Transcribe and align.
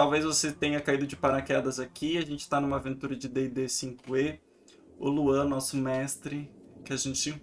talvez 0.00 0.24
você 0.24 0.50
tenha 0.50 0.80
caído 0.80 1.06
de 1.06 1.14
paraquedas 1.14 1.78
aqui. 1.78 2.16
A 2.16 2.22
gente 2.22 2.40
está 2.40 2.58
numa 2.58 2.76
aventura 2.76 3.14
de 3.14 3.28
D&D 3.28 3.66
5e. 3.66 4.38
O 4.98 5.10
Luan, 5.10 5.44
nosso 5.44 5.76
mestre, 5.76 6.50
que 6.82 6.94
a 6.94 6.96
gente 6.96 7.38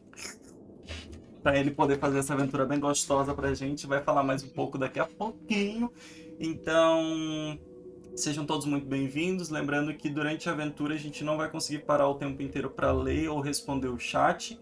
para 1.43 1.59
ele 1.59 1.70
poder 1.70 1.99
fazer 1.99 2.17
essa 2.17 2.33
aventura 2.33 2.65
bem 2.65 2.79
gostosa 2.79 3.31
pra 3.35 3.54
gente, 3.54 3.85
vai 3.85 4.01
falar 4.01 4.23
mais 4.23 4.43
um 4.43 4.49
pouco 4.49 4.75
daqui 4.75 4.99
a 4.99 5.05
pouquinho. 5.05 5.91
Então, 6.39 7.59
sejam 8.15 8.43
todos 8.43 8.66
muito 8.66 8.88
bem-vindos. 8.88 9.52
Lembrando 9.52 9.94
que 9.94 10.10
durante 10.10 10.50
a 10.50 10.52
aventura 10.52 10.96
a 10.96 10.98
gente 10.98 11.24
não 11.24 11.38
vai 11.38 11.52
conseguir 11.52 11.86
parar 11.86 12.10
o 12.10 12.16
tempo 12.16 12.42
inteiro 12.42 12.71
para 12.71 12.92
ler 12.92 13.30
ou 13.30 13.39
responder 13.39 13.89
o 13.89 14.00
chat, 14.00 14.60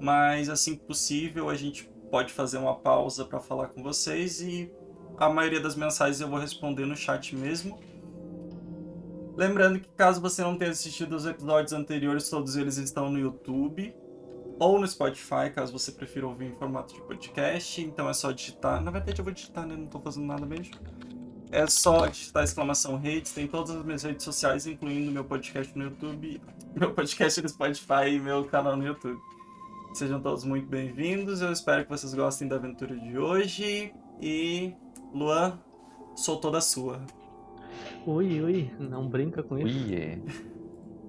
mas 0.00 0.48
assim 0.48 0.76
que 0.76 0.84
possível 0.86 1.50
a 1.50 1.54
gente 1.54 1.90
pode 2.10 2.32
fazer 2.32 2.56
uma 2.56 2.74
pausa 2.74 3.22
para 3.22 3.38
falar 3.38 3.68
com 3.68 3.82
vocês 3.82 4.40
e 4.40 4.72
a 5.18 5.28
maioria 5.28 5.60
das 5.60 5.76
mensagens 5.76 6.20
eu 6.20 6.28
vou 6.28 6.38
responder 6.38 6.86
no 6.86 6.96
chat 6.96 7.34
mesmo. 7.34 7.78
Lembrando 9.36 9.80
que 9.80 9.88
caso 9.90 10.20
você 10.20 10.42
não 10.42 10.56
tenha 10.56 10.70
assistido 10.70 11.14
os 11.14 11.26
episódios 11.26 11.72
anteriores, 11.72 12.28
todos 12.28 12.56
eles 12.56 12.76
estão 12.76 13.10
no 13.10 13.18
YouTube 13.18 13.94
ou 14.58 14.78
no 14.78 14.86
Spotify, 14.86 15.50
caso 15.52 15.72
você 15.72 15.90
prefira 15.90 16.26
ouvir 16.26 16.46
em 16.46 16.52
formato 16.52 16.94
de 16.94 17.02
podcast. 17.02 17.80
Então 17.80 18.08
é 18.08 18.14
só 18.14 18.30
digitar. 18.30 18.80
Na 18.82 18.90
verdade 18.90 19.20
eu 19.20 19.24
vou 19.24 19.34
digitar, 19.34 19.66
né? 19.66 19.76
Não 19.76 19.86
tô 19.86 20.00
fazendo 20.00 20.26
nada 20.26 20.46
mesmo. 20.46 20.74
É 21.50 21.66
só 21.66 22.06
digitar 22.06 22.42
exclamação 22.42 22.96
redes, 22.96 23.32
tem 23.32 23.46
todas 23.46 23.74
as 23.76 23.84
minhas 23.84 24.02
redes 24.02 24.24
sociais, 24.24 24.66
incluindo 24.66 25.10
meu 25.10 25.24
podcast 25.24 25.76
no 25.76 25.84
YouTube, 25.84 26.40
meu 26.74 26.92
podcast 26.92 27.40
no 27.40 27.48
Spotify 27.48 28.08
e 28.08 28.20
meu 28.20 28.44
canal 28.44 28.76
no 28.76 28.84
YouTube. 28.84 29.20
Sejam 29.94 30.20
todos 30.20 30.42
muito 30.42 30.66
bem-vindos, 30.66 31.40
eu 31.40 31.52
espero 31.52 31.84
que 31.84 31.90
vocês 31.90 32.12
gostem 32.12 32.48
da 32.48 32.56
aventura 32.56 32.96
de 32.96 33.16
hoje 33.16 33.94
e 34.20 34.74
Luan, 35.14 35.58
sou 36.16 36.36
toda 36.36 36.60
sua. 36.60 37.00
Ui, 38.06 38.40
ui, 38.42 38.70
não 38.78 39.08
brinca 39.08 39.42
com 39.42 39.56
isso. 39.58 39.86
Ui, 39.86 39.94
é. 39.94 40.18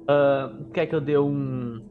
Uh, 0.06 0.66
quer 0.72 0.86
que 0.86 0.94
eu 0.94 1.02
dê 1.02 1.18
um, 1.18 1.82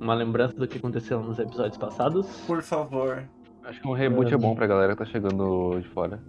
uma 0.00 0.14
lembrança 0.14 0.54
do 0.54 0.66
que 0.66 0.78
aconteceu 0.78 1.22
nos 1.22 1.38
episódios 1.38 1.76
passados? 1.76 2.26
Por 2.46 2.62
favor. 2.62 3.28
Acho 3.62 3.80
que 3.80 3.86
um 3.86 3.92
reboot 3.92 4.32
é 4.32 4.36
bom 4.38 4.54
pra 4.54 4.66
galera 4.66 4.92
que 4.92 4.98
tá 4.98 5.04
chegando 5.04 5.78
de 5.78 5.88
fora. 5.88 6.20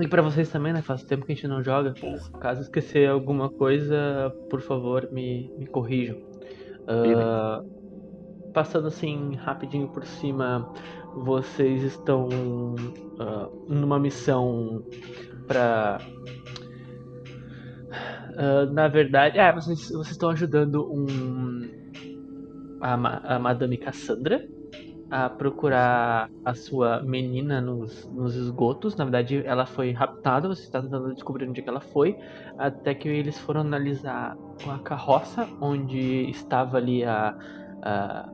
E 0.00 0.06
pra 0.06 0.22
vocês 0.22 0.50
também, 0.50 0.72
né? 0.72 0.82
Faz 0.82 1.02
tempo 1.04 1.24
que 1.24 1.32
a 1.32 1.34
gente 1.34 1.46
não 1.48 1.62
joga. 1.62 1.94
Porra. 1.94 2.38
Caso 2.40 2.60
esquecer 2.62 3.08
alguma 3.08 3.48
coisa, 3.48 4.34
por 4.50 4.60
favor, 4.60 5.08
me, 5.12 5.52
me 5.56 5.66
corrijam. 5.66 6.16
Uh, 6.16 7.78
passando 8.52 8.88
assim 8.88 9.34
rapidinho 9.36 9.88
por 9.88 10.04
cima, 10.04 10.72
vocês 11.18 11.82
estão 11.82 12.28
uh, 12.28 13.72
numa 13.72 13.98
missão 13.98 14.82
para 15.46 15.98
uh, 18.32 18.72
na 18.72 18.88
verdade, 18.88 19.38
é, 19.38 19.52
vocês, 19.52 19.88
vocês 19.90 20.10
estão 20.10 20.30
ajudando 20.30 20.90
um 20.90 21.78
a, 22.80 23.34
a 23.34 23.38
Madame 23.38 23.76
Cassandra 23.76 24.46
a 25.10 25.28
procurar 25.28 26.30
a 26.44 26.54
sua 26.54 27.02
menina 27.02 27.60
nos, 27.60 28.06
nos 28.12 28.36
esgotos. 28.36 28.94
Na 28.96 29.04
verdade, 29.04 29.42
ela 29.46 29.64
foi 29.64 29.90
raptada, 29.90 30.48
você 30.48 30.62
está 30.62 30.82
tentando 30.82 31.14
descobrir 31.14 31.48
onde 31.48 31.60
é 31.60 31.62
que 31.62 31.68
ela 31.68 31.80
foi, 31.80 32.16
até 32.58 32.94
que 32.94 33.08
eles 33.08 33.38
foram 33.38 33.62
analisar 33.62 34.36
a 34.68 34.78
carroça 34.78 35.48
onde 35.60 36.28
estava 36.28 36.76
ali 36.76 37.04
a, 37.04 37.34
a 37.82 38.28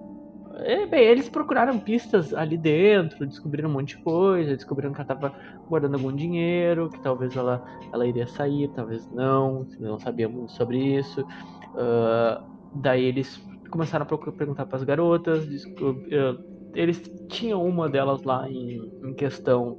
bem, 0.86 1.04
eles 1.04 1.28
procuraram 1.28 1.78
pistas 1.78 2.32
ali 2.32 2.56
dentro, 2.56 3.26
descobriram 3.26 3.68
um 3.68 3.72
monte 3.72 3.96
de 3.96 4.02
coisa, 4.02 4.54
descobriram 4.54 4.92
que 4.92 5.00
ela 5.00 5.12
estava 5.12 5.34
guardando 5.68 5.94
algum 5.94 6.14
dinheiro, 6.14 6.88
que 6.90 7.00
talvez 7.00 7.34
ela, 7.36 7.64
ela 7.92 8.06
iria 8.06 8.26
sair, 8.26 8.68
talvez 8.68 9.10
não, 9.10 9.66
não 9.80 9.98
sabia 9.98 10.28
muito 10.28 10.52
sobre 10.52 10.78
isso. 10.78 11.22
Uh, 11.22 12.44
daí 12.74 13.04
eles 13.04 13.42
começaram 13.70 14.06
a 14.08 14.32
perguntar 14.32 14.66
para 14.66 14.76
as 14.76 14.84
garotas, 14.84 15.44
uh, 15.44 16.44
eles 16.74 17.02
tinham 17.28 17.64
uma 17.64 17.88
delas 17.88 18.22
lá 18.22 18.48
em, 18.48 18.92
em 19.02 19.14
questão 19.14 19.78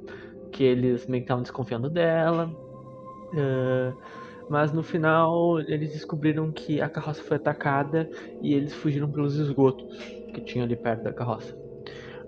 que 0.52 0.62
eles 0.62 1.06
meio 1.06 1.22
que 1.22 1.24
estavam 1.24 1.42
desconfiando 1.42 1.88
dela. 1.88 2.50
Uh, 3.32 3.96
mas 4.48 4.72
no 4.72 4.82
final 4.82 5.58
eles 5.60 5.92
descobriram 5.92 6.52
que 6.52 6.80
a 6.80 6.88
carroça 6.88 7.22
foi 7.22 7.36
atacada 7.36 8.08
e 8.40 8.54
eles 8.54 8.72
fugiram 8.72 9.10
pelos 9.10 9.36
esgotos 9.36 10.15
que 10.36 10.40
tinha 10.42 10.64
ali 10.64 10.76
perto 10.76 11.04
da 11.04 11.12
carroça. 11.12 11.56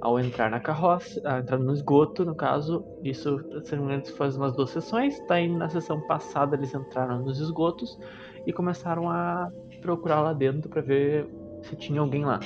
Ao 0.01 0.19
entrar 0.19 0.51
na 0.51 0.61
carroça, 0.61 1.21
a 1.25 1.41
entrar 1.41 1.59
no 1.59 1.73
esgoto, 1.73 2.25
no 2.25 2.35
caso, 2.35 2.85
isso 3.03 3.39
se 3.65 4.13
faz 4.13 4.37
umas 4.37 4.55
duas 4.55 4.71
sessões. 4.71 5.21
Daí 5.29 5.49
na 5.49 5.69
sessão 5.69 6.01
passada 6.03 6.57
eles 6.57 6.73
entraram 6.73 7.19
nos 7.21 7.39
esgotos 7.41 7.99
e 8.47 8.53
começaram 8.53 9.11
a 9.11 9.51
procurar 9.83 10.21
lá 10.21 10.33
dentro 10.33 10.69
para 10.71 10.81
ver 10.81 11.27
se 11.63 11.77
tinha 11.77 12.01
alguém 12.01 12.25
lá. 12.25 12.41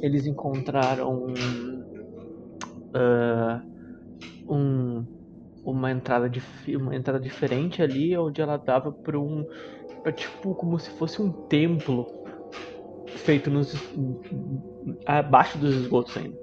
Eles 0.00 0.26
encontraram 0.26 1.26
uh, 2.94 3.60
um, 4.48 5.04
uma 5.64 5.90
entrada 5.90 6.30
de, 6.30 6.40
uma 6.76 6.94
entrada 6.94 7.18
diferente 7.18 7.82
ali, 7.82 8.16
onde 8.16 8.40
ela 8.40 8.56
dava 8.56 8.92
para 8.92 9.18
um 9.18 9.44
pra, 10.02 10.12
tipo 10.12 10.54
como 10.54 10.78
se 10.78 10.90
fosse 10.90 11.20
um 11.20 11.30
templo 11.30 12.25
feito 13.26 13.50
nos 13.50 13.74
abaixo 15.04 15.58
dos 15.58 15.74
esgotos 15.74 16.16
ainda. 16.16 16.38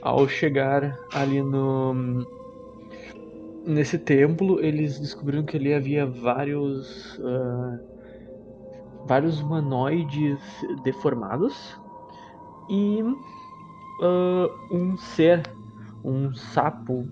Ao 0.00 0.28
chegar 0.28 0.96
ali 1.12 1.42
no 1.42 2.24
nesse 3.66 3.98
templo, 3.98 4.64
eles 4.64 5.00
descobriram 5.00 5.42
que 5.42 5.56
ali 5.56 5.74
havia 5.74 6.06
vários 6.06 7.18
uh, 7.18 7.80
vários 9.04 9.40
humanoides 9.40 10.38
deformados 10.84 11.76
e 12.70 13.02
uh, 13.02 14.48
um 14.70 14.96
ser, 14.96 15.42
um 16.04 16.32
sapo 16.32 17.04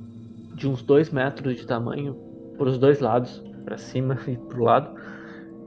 de 0.54 0.68
uns 0.68 0.82
dois 0.82 1.10
metros 1.10 1.56
de 1.56 1.66
tamanho, 1.66 2.14
por 2.56 2.68
os 2.68 2.78
dois 2.78 3.00
lados, 3.00 3.42
para 3.64 3.76
cima 3.76 4.16
e 4.28 4.36
para 4.36 4.60
o 4.60 4.62
lado, 4.62 4.94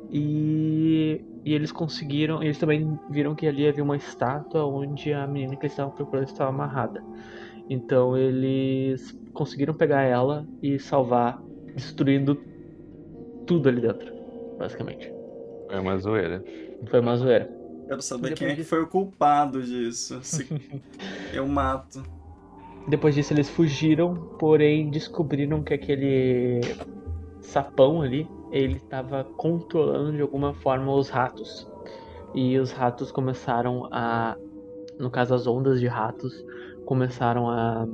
e 0.09 1.21
e 1.43 1.53
eles 1.53 1.71
conseguiram, 1.71 2.43
eles 2.43 2.57
também 2.57 2.99
viram 3.09 3.35
que 3.35 3.47
ali 3.47 3.67
havia 3.67 3.83
uma 3.83 3.95
estátua 3.95 4.65
onde 4.65 5.13
a 5.13 5.25
menina 5.25 5.55
que 5.55 5.63
eles 5.63 5.73
estavam 5.73 5.93
procurando 5.93 6.27
estava 6.27 6.49
amarrada. 6.49 7.03
Então 7.69 8.17
eles 8.17 9.17
conseguiram 9.33 9.73
pegar 9.73 10.01
ela 10.01 10.47
e 10.61 10.79
salvar, 10.79 11.41
destruindo 11.75 12.35
tudo 13.45 13.69
ali 13.69 13.81
dentro, 13.81 14.13
basicamente. 14.57 15.11
Foi 15.67 15.79
uma 15.79 15.97
zoeira. 15.97 16.43
Foi 16.89 16.99
uma 16.99 17.15
zoeira. 17.15 17.49
Quero 17.87 18.01
saber 18.01 18.33
quem 18.33 18.49
é 18.49 18.55
que 18.55 18.63
foi 18.63 18.81
o 18.81 18.87
culpado 18.87 19.61
disso. 19.61 20.19
Eu 21.33 21.47
mato. 21.47 22.03
Depois 22.87 23.15
disso 23.15 23.33
eles 23.33 23.49
fugiram, 23.49 24.15
porém 24.39 24.89
descobriram 24.89 25.61
que 25.61 25.73
aquele 25.73 26.61
sapão 27.41 28.01
ali 28.01 28.27
ele 28.51 28.77
estava 28.77 29.23
controlando 29.23 30.13
de 30.13 30.21
alguma 30.21 30.53
forma 30.53 30.93
os 30.93 31.09
ratos. 31.09 31.69
E 32.33 32.57
os 32.57 32.71
ratos 32.71 33.11
começaram 33.11 33.87
a. 33.91 34.37
No 34.99 35.09
caso, 35.09 35.33
as 35.33 35.47
ondas 35.47 35.79
de 35.79 35.87
ratos 35.87 36.33
começaram 36.85 37.49
a. 37.49 37.87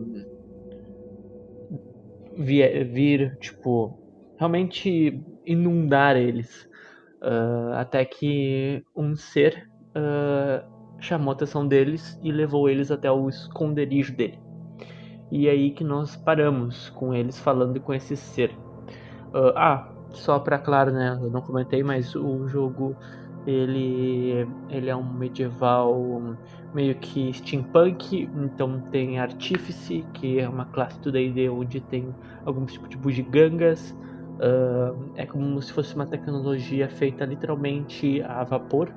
vir, 2.38 2.86
vir 2.86 3.38
tipo. 3.40 3.98
Realmente 4.38 5.22
inundar 5.46 6.16
eles. 6.18 6.70
Uh, 7.22 7.74
até 7.76 8.04
que 8.04 8.84
um 8.94 9.16
ser 9.16 9.70
uh, 9.96 10.68
chamou 11.00 11.32
a 11.32 11.34
atenção 11.34 11.66
deles 11.66 12.20
e 12.22 12.34
levou 12.34 12.70
eles 12.70 12.92
até 12.92 13.10
o 13.10 13.30
esconderijo 13.30 14.14
dele. 14.14 14.40
E 15.32 15.48
é 15.48 15.52
aí 15.52 15.72
que 15.72 15.84
nós 15.84 16.16
paramos 16.16 16.90
com 16.90 17.14
eles 17.14 17.40
falando 17.40 17.80
com 17.80 17.94
esse 17.94 18.18
ser. 18.18 18.52
Uh, 19.34 19.56
ah, 19.56 19.93
só 20.14 20.40
para 20.40 20.58
claro, 20.58 20.92
né? 20.92 21.18
Eu 21.22 21.30
não 21.30 21.42
comentei, 21.42 21.84
mas 21.84 22.16
o 22.16 22.48
jogo 22.48 22.96
ele 23.46 24.48
ele 24.70 24.90
é 24.90 24.96
um 24.96 25.04
medieval 25.04 26.36
meio 26.74 26.96
que 26.96 27.32
steampunk, 27.34 28.30
então 28.34 28.82
tem 28.92 29.20
artífice, 29.20 30.06
que 30.14 30.40
é 30.40 30.48
uma 30.50 30.66
classe 30.66 31.00
do 31.02 31.12
D&D 31.12 31.50
onde 31.50 31.80
tem 31.82 32.14
algum 32.46 32.66
tipo 32.66 32.88
de 32.88 32.98
bugigangas. 32.98 33.96
Uh, 34.34 35.12
é 35.16 35.26
como 35.26 35.62
se 35.62 35.72
fosse 35.72 35.96
uma 35.96 36.08
tecnologia 36.08 36.90
feita 36.90 37.24
literalmente 37.26 38.22
a 38.24 38.44
vapor. 38.44 38.90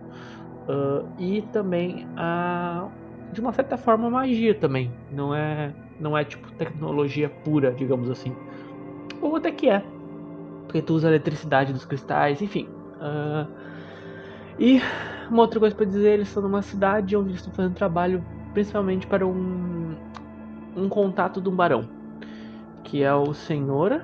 Uh, 0.68 1.08
e 1.18 1.42
também 1.42 2.06
a 2.16 2.88
de 3.32 3.40
uma 3.40 3.52
certa 3.52 3.76
forma 3.76 4.08
magia 4.08 4.54
também. 4.54 4.90
Não 5.10 5.34
é 5.34 5.74
não 6.00 6.16
é 6.16 6.24
tipo 6.24 6.50
tecnologia 6.52 7.28
pura, 7.28 7.72
digamos 7.72 8.10
assim. 8.10 8.34
Ou 9.20 9.36
até 9.36 9.50
que 9.50 9.68
é, 9.68 9.82
porque 10.76 10.82
tu 10.82 10.94
usa 10.94 11.08
a 11.08 11.10
eletricidade 11.10 11.72
dos 11.72 11.84
cristais, 11.84 12.42
enfim. 12.42 12.68
Uh, 13.00 13.48
e 14.58 14.80
uma 15.30 15.42
outra 15.42 15.58
coisa 15.58 15.74
para 15.74 15.86
dizer, 15.86 16.14
eles 16.14 16.28
estão 16.28 16.42
numa 16.42 16.60
cidade 16.60 17.16
onde 17.16 17.30
eles 17.30 17.40
estão 17.40 17.52
fazendo 17.52 17.74
trabalho 17.74 18.22
principalmente 18.52 19.06
para 19.06 19.26
um, 19.26 19.96
um 20.76 20.88
contato 20.88 21.40
de 21.40 21.48
um 21.48 21.54
barão, 21.54 21.88
que 22.84 23.02
é 23.02 23.14
o 23.14 23.32
senhor 23.32 24.02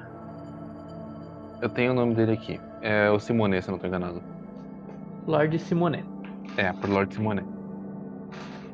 Eu 1.61 1.69
tenho 1.69 1.93
o 1.93 1.95
nome 1.95 2.15
dele 2.15 2.33
aqui. 2.33 2.61
É 2.81 3.11
o 3.11 3.19
Simone, 3.19 3.61
se 3.61 3.69
eu 3.69 3.73
não 3.73 3.79
tô 3.79 3.87
enganado. 3.87 4.23
Lord 5.27 5.59
Simonet. 5.59 6.05
É, 6.57 6.73
por 6.73 6.91
Lord 6.91 7.15
Simone. 7.15 7.43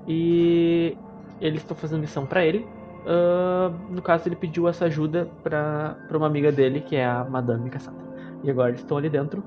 E 0.06 0.96
eles 1.40 1.62
estão 1.62 1.76
fazendo 1.76 2.00
missão 2.00 2.24
pra 2.26 2.44
ele. 2.44 2.66
Ah, 3.06 3.72
no 3.90 4.02
caso, 4.02 4.28
ele 4.28 4.36
pediu 4.36 4.68
essa 4.68 4.86
ajuda 4.86 5.30
pra 5.42 5.96
uma 6.12 6.26
amiga 6.26 6.50
dele, 6.52 6.80
que 6.80 6.96
é 6.96 7.06
a 7.06 7.24
Madame 7.24 7.70
Cassandra. 7.70 8.06
E 8.42 8.50
agora 8.50 8.70
eles 8.70 8.80
estão 8.80 8.96
ali 8.96 9.08
dentro 9.08 9.42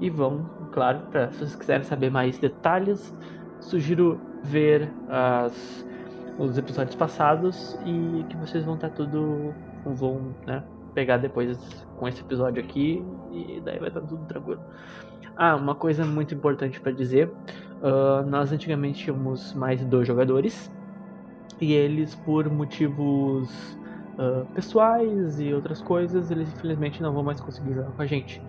e 0.00 0.08
vão, 0.08 0.48
claro, 0.72 1.00
pra, 1.10 1.30
se 1.32 1.38
vocês 1.38 1.56
quiserem 1.56 1.84
saber 1.84 2.10
mais 2.10 2.38
detalhes, 2.38 3.12
sugiro 3.60 4.20
ver 4.44 4.88
as, 5.08 5.84
os 6.38 6.56
episódios 6.56 6.94
passados 6.94 7.76
e 7.84 8.24
que 8.28 8.36
vocês 8.36 8.64
vão 8.64 8.74
estar 8.74 8.90
tudo. 8.90 9.54
vão 9.84 10.34
né, 10.46 10.62
pegar 10.94 11.16
depois 11.16 11.58
com 11.96 12.06
esse 12.06 12.20
episódio 12.20 12.62
aqui 12.62 13.04
e 13.32 13.60
daí 13.64 13.78
vai 13.78 13.88
estar 13.88 14.00
tudo 14.02 14.24
tranquilo. 14.26 14.60
Ah, 15.36 15.56
uma 15.56 15.74
coisa 15.74 16.04
muito 16.04 16.32
importante 16.34 16.80
pra 16.80 16.92
dizer: 16.92 17.32
ah, 17.82 18.22
nós 18.24 18.52
antigamente 18.52 19.04
tínhamos 19.04 19.52
mais 19.54 19.84
dois 19.84 20.06
jogadores 20.06 20.70
e 21.60 21.72
eles, 21.72 22.14
por 22.14 22.48
motivos 22.50 23.78
ah, 24.18 24.44
pessoais 24.54 25.40
e 25.40 25.52
outras 25.52 25.80
coisas, 25.80 26.30
eles 26.30 26.48
infelizmente 26.52 27.02
não 27.02 27.12
vão 27.12 27.22
mais 27.22 27.40
conseguir 27.40 27.74
jogar 27.74 27.90
com 27.90 28.02
a 28.02 28.06
gente. 28.06 28.42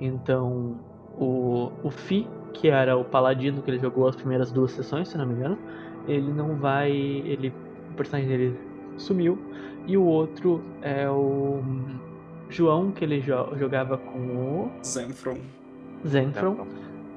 Então, 0.00 0.76
o, 1.18 1.70
o 1.82 1.90
Fi, 1.90 2.26
que 2.52 2.68
era 2.68 2.96
o 2.96 3.04
paladino 3.04 3.62
que 3.62 3.70
ele 3.70 3.78
jogou 3.78 4.08
as 4.08 4.16
primeiras 4.16 4.50
duas 4.52 4.72
sessões, 4.72 5.08
se 5.08 5.18
não 5.18 5.26
me 5.26 5.34
engano, 5.34 5.58
ele 6.06 6.32
não 6.32 6.56
vai. 6.56 6.90
Ele, 6.90 7.52
o 7.90 7.94
personagem 7.94 8.28
dele 8.28 8.58
sumiu. 8.96 9.38
E 9.86 9.96
o 9.96 10.04
outro 10.04 10.62
é 10.82 11.08
o 11.08 11.62
João, 12.48 12.90
que 12.90 13.04
ele 13.04 13.20
jo- 13.20 13.56
jogava 13.56 13.98
com 13.98 14.18
o 14.18 14.70
Zenfron. 14.84 15.36
Zenfron. 16.06 16.66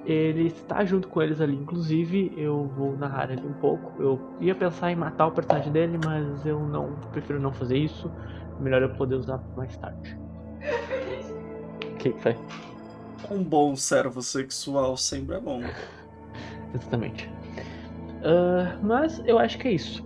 Ele 0.08 0.48
está 0.48 0.86
junto 0.86 1.10
com 1.10 1.22
eles 1.22 1.42
ali, 1.42 1.54
inclusive 1.54 2.34
eu 2.38 2.66
vou 2.78 2.96
narrar 2.96 3.30
ali 3.30 3.46
um 3.46 3.54
pouco. 3.54 4.02
Eu 4.02 4.38
ia 4.40 4.56
pensar 4.56 4.90
em 4.90 4.96
matar 4.96 5.28
o 5.28 5.32
personagem 5.32 5.72
dele, 5.72 6.00
mas 6.04 6.46
eu 6.46 6.62
não 6.62 6.94
prefiro 7.12 7.42
não 7.42 7.52
fazer 7.52 7.78
isso. 7.78 8.10
Melhor 8.58 8.82
eu 8.82 8.90
poder 8.90 9.16
usar 9.16 9.44
mais 9.56 9.76
tarde. 9.78 10.18
O 11.84 11.96
que 11.98 12.12
que 12.12 12.22
foi? 12.22 12.38
Um 13.30 13.44
bom 13.44 13.76
servo 13.76 14.22
sexual 14.22 14.96
sempre 14.96 15.36
é 15.36 15.40
bom. 15.42 15.62
Exatamente. 16.74 17.30
Ah, 18.24 18.78
mas 18.82 19.22
eu 19.26 19.38
acho 19.38 19.58
que 19.58 19.68
é 19.68 19.72
isso. 19.72 20.06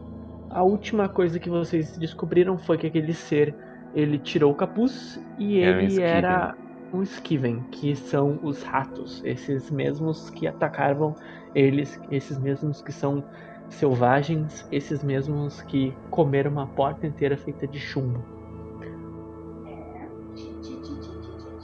A 0.50 0.64
última 0.64 1.08
coisa 1.08 1.40
que 1.40 1.50
vocês 1.50 1.98
descobriram 1.98 2.58
foi 2.58 2.78
que 2.78 2.88
aquele 2.88 3.14
ser 3.14 3.56
ele 3.94 4.18
tirou 4.18 4.52
o 4.52 4.56
capuz 4.56 5.20
e 5.38 5.60
um 5.60 5.64
ele 5.64 6.02
era 6.02 6.56
um 6.94 7.04
Skiven, 7.04 7.62
que 7.72 7.96
são 7.96 8.40
os 8.44 8.62
ratos, 8.64 9.22
esses 9.24 9.72
mesmos 9.72 10.30
que 10.30 10.48
atacavam 10.48 11.16
eles, 11.56 12.00
esses 12.10 12.38
mesmos 12.38 12.82
que 12.82 12.92
são 12.92 13.24
selvagens, 13.70 14.66
esses 14.72 15.04
mesmos 15.04 15.62
que 15.62 15.94
comeram 16.10 16.52
uma 16.52 16.68
porta 16.68 17.08
inteira 17.08 17.38
feita 17.38 17.68
de 17.68 17.80
chumbo. 17.80 18.24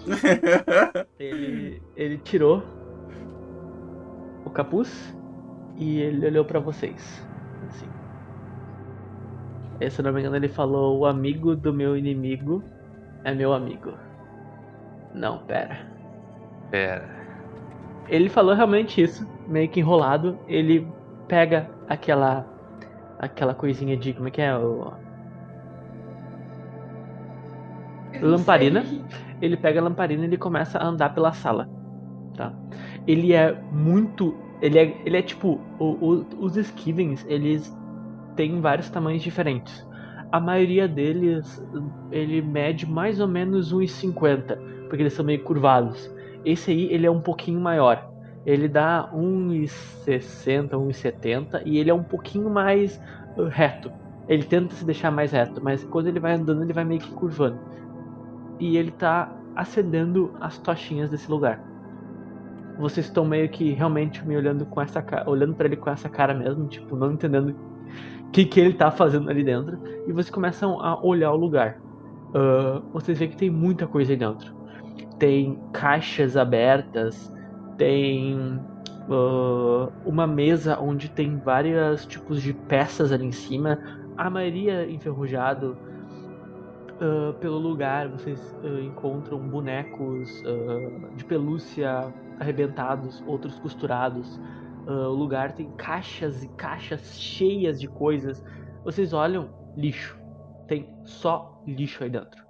Ele, 1.19 1.81
ele 1.97 2.18
tirou 2.19 2.63
o 4.45 4.50
capuz 4.50 5.13
e 5.75 6.00
ele 6.00 6.25
olhou 6.25 6.45
pra 6.45 6.59
vocês. 6.59 7.27
Assim. 7.68 7.88
E, 9.81 9.89
se 9.89 10.00
eu 10.00 10.06
não 10.06 10.13
me 10.13 10.21
engano, 10.21 10.38
ele 10.38 10.47
falou: 10.47 11.00
O 11.00 11.06
amigo 11.06 11.56
do 11.56 11.74
meu 11.74 11.97
inimigo 11.97 12.63
é 13.24 13.33
meu 13.33 13.51
amigo. 13.51 14.06
Não, 15.17 15.39
pera. 15.39 15.77
Pera. 16.69 17.09
Ele 18.07 18.29
falou 18.29 18.53
realmente 18.55 19.01
isso, 19.01 19.27
meio 19.47 19.67
que 19.69 19.79
enrolado. 19.79 20.37
Ele 20.47 20.87
pega 21.27 21.69
aquela. 21.89 22.45
aquela 23.19 23.53
coisinha 23.53 23.97
de. 23.97 24.13
Como 24.13 24.27
é 24.27 24.31
que 24.31 24.41
é? 24.41 24.55
O, 24.55 24.93
Lamparina? 28.21 28.83
sei. 28.83 29.01
ele 29.41 29.57
pega 29.57 29.79
a 29.79 29.83
lamparina 29.83 30.23
e 30.23 30.27
ele 30.27 30.37
começa 30.37 30.77
a 30.79 30.85
andar 30.87 31.13
pela 31.13 31.33
sala, 31.33 31.69
tá? 32.35 32.53
Ele 33.05 33.33
é 33.33 33.53
muito, 33.71 34.35
ele 34.61 34.79
é, 34.79 35.01
ele 35.05 35.17
é 35.17 35.21
tipo, 35.21 35.59
o- 35.79 35.85
o- 36.13 36.25
os 36.39 36.55
Skivens, 36.57 37.25
eles 37.27 37.75
têm 38.35 38.59
vários 38.59 38.89
tamanhos 38.89 39.21
diferentes. 39.21 39.85
A 40.31 40.39
maioria 40.39 40.87
deles, 40.87 41.63
ele 42.11 42.41
mede 42.41 42.89
mais 42.89 43.19
ou 43.19 43.27
menos 43.27 43.71
1,50, 43.71 44.57
porque 44.88 45.04
eles 45.04 45.13
são 45.13 45.25
meio 45.25 45.44
curvados. 45.44 46.12
Esse 46.45 46.72
aí, 46.72 46.92
ele 46.92 47.06
é 47.06 47.12
um 47.12 47.22
pouquinho 47.22 47.60
maior. 47.60 48.10
Ele 48.45 48.68
dá 48.68 49.10
1,60, 49.13 50.69
1,70 50.69 51.62
e 51.66 51.78
ele 51.78 51.89
é 51.89 51.94
um 51.94 52.04
pouquinho 52.04 52.50
mais 52.50 53.01
uh, 53.36 53.44
reto. 53.44 53.92
Ele 54.28 54.44
tenta 54.44 54.74
se 54.74 54.86
deixar 54.86 55.12
mais 55.12 55.31
reto, 55.31 55.62
mas 55.63 55.84
quando 55.84 56.07
ele 56.07 56.19
vai 56.19 56.34
andando, 56.34 56.63
ele 56.63 56.74
vai 56.74 56.84
meio 56.84 57.01
que 57.01 57.12
curvando 57.12 57.60
e 58.60 58.78
ele 58.78 58.92
tá 58.92 59.31
acendendo 59.56 60.34
as 60.39 60.57
tochinhas 60.57 61.10
desse 61.10 61.30
lugar. 61.30 61.63
Vocês 62.80 63.07
estão 63.07 63.25
meio 63.25 63.50
que 63.50 63.72
realmente 63.72 64.25
me 64.25 64.36
olhando 64.36 64.66
com 64.66 64.81
essa 64.81 65.01
cara, 65.01 65.30
olhando 65.30 65.56
para 65.56 65.68
ele 65.68 65.78
com 65.78 65.89
essa 65.89 66.07
cara 66.10 66.34
mesmo, 66.34 66.68
tipo, 66.68 66.95
não 66.95 67.12
entendendo 67.12 67.56
o 68.28 68.31
que, 68.31 68.45
que 68.45 68.60
ele 68.60 68.74
tá 68.74 68.92
fazendo 68.92 69.30
ali 69.30 69.44
dentro, 69.44 69.80
e 70.06 70.12
vocês 70.12 70.30
começam 70.30 70.80
a 70.81 71.04
olhar 71.04 71.31
o 71.31 71.36
lugar. 71.36 71.80
Ah, 72.34 72.81
vocês 72.94 73.18
veem 73.18 73.31
que 73.31 73.38
tem 73.38 73.50
muita 73.50 73.88
coisa 73.88 74.12
aí 74.12 74.18
dentro. 74.18 74.56
Tem 75.19 75.59
caixas 75.73 76.37
abertas, 76.37 77.31
tem 77.77 78.59
ah, 79.09 79.89
uma 80.05 80.27
mesa 80.27 80.77
onde 80.79 81.09
tem 81.09 81.37
vários 81.37 82.05
tipos 82.05 82.41
de 82.41 82.53
peças 82.53 83.11
ali 83.11 83.25
em 83.25 83.31
cima, 83.31 83.79
a 84.17 84.29
maioria 84.29 84.89
enferrujado, 84.89 85.77
ah, 86.99 87.33
pelo 87.39 87.57
lugar 87.57 88.09
vocês 88.09 88.57
ah, 88.63 88.81
encontram 88.81 89.39
bonecos 89.39 90.43
de 91.15 91.23
pelúcia 91.23 92.13
arrebentados, 92.39 93.23
outros 93.25 93.57
costurados. 93.59 94.39
O 94.87 95.09
lugar 95.09 95.51
tem 95.51 95.69
caixas 95.71 96.43
e 96.43 96.47
caixas 96.49 97.19
cheias 97.19 97.77
de 97.77 97.89
coisas. 97.89 98.41
Vocês 98.85 99.11
olham, 99.11 99.49
lixo. 99.75 100.17
Tem 100.65 100.89
só 101.03 101.61
lixo 101.67 102.05
aí 102.05 102.09
dentro. 102.09 102.41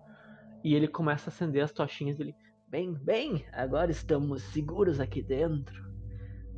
E 0.64 0.76
ele 0.76 0.88
começa 0.88 1.32
a 1.32 1.34
acender 1.34 1.64
as 1.64 1.72
tochinhas 1.72 2.16
dele. 2.16 2.36
Bem, 2.68 2.94
bem, 2.94 3.46
agora 3.52 3.92
estamos 3.92 4.44
seguros 4.44 5.00
aqui 5.00 5.22
dentro. 5.22 5.86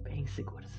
Bem 0.04 0.26
seguros. 0.28 0.72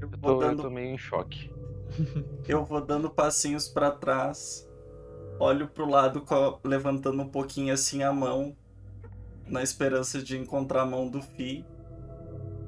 Eu 0.00 0.10
Eu 0.12 0.18
vou 0.20 0.34
tô, 0.34 0.44
eu 0.44 0.54
dando, 0.54 0.56
tô 0.56 0.70
meio 0.70 0.88
em 0.94 0.98
choque. 0.98 1.50
eu 2.46 2.64
vou 2.64 2.84
dando 2.84 3.10
passinhos 3.10 3.68
pra 3.68 3.90
trás. 3.90 4.68
Olho 5.38 5.68
pro 5.68 5.86
lado, 5.88 6.24
levantando 6.64 7.22
um 7.22 7.30
pouquinho 7.30 7.74
assim 7.74 8.02
a 8.02 8.12
mão, 8.12 8.56
na 9.46 9.62
esperança 9.62 10.22
de 10.22 10.36
encontrar 10.38 10.82
a 10.82 10.86
mão 10.86 11.10
do 11.10 11.22
Fi. 11.22 11.68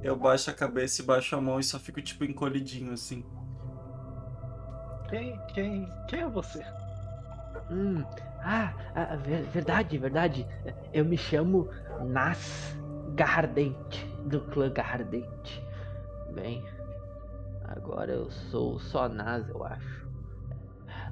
Eu 0.03 0.17
baixo 0.17 0.51
a 0.51 0.55
cabeça 0.55 1.03
e 1.03 1.05
baixo 1.05 1.37
a 1.37 1.41
mão 1.41 1.61
e 1.61 1.65
só 1.65 1.79
fico 1.79 2.03
tipo 2.03 2.25
encolhidinho 2.25 2.93
assim. 2.93 3.25
Quem, 5.09 5.37
quem, 5.55 5.89
quem 6.09 6.21
é 6.21 6.29
você? 6.29 6.65
Hum, 7.71 8.05
ah, 8.43 8.73
ah, 8.95 9.17
ver- 9.17 9.43
verdade, 9.45 9.99
verdade. 9.99 10.47
Eu 10.93 11.05
me 11.05 11.17
chamo 11.17 11.69
Nas 12.01 12.77
Gardente, 13.15 14.05
do 14.25 14.41
clã 14.41 14.71
Gardente. 14.71 15.67
Bem, 16.35 16.65
agora 17.65 18.13
eu 18.13 18.31
sou 18.31 18.79
só 18.79 19.09
Nas, 19.09 19.49
eu 19.49 19.65
acho. 19.65 20.09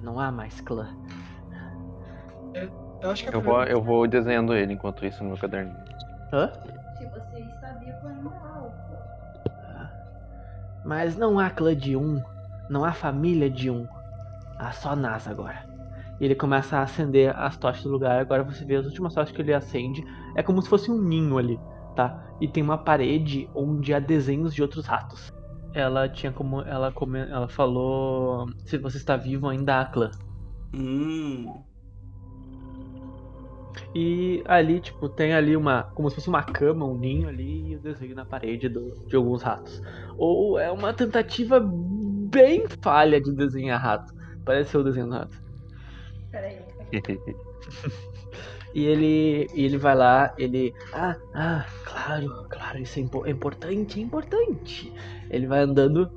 Não 0.00 0.21
há 0.21 0.30
mais 0.30 0.61
clã. 0.61 0.88
Eu 3.00 3.11
acho 3.11 3.25
que 3.25 3.30
é 3.30 3.35
Eu 3.35 3.40
vou, 3.40 3.62
eu 3.64 3.83
vou 3.83 4.06
desenhando 4.06 4.54
ele 4.54 4.73
enquanto 4.73 5.04
isso 5.04 5.23
no 5.23 5.30
meu 5.30 5.38
caderninho. 5.38 5.76
Hã? 6.33 6.50
Se 6.97 7.06
você 7.06 7.40
está 7.40 7.73
vivo 7.75 8.09
ainda 8.09 8.30
há 8.30 8.56
algo. 8.56 8.97
Mas 10.85 11.16
não 11.16 11.38
há 11.38 11.50
clã 11.50 11.75
de 11.76 11.97
um, 11.97 12.23
não 12.71 12.85
há 12.85 12.92
família 12.92 13.50
de 13.50 13.71
um. 13.71 13.88
Há 14.59 14.71
só 14.73 14.95
Nas 14.95 15.26
agora. 15.26 15.75
E 16.20 16.25
ele 16.25 16.35
começa 16.35 16.78
a 16.78 16.82
acender 16.82 17.35
as 17.37 17.56
tochas 17.56 17.82
do 17.82 17.90
lugar. 17.90 18.20
Agora 18.20 18.42
você 18.42 18.64
vê 18.64 18.76
as 18.76 18.87
últimas 18.87 19.14
tochas 19.14 19.35
que 19.35 19.42
ele 19.42 19.52
acende. 19.52 20.04
É 20.35 20.42
como 20.42 20.62
se 20.62 20.68
fosse 20.68 20.90
um 20.90 21.00
ninho 21.00 21.37
ali, 21.38 21.58
tá? 21.94 22.25
E 22.40 22.49
tem 22.49 22.62
uma 22.62 22.78
parede 22.78 23.49
onde 23.54 23.92
há 23.92 23.99
desenhos 23.99 24.54
de 24.54 24.62
outros 24.62 24.87
ratos. 24.87 25.32
Ela 25.75 26.08
tinha 26.08 26.32
como. 26.32 26.62
Ela, 26.62 26.90
come, 26.90 27.18
ela 27.18 27.49
falou. 27.49 28.46
Se 28.64 28.78
você 28.78 28.96
está 28.96 29.16
vivo, 29.16 29.49
ainda 29.49 29.85
clã. 29.87 30.11
Hum. 30.75 31.62
E 33.94 34.42
ali, 34.46 34.80
tipo, 34.80 35.08
tem 35.08 35.35
ali 35.35 35.56
uma. 35.56 35.82
Como 35.94 36.08
se 36.08 36.16
fosse 36.16 36.28
uma 36.28 36.42
cama, 36.42 36.87
um 36.87 36.96
ninho 36.96 37.28
ali 37.28 37.73
e 37.73 37.76
o 37.76 37.80
desenho 37.80 38.14
na 38.14 38.25
parede 38.25 38.68
do- 38.68 38.92
de 39.06 39.16
alguns 39.16 39.42
ratos. 39.42 39.82
Ou 40.16 40.58
é 40.58 40.70
uma 40.70 40.92
tentativa 40.92 41.61
bem 41.61 42.64
falha 42.82 43.20
de 43.20 43.32
desenhar 43.32 43.80
rato. 43.80 44.14
Parece 44.44 44.70
ser 44.70 44.78
o 44.78 44.85
desenho 44.85 45.06
do 45.06 45.12
rato. 45.12 45.45
E 48.75 48.85
ele, 48.85 49.47
e 49.55 49.64
ele 49.64 49.78
vai 49.78 49.95
lá, 49.95 50.35
ele. 50.38 50.75
Ah, 50.93 51.16
ah, 51.35 51.66
claro, 51.85 52.28
claro, 52.50 52.78
isso 52.78 52.99
é 52.99 53.02
impo- 53.02 53.26
é 53.26 53.31
importante, 53.31 53.99
é 53.99 54.02
importante. 54.02 54.93
Ele 55.31 55.47
vai 55.47 55.61
andando 55.61 56.11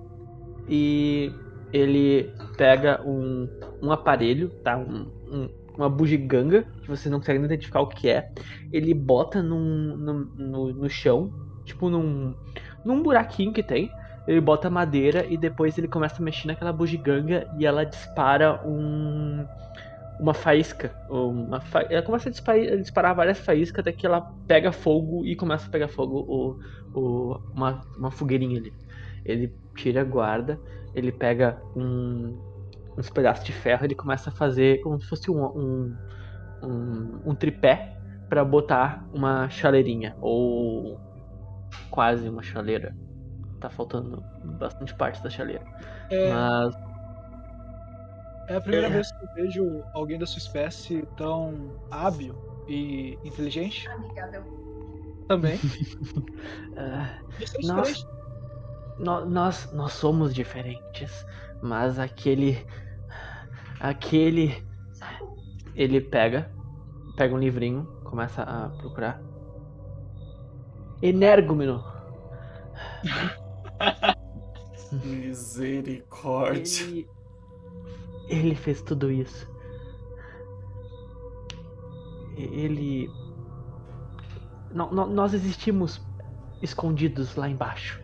e 0.68 1.32
ele 1.74 2.34
pega 2.58 3.02
um, 3.06 3.48
um 3.82 3.92
aparelho, 3.92 4.50
tá? 4.64 4.78
Um, 4.78 5.12
um- 5.32 5.50
uma 5.78 5.90
bugiganga, 5.90 6.64
que 6.84 6.90
você 6.90 7.10
não 7.10 7.20
consegue 7.20 7.44
identificar 7.46 7.82
o 7.82 7.88
que 7.88 8.10
é. 8.10 8.30
Ele 8.72 8.94
bota 8.94 9.42
num, 9.42 9.96
num- 9.98 10.32
no, 10.38 10.74
no 10.74 10.90
chão, 10.90 11.32
tipo 11.66 11.90
num, 11.90 12.36
num 12.84 13.02
buraquinho 13.02 13.54
que 13.54 13.64
tem. 13.64 13.90
Ele 14.28 14.42
bota 14.42 14.70
madeira 14.70 15.26
e 15.28 15.38
depois 15.38 15.78
ele 15.78 15.88
começa 15.88 16.22
a 16.22 16.26
mexer 16.26 16.48
naquela 16.48 16.74
bugiganga 16.74 17.48
e 17.58 17.66
ela 17.66 17.86
dispara 17.86 18.62
um 18.68 19.46
uma 20.20 20.34
faísca. 20.34 20.94
Uma 21.10 21.62
fa... 21.62 21.82
Ela 21.90 22.02
começa 22.02 22.30
a 22.30 22.32
disparar, 22.32 22.62
a 22.62 22.76
disparar 22.76 23.16
várias 23.16 23.40
faíscas 23.40 23.80
até 23.80 23.92
que 23.92 24.06
ela 24.06 24.22
pega 24.48 24.72
fogo 24.72 25.26
e 25.26 25.36
começa 25.36 25.68
a 25.68 25.70
pegar 25.70 25.88
fogo 25.88 26.26
o, 26.28 26.60
o, 26.94 27.40
uma, 27.54 27.82
uma 27.98 28.12
fogueirinha 28.12 28.60
ali. 28.60 28.74
Ele 29.26 29.54
tira 29.76 30.02
a 30.02 30.04
guarda, 30.04 30.60
ele 30.94 31.12
pega 31.12 31.62
um, 31.76 32.38
uns 32.98 33.10
pedaços 33.10 33.46
de 33.46 33.54
ferro, 33.54 33.86
ele 33.86 33.96
começa 33.96 34.30
a 34.30 34.34
fazer 34.34 34.82
como 34.82 35.00
se 35.00 35.08
fosse 35.08 35.32
um, 35.32 35.44
um, 35.46 35.96
um, 36.64 37.20
um 37.28 37.36
tripé 37.36 37.96
para 38.28 38.44
botar 38.44 39.08
uma 39.14 39.50
chaleirinha, 39.50 40.16
ou 40.22 41.00
quase 41.90 42.28
uma 42.28 42.44
chaleira. 42.44 42.96
Tá 43.60 43.70
faltando 43.70 44.24
bastante 44.58 44.94
parte 44.96 45.22
da 45.22 45.30
chaleira. 45.30 45.64
É, 46.10 46.32
Mas 46.32 46.89
é 48.50 48.56
a 48.56 48.62
primeira 48.62 48.88
É. 48.88 48.90
vez 48.90 49.12
que 49.12 49.24
eu 49.26 49.34
vejo 49.36 49.84
alguém 49.94 50.18
da 50.20 50.26
sua 50.26 50.40
espécie 50.40 51.08
tão 51.18 51.80
hábil 51.92 52.36
e 52.68 53.18
inteligente 53.24 53.88
Amigável. 53.90 54.44
também. 55.28 55.56
Isso 55.56 55.98
é 56.76 57.68
Nossa. 57.68 57.92
diferente. 57.94 58.08
nó- 59.00 59.26
nós, 59.26 59.72
nós 59.72 59.94
somos 59.94 60.34
diferentes, 60.34 61.26
mas 61.62 61.98
aquele. 62.00 62.66
Aquele. 63.80 64.62
Ele 65.76 66.02
pega, 66.02 66.52
pega 67.16 67.34
um 67.34 67.38
livrinho, 67.40 67.86
começa 68.04 68.44
a 68.44 68.70
procurar. 68.70 69.22
Energúmeno. 71.02 71.82
Misericórdia. 74.92 76.84
Ele. 76.84 77.08
Ele 78.30 78.56
fez 78.56 78.82
tudo 78.82 79.12
isso. 79.12 79.48
Ele. 82.38 83.10
nó- 84.72 84.92
nó- 84.92 85.08
nós 85.08 85.34
existimos 85.34 86.02
escondidos 86.62 87.36
lá 87.36 87.50
embaixo, 87.50 88.00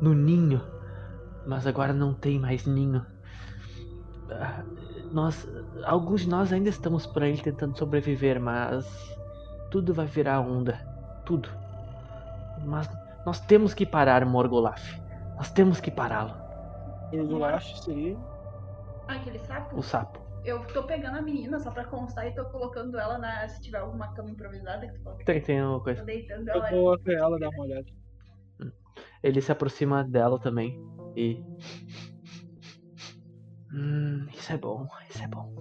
no 0.00 0.14
ninho, 0.14 0.62
mas 1.46 1.66
agora 1.66 1.92
não 1.92 2.14
tem 2.14 2.38
mais 2.38 2.66
ninho. 2.66 3.04
Ah, 4.30 4.64
Nós, 5.10 5.48
alguns 5.84 6.22
de 6.22 6.28
nós 6.28 6.52
ainda 6.52 6.68
estamos 6.68 7.06
por 7.06 7.22
aí 7.22 7.40
tentando 7.40 7.78
sobreviver, 7.78 8.38
mas 8.38 8.86
tudo 9.70 9.94
vai 9.94 10.04
virar 10.06 10.40
onda, 10.40 10.78
tudo. 11.24 11.48
Mas 12.66 12.88
nós 13.24 13.40
temos 13.40 13.72
que 13.72 13.86
parar 13.86 14.26
Morgolaf. 14.26 14.82
Nós 15.36 15.50
temos 15.50 15.80
que 15.80 15.90
pará-lo, 15.90 16.34
acho 17.44 17.82
seria. 17.82 18.16
Ah, 19.08 19.14
aquele 19.16 19.38
sapo? 19.40 19.76
o 19.78 19.82
sapo. 19.82 20.20
Eu 20.44 20.64
tô 20.68 20.84
pegando 20.84 21.18
a 21.18 21.22
menina 21.22 21.58
só 21.58 21.70
pra 21.70 21.84
constar 21.84 22.26
e 22.26 22.34
tô 22.34 22.44
colocando 22.46 22.98
ela 22.98 23.18
na. 23.18 23.48
Se 23.48 23.60
tiver 23.60 23.78
alguma 23.78 24.12
cama 24.14 24.30
improvisada 24.30 24.86
que 24.86 24.94
tu 24.94 25.02
falou. 25.02 25.18
Tem, 25.24 25.40
tem 25.42 25.62
uma 25.62 25.80
coisa. 25.80 26.00
Tô 26.00 26.06
deitando 26.06 26.48
Eu 26.48 26.54
ela. 26.56 26.70
vou 26.70 26.92
até 26.94 27.14
ela 27.14 27.38
dar 27.38 27.48
uma 27.48 27.64
olhada. 27.64 27.86
Ele 29.22 29.40
se 29.40 29.50
aproxima 29.50 30.04
dela 30.04 30.38
também 30.38 30.80
e. 31.16 31.42
Hum, 33.72 34.26
isso 34.32 34.52
é 34.52 34.56
bom, 34.56 34.86
isso 35.10 35.22
é 35.22 35.26
bom. 35.26 35.52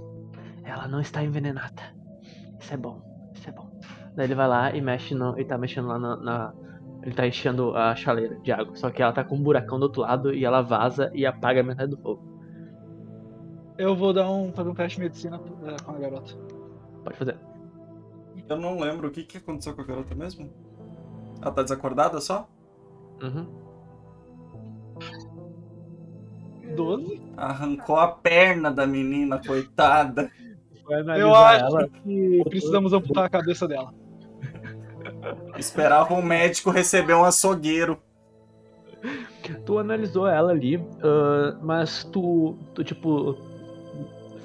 Ela 0.64 0.88
não 0.88 1.02
está 1.02 1.24
envenenada. 1.24 1.82
Isso 2.60 2.74
é 2.74 2.78
bom, 2.78 3.02
isso 3.34 3.50
é 3.50 3.52
bom. 3.52 3.70
Daí 4.16 4.26
ele 4.28 4.36
vai 4.36 4.48
lá 4.48 4.76
e 4.76 4.82
mexe 4.82 5.14
no. 5.16 5.36
Ele 5.36 5.46
tá 5.46 5.58
mexendo 5.58 5.88
lá 5.88 5.98
na. 6.00 6.16
na- 6.18 6.54
ele 7.04 7.14
tá 7.16 7.26
enchendo 7.28 7.76
a 7.76 7.96
chaleira 7.96 8.36
de 8.40 8.52
água. 8.52 8.76
Só 8.76 8.90
que 8.90 9.02
ela 9.02 9.14
tá 9.14 9.24
com 9.24 9.36
um 9.36 9.42
buracão 9.44 9.80
do 9.80 9.84
outro 9.84 10.02
lado 10.02 10.34
e 10.34 10.44
ela 10.46 10.62
vaza 10.62 11.10
e 11.14 11.26
apaga 11.26 11.62
a 11.62 11.64
metade 11.64 11.92
do 11.92 11.98
fogo. 11.98 12.37
Eu 13.78 13.96
vou 13.96 14.12
dar 14.12 14.30
um, 14.30 14.52
fazer 14.52 14.70
um 14.70 14.74
teste 14.74 14.98
de 14.98 15.04
medicina 15.04 15.40
eh, 15.66 15.76
com 15.84 15.92
a 15.92 16.00
garota. 16.00 16.34
Pode 17.04 17.18
fazer. 17.18 17.38
Eu 18.50 18.58
não 18.58 18.80
lembro 18.80 19.08
o 19.08 19.12
que, 19.12 19.24
que 19.24 19.38
aconteceu 19.38 19.74
com 19.74 19.82
a 19.82 19.86
garota 19.86 20.16
mesmo. 20.16 20.50
Ela 21.42 21.52
tá 21.52 21.62
desacordada 21.62 22.20
só? 22.20 22.50
Uhum. 23.22 23.48
12? 26.76 27.22
Arrancou 27.36 27.98
a 27.98 28.08
perna 28.08 28.72
da 28.72 28.88
menina, 28.88 29.40
coitada. 29.46 30.32
Eu 31.18 31.36
acho 31.36 31.66
ela. 31.66 31.90
que 31.90 32.44
precisamos 32.50 32.94
amputar 32.94 33.26
a 33.26 33.30
cabeça 33.30 33.68
dela. 33.68 33.94
Esperava 35.58 36.14
o 36.14 36.22
médico 36.22 36.72
receber 36.72 37.14
um 37.14 37.24
açougueiro. 37.24 38.00
Tu 39.66 39.78
analisou 39.78 40.28
ela 40.28 40.52
ali, 40.52 40.84
ah, 41.04 41.58
mas 41.62 42.04
tu, 42.06 42.58
tu, 42.74 42.84
tipo, 42.84 43.38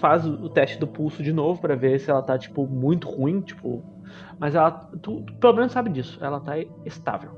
faz 0.03 0.27
o 0.27 0.49
teste 0.51 0.79
do 0.79 0.87
pulso 0.87 1.23
de 1.23 1.33
novo 1.33 1.61
pra 1.61 1.75
ver 1.77 1.99
se 1.99 2.11
ela 2.11 2.21
tá, 2.21 2.37
tipo, 2.37 2.67
muito 2.67 3.09
ruim, 3.09 3.41
tipo. 3.41 3.83
Mas 4.39 4.55
ela. 4.55 4.71
Tu, 5.01 5.23
tu 5.23 5.35
pelo 5.37 5.55
menos 5.55 5.73
sabe 5.73 5.89
disso. 5.91 6.19
Ela 6.23 6.41
tá 6.41 6.59
estável. 6.85 7.31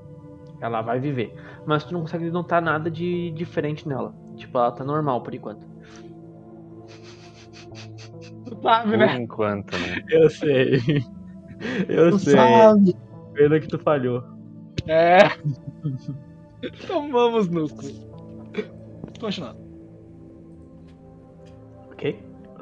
Ela 0.60 0.80
vai 0.82 0.98
viver. 0.98 1.32
Mas 1.66 1.84
tu 1.84 1.92
não 1.92 2.00
consegue 2.00 2.30
notar 2.30 2.62
nada 2.62 2.90
de 2.90 3.30
diferente 3.32 3.86
nela. 3.86 4.14
Tipo, 4.36 4.58
ela 4.58 4.72
tá 4.72 4.82
normal 4.82 5.22
por 5.22 5.34
enquanto. 5.34 5.64
Tu 8.46 8.60
sabe, 8.62 8.90
Por 8.90 8.98
né? 8.98 9.16
enquanto, 9.16 9.72
né? 9.76 10.02
Eu 10.10 10.30
sei. 10.30 10.80
Eu 11.88 12.10
Tu 12.12 12.18
sei. 12.18 12.32
sabe. 12.34 12.96
Pena 13.34 13.60
que 13.60 13.68
tu 13.68 13.78
falhou. 13.78 14.22
É. 14.86 15.18
Tomamos 16.86 17.48
no 17.48 17.68
cu. 17.68 17.82
Continuando. 19.20 19.63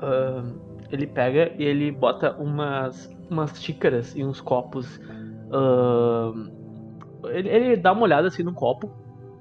Ahn, 0.03 0.59
ele 0.91 1.07
pega 1.07 1.53
e 1.57 1.65
ele 1.65 1.93
bota 1.93 2.37
umas, 2.37 3.09
umas 3.31 3.63
xícaras 3.63 4.15
e 4.17 4.25
uns 4.25 4.41
copos. 4.41 5.01
ahn, 5.53 6.51
ele, 7.31 7.49
ele 7.49 7.77
dá 7.77 7.93
uma 7.93 8.03
olhada 8.03 8.29
assim 8.29 8.43
no 8.43 8.53
copo. 8.53 8.91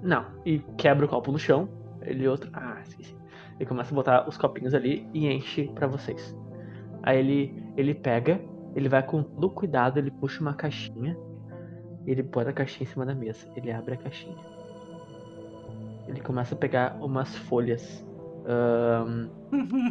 Não. 0.02 0.26
E 0.46 0.60
quebra 0.78 1.06
o 1.06 1.10
copo 1.10 1.32
no 1.32 1.40
chão. 1.40 1.68
Ele 2.02 2.28
outro. 2.28 2.50
Ah, 2.54 2.80
esqueci. 2.82 3.16
Ele 3.60 3.68
começa 3.68 3.94
a 3.94 3.96
botar 3.96 4.28
os 4.28 4.38
copinhos 4.38 4.74
ali 4.74 5.08
e 5.14 5.28
enche 5.28 5.68
pra 5.76 5.88
vocês. 5.88 6.36
Aí 7.04 7.20
ele, 7.20 7.64
ele 7.76 7.94
pega, 7.94 8.40
ele 8.76 8.90
vai 8.90 9.04
com 9.04 9.24
todo 9.24 9.50
cuidado, 9.50 9.98
ele 9.98 10.12
puxa 10.12 10.42
uma 10.42 10.54
caixinha. 10.54 11.18
Ele 12.06 12.24
põe 12.24 12.48
a 12.48 12.54
caixinha 12.54 12.88
em 12.88 12.92
cima 12.92 13.06
da 13.06 13.14
mesa. 13.14 13.48
Ele 13.56 13.72
abre 13.72 13.94
a 13.94 13.98
caixinha. 13.98 14.36
Ele 16.08 16.20
começa 16.20 16.56
a 16.56 16.58
pegar 16.58 16.98
umas 17.00 17.36
folhas. 17.36 18.04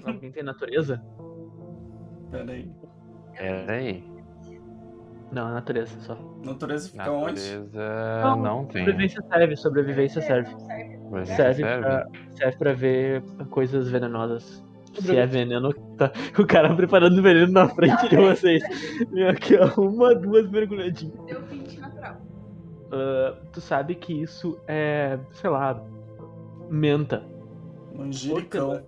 Alguém 0.07 0.31
tem 0.33 0.43
natureza? 0.43 1.03
Pera 2.31 2.53
aí. 2.53 2.71
Pera 3.37 3.73
aí. 3.73 4.05
Não, 5.33 5.49
é 5.49 5.53
natureza 5.53 5.99
só. 6.01 6.19
Natureza 6.45 6.91
fica 6.91 7.11
onde? 7.11 7.41
Natureza 7.41 8.21
Não, 8.23 8.37
não 8.37 8.65
tem. 8.67 8.85
Sobrevivência 8.85 9.23
serve, 9.33 9.57
sobrevivência 9.57 10.23
serve. 10.23 10.51
Serve. 10.51 10.99
Sobrevivência 10.99 11.37
Serve 11.37 11.63
serve? 11.63 11.83
pra, 11.83 12.07
serve 12.35 12.57
pra 12.59 12.73
ver 12.73 13.23
coisas 13.51 13.89
venenosas. 13.89 14.65
Se 14.95 15.17
é 15.17 15.25
veneno, 15.25 15.73
tá 15.97 16.11
o 16.37 16.45
cara 16.45 16.75
preparando 16.75 17.23
veneno 17.23 17.53
na 17.53 17.69
frente 17.69 18.09
de 18.09 18.17
vocês. 18.17 18.61
Aqui, 19.31 19.57
ó, 19.57 19.81
uma, 19.81 20.15
duas 20.17 20.51
mergulhadinhas. 20.51 21.15
Deu 21.27 21.41
20 21.43 21.79
natural. 21.79 22.17
Ah, 22.93 23.37
tu 23.53 23.61
sabe 23.61 23.95
que 23.95 24.13
isso 24.13 24.59
é, 24.67 25.17
sei 25.31 25.49
lá, 25.49 25.81
menta. 26.69 27.23
Manjericão. 27.95 28.83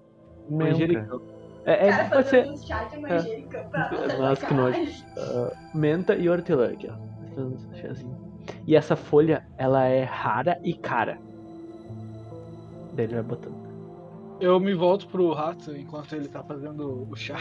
Manjericão. 0.51 1.23
É, 1.65 1.87
é, 1.87 1.91
cara 1.91 2.09
pode 2.11 2.29
ser 2.29 2.45
fazendo 2.45 2.55
um 2.55 2.67
chá 2.67 2.85
de 2.85 2.99
manjericão 2.99 3.69
pra 3.69 4.19
Nossa, 4.19 4.47
que 4.47 4.55
nojo. 4.55 4.79
ah, 5.17 5.57
menta 5.75 6.17
e 6.17 6.29
hortelã 6.29 6.73
aqui, 6.73 6.89
ó. 6.89 7.77
Chazinho. 7.77 8.17
E 8.67 8.75
essa 8.75 8.97
folha, 8.97 9.47
ela 9.57 9.85
é 9.85 10.03
rara 10.03 10.61
e 10.65 10.75
cara. 10.75 11.19
Daí 12.95 13.07
ele 13.07 13.15
vai 13.15 13.23
botando. 13.23 13.63
Eu 14.41 14.59
me 14.59 14.75
volto 14.75 15.07
pro 15.07 15.33
rato 15.33 15.75
enquanto 15.77 16.15
ele 16.15 16.29
tá 16.29 16.43
fazendo 16.43 17.09
o 17.09 17.15
chá 17.15 17.39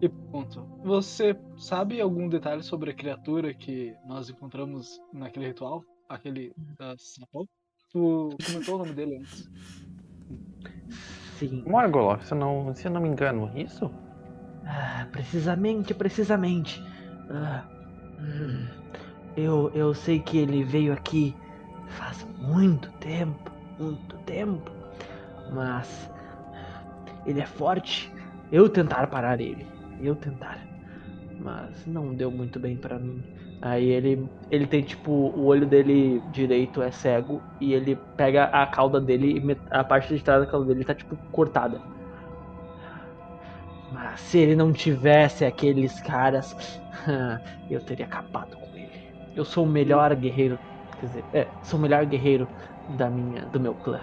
e 0.00 0.08
pergunto: 0.08 0.64
Você 0.84 1.36
sabe 1.56 2.00
algum 2.00 2.28
detalhe 2.28 2.62
sobre 2.62 2.90
a 2.90 2.94
criatura 2.94 3.52
que 3.52 3.94
nós 4.06 4.30
encontramos 4.30 5.00
naquele 5.12 5.48
ritual? 5.48 5.84
Aquele 6.08 6.50
uh, 6.80 6.96
sapo? 6.96 7.48
Tu 7.90 8.36
comentou 8.46 8.76
o 8.76 8.78
nome 8.78 8.92
dele 8.92 9.16
antes. 9.16 9.50
Sim. 11.38 11.64
Morgoloth, 11.66 12.22
se 12.24 12.34
eu 12.34 12.38
não, 12.38 12.74
se 12.74 12.86
eu 12.86 12.92
não 12.92 13.00
me 13.00 13.08
engano, 13.08 13.50
isso? 13.56 13.90
Ah, 14.64 15.06
precisamente, 15.10 15.94
precisamente. 15.94 16.82
Ah, 17.30 17.64
hum, 18.20 18.66
eu, 19.36 19.70
eu 19.74 19.94
sei 19.94 20.20
que 20.20 20.38
ele 20.38 20.62
veio 20.62 20.92
aqui 20.92 21.34
faz 21.88 22.26
muito 22.38 22.90
tempo, 22.92 23.50
muito 23.78 24.16
tempo, 24.18 24.70
mas 25.52 26.10
ele 27.26 27.40
é 27.40 27.46
forte. 27.46 28.12
Eu 28.50 28.68
tentar 28.68 29.06
parar 29.06 29.40
ele, 29.40 29.66
eu 30.00 30.14
tentar, 30.14 30.58
mas 31.40 31.86
não 31.86 32.14
deu 32.14 32.30
muito 32.30 32.60
bem 32.60 32.76
pra 32.76 32.98
mim. 32.98 33.22
Aí 33.62 33.86
ele, 33.90 34.28
ele 34.50 34.66
tem 34.66 34.82
tipo 34.82 35.12
o 35.12 35.44
olho 35.44 35.64
dele 35.66 36.20
direito 36.32 36.82
é 36.82 36.90
cego 36.90 37.40
e 37.60 37.72
ele 37.72 37.94
pega 38.16 38.44
a 38.46 38.66
cauda 38.66 39.00
dele 39.00 39.38
e 39.38 39.56
a 39.70 39.84
parte 39.84 40.14
de 40.16 40.22
trás 40.22 40.40
da 40.44 40.50
cauda 40.50 40.66
dele 40.66 40.84
tá 40.84 40.94
tipo 40.94 41.16
cortada. 41.30 41.80
Mas 43.92 44.20
se 44.20 44.38
ele 44.38 44.56
não 44.56 44.72
tivesse 44.72 45.44
aqueles 45.44 46.00
caras, 46.00 46.54
eu 47.70 47.80
teria 47.84 48.06
acabado 48.06 48.56
com 48.56 48.76
ele. 48.76 48.90
Eu 49.34 49.44
sou 49.44 49.64
o 49.64 49.68
melhor 49.68 50.14
guerreiro, 50.16 50.58
quer 50.98 51.06
dizer, 51.06 51.24
é, 51.32 51.48
sou 51.62 51.78
o 51.78 51.82
melhor 51.82 52.04
guerreiro 52.06 52.48
da 52.88 53.08
minha, 53.10 53.44
do 53.46 53.60
meu 53.60 53.74
clã. 53.74 54.00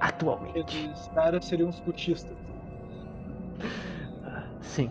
Atualmente. 0.00 0.58
Esses 0.58 1.08
caras 1.08 1.44
seriam 1.46 1.68
os 1.68 1.80
cultistas. 1.80 2.36
Sim. 4.60 4.90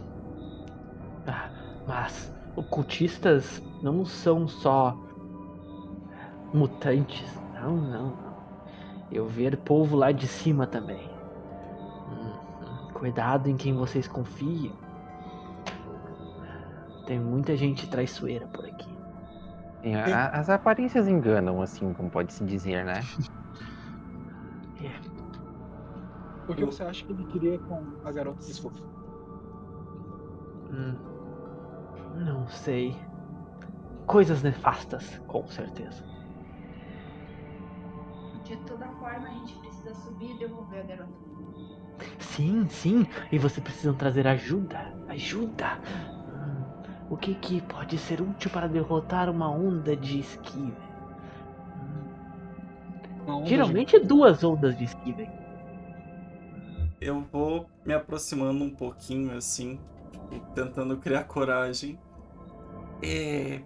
Ah, 1.26 1.50
mas 1.86 2.32
ocultistas 2.58 3.62
não 3.82 4.04
são 4.04 4.48
só 4.48 4.98
mutantes. 6.54 7.24
Não, 7.54 7.78
não, 7.78 8.08
não. 8.10 8.38
Eu 9.12 9.28
ver 9.28 9.58
povo 9.58 9.96
lá 9.96 10.12
de 10.12 10.28
cima 10.28 10.68
também. 10.68 11.10
Hum, 12.10 12.94
Cuidado 12.94 13.48
em 13.48 13.56
quem 13.56 13.74
vocês 13.74 14.08
confiam. 14.08 14.76
Tem 17.06 17.20
muita 17.20 17.56
gente 17.56 17.88
traiçoeira 17.88 18.48
por 18.48 18.66
aqui. 18.66 18.98
Sim, 19.82 19.94
a- 19.96 20.30
as 20.30 20.50
aparências 20.50 21.08
enganam, 21.08 21.62
assim, 21.62 21.94
como 21.94 22.10
pode 22.10 22.34
se 22.34 22.44
dizer, 22.44 22.84
né? 22.84 23.00
O 26.48 26.56
que 26.56 26.64
você 26.64 26.84
acha 26.84 27.06
que 27.06 27.12
ele 27.12 27.26
queria 27.26 27.60
com 27.60 27.84
a 28.06 28.12
garota? 28.12 28.40
Desculpa. 28.46 28.80
Hum, 30.72 30.96
não 32.18 32.48
sei. 32.48 32.96
Coisas 34.06 34.42
nefastas, 34.42 35.20
com 35.28 35.48
certeza. 35.48 36.04
De 38.44 38.56
toda 38.58 38.88
forma, 38.94 39.28
a 39.28 39.32
gente 39.32 39.56
precisa 39.60 39.94
subir 39.94 40.32
e 40.36 40.40
devolver 40.40 40.80
a 40.82 40.84
garota. 40.84 41.12
Sim, 42.20 42.68
sim. 42.70 43.06
E 43.32 43.38
vocês 43.38 43.64
precisam 43.64 43.94
trazer 43.96 44.28
ajuda. 44.28 44.94
Ajuda. 45.10 45.80
Hum, 46.30 46.64
o 47.10 47.18
que 47.18 47.36
que 47.36 47.62
pode 47.62 47.98
ser 47.98 48.22
útil 48.22 48.50
para 48.52 48.68
derrotar 48.68 49.30
uma 49.30 49.50
onda 49.50 49.96
de 49.96 50.20
esquive? 50.20 50.74
Hum, 51.76 52.14
onda 53.28 53.44
de- 53.44 53.50
geralmente 53.50 54.00
duas 54.00 54.44
ondas 54.44 54.78
de 54.78 54.86
esquive. 54.86 55.30
Eu 57.02 57.22
vou 57.32 57.70
me 57.86 57.94
aproximando 57.94 58.64
um 58.64 58.70
pouquinho 58.74 59.36
assim, 59.38 59.80
tipo, 60.30 60.40
tentando 60.54 60.98
criar 60.98 61.24
coragem. 61.26 62.00
É. 63.01 63.60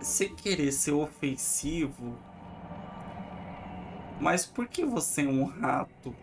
Você 0.00 0.28
querer 0.28 0.72
ser 0.72 0.92
ofensivo. 0.92 2.16
Mas 4.20 4.46
por 4.46 4.68
que 4.68 4.84
você 4.84 5.22
é 5.22 5.28
um 5.28 5.44
rato 5.44 6.14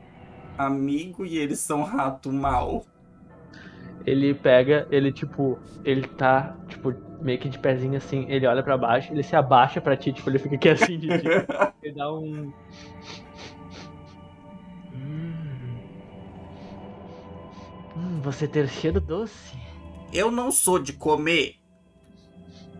amigo 0.57 1.25
e 1.25 1.37
eles 1.37 1.59
são 1.59 1.83
rato 1.83 2.31
mal? 2.31 2.83
Ele 4.05 4.33
pega, 4.33 4.87
ele 4.89 5.11
tipo, 5.11 5.59
ele 5.83 6.07
tá, 6.07 6.55
tipo, 6.69 6.93
meio 7.21 7.37
que 7.39 7.49
de 7.49 7.59
pezinho 7.59 7.97
assim, 7.97 8.25
ele 8.29 8.47
olha 8.47 8.63
pra 8.63 8.77
baixo, 8.77 9.11
ele 9.11 9.23
se 9.23 9.35
abaixa 9.35 9.81
pra 9.81 9.97
ti, 9.97 10.13
tipo, 10.13 10.29
ele 10.29 10.39
fica 10.39 10.55
aqui 10.55 10.69
assim 10.69 10.97
de 10.97 11.07
ti. 11.07 11.27
Ele 11.83 11.93
dá 11.93 12.11
um. 12.11 12.51
Hum. 14.93 15.77
Hum, 17.95 18.21
você 18.21 18.47
ter 18.47 18.67
cheiro 18.67 18.99
doce? 18.99 19.55
Eu 20.13 20.31
não 20.31 20.51
sou 20.51 20.79
de 20.79 20.93
comer. 20.93 21.55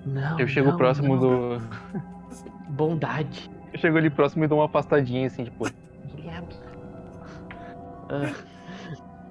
Não. 0.06 0.40
Eu 0.40 0.48
chego 0.48 0.70
não, 0.70 0.78
próximo 0.78 1.16
não. 1.16 1.20
do. 1.20 1.62
Bondade. 2.70 3.50
Eu 3.74 3.80
chego 3.80 3.98
ali 3.98 4.10
próximo 4.10 4.44
e 4.46 4.48
dou 4.48 4.60
uma 4.60 4.66
afastadinha, 4.66 5.28
assim, 5.28 5.44
tipo. 5.44 5.66
Ah, 8.10 8.34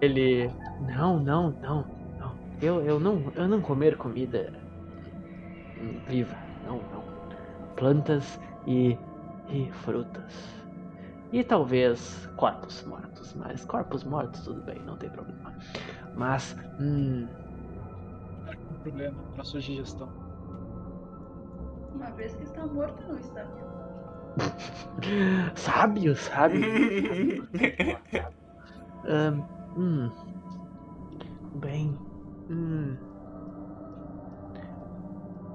ele. 0.00 0.50
Não, 0.80 1.18
não, 1.18 1.50
não, 1.62 1.84
não. 2.18 2.34
Eu, 2.60 2.82
eu 2.82 3.00
não. 3.00 3.32
Eu 3.34 3.48
não 3.48 3.60
comer 3.60 3.96
comida 3.96 4.52
viva. 6.06 6.36
Não, 6.66 6.76
não. 6.92 7.02
Plantas 7.74 8.38
e. 8.66 8.98
e 9.48 9.70
frutas. 9.84 10.54
E 11.32 11.42
talvez 11.42 12.28
corpos 12.36 12.84
mortos. 12.84 13.34
Mas 13.34 13.64
corpos 13.64 14.04
mortos 14.04 14.42
tudo 14.42 14.60
bem, 14.62 14.78
não 14.84 14.96
tem 14.96 15.08
problema. 15.08 15.54
Mas. 16.14 16.56
Hum, 16.78 17.26
um 17.26 17.45
problema 18.86 19.18
pra 19.34 19.42
sua 19.42 19.60
digestão. 19.60 20.08
Uma 21.92 22.10
vez 22.12 22.36
que 22.36 22.44
está 22.44 22.64
morto, 22.66 23.02
não 23.08 23.18
está 23.18 23.42
vivo. 23.42 23.66
sábio, 25.56 26.14
sábio. 26.14 27.48
Ahn, 29.08 29.42
hum. 29.76 30.10
Bem. 31.56 31.98
Hum. 32.48 32.96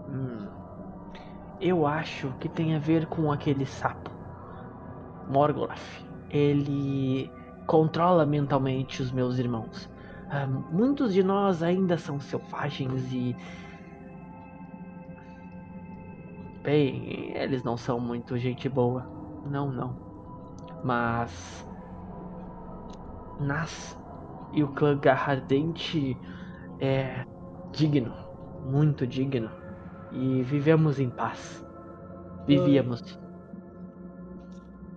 Hum. 0.10 0.48
Eu 1.62 1.86
acho 1.86 2.34
que 2.40 2.50
tem 2.50 2.76
a 2.76 2.80
ver 2.80 3.06
com 3.06 3.32
aquele 3.32 3.66
sapo. 3.66 4.12
Morgoth. 5.30 5.80
Ele 6.30 7.32
controla 7.66 8.26
mentalmente 8.26 9.02
os 9.02 9.12
meus 9.12 9.38
irmãos. 9.38 9.90
Ah, 10.34 10.48
muitos 10.48 11.14
de 11.14 11.22
nós 11.22 11.62
ainda 11.62 11.98
são 11.98 12.18
selvagens 12.18 13.12
e. 13.12 13.36
Bem, 16.64 17.36
eles 17.36 17.64
não 17.64 17.76
são 17.76 18.00
muito 18.00 18.38
gente 18.38 18.70
boa. 18.70 19.06
Não, 19.46 19.70
não. 19.70 19.98
Mas. 20.86 21.68
Nas 23.42 24.00
e 24.54 24.64
o 24.64 24.70
clã 24.70 24.98
Garra 24.98 25.34
Ardente 25.34 26.18
é 26.80 27.26
digno, 27.74 28.14
muito 28.66 29.06
digno. 29.06 29.52
E 30.14 30.44
vivemos 30.44 30.98
em 30.98 31.10
paz. 31.10 31.66
Vivíamos. 32.48 33.20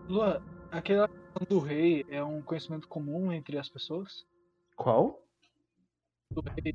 Lua, 0.09 0.41
aquela 0.71 1.09
questão 1.09 1.47
do 1.49 1.59
rei 1.59 2.05
é 2.09 2.23
um 2.23 2.41
conhecimento 2.41 2.87
comum 2.87 3.33
entre 3.33 3.59
as 3.59 3.69
pessoas? 3.69 4.25
Qual? 4.77 5.24
Do 6.35 6.43
rei 6.43 6.73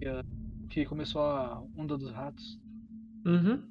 que 0.69 0.86
começou 0.86 1.22
a 1.22 1.62
onda 1.78 1.98
dos 1.98 2.12
ratos. 2.12 2.60
Uhum. 3.26 3.62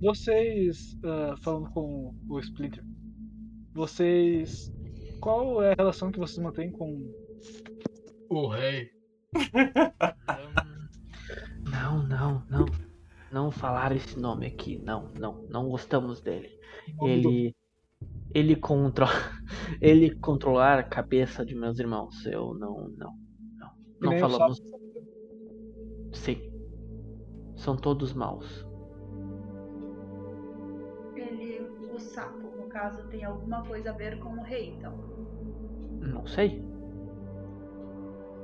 Vocês, 0.00 0.98
ah, 1.04 1.34
falando 1.40 1.70
com 1.70 2.14
o 2.28 2.38
Splinter, 2.40 2.84
vocês. 3.74 4.72
Qual 5.20 5.62
é 5.62 5.72
a 5.72 5.76
relação 5.76 6.10
que 6.10 6.18
vocês 6.18 6.38
mantêm 6.38 6.72
com 6.72 7.08
o 8.28 8.48
rei? 8.48 8.90
Não, 11.70 12.06
não, 12.06 12.42
não. 12.50 12.66
Não 13.32 13.50
falar 13.50 13.92
esse 13.92 14.18
nome 14.18 14.46
aqui. 14.46 14.78
Não, 14.78 15.10
não. 15.18 15.46
Não 15.48 15.68
gostamos 15.68 16.20
dele. 16.20 16.50
Ele. 17.02 17.56
Ele 18.34 18.56
controla. 18.56 19.12
Ele 19.80 20.14
controlar 20.16 20.78
a 20.78 20.82
cabeça 20.82 21.44
de 21.44 21.54
meus 21.54 21.78
irmãos. 21.78 22.26
Eu 22.26 22.54
não. 22.54 22.88
Não. 22.96 23.14
Não, 24.02 24.14
o 24.16 24.20
falamos. 24.20 24.60
Sim. 26.12 26.38
São 27.56 27.76
todos 27.76 28.12
maus. 28.12 28.66
Ele, 31.16 31.60
o 31.94 31.98
sapo, 31.98 32.48
no 32.56 32.66
caso, 32.66 33.02
tem 33.08 33.24
alguma 33.24 33.62
coisa 33.64 33.90
a 33.90 33.92
ver 33.92 34.18
com 34.18 34.30
o 34.30 34.42
rei, 34.42 34.74
então. 34.78 34.92
Não 36.00 36.26
sei. 36.26 36.60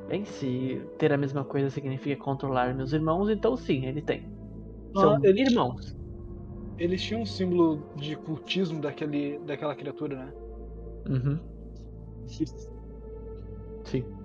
Bem, 0.09 0.25
se 0.25 0.81
ter 0.99 1.13
a 1.13 1.19
mesma 1.19 1.45
coisa 1.45 1.69
significa 1.71 2.17
controlar 2.23 2.75
meus 2.75 2.93
irmãos, 2.93 3.29
então 3.29 3.57
sim, 3.57 3.85
ele 3.85 4.01
tem. 4.01 4.23
São 4.97 5.15
Ah, 5.15 5.21
ele- 5.23 5.43
irmãos. 5.43 5.95
Eles 6.79 7.03
tinham 7.03 7.23
um 7.23 7.27
símbolo 7.27 7.83
de 7.97 8.17
cultismo 8.17 8.81
daquele, 8.81 9.39
daquela 9.41 9.75
criatura, 9.75 10.17
né? 10.17 10.33
Uhum. 11.09 11.39
Sim. 13.85 14.18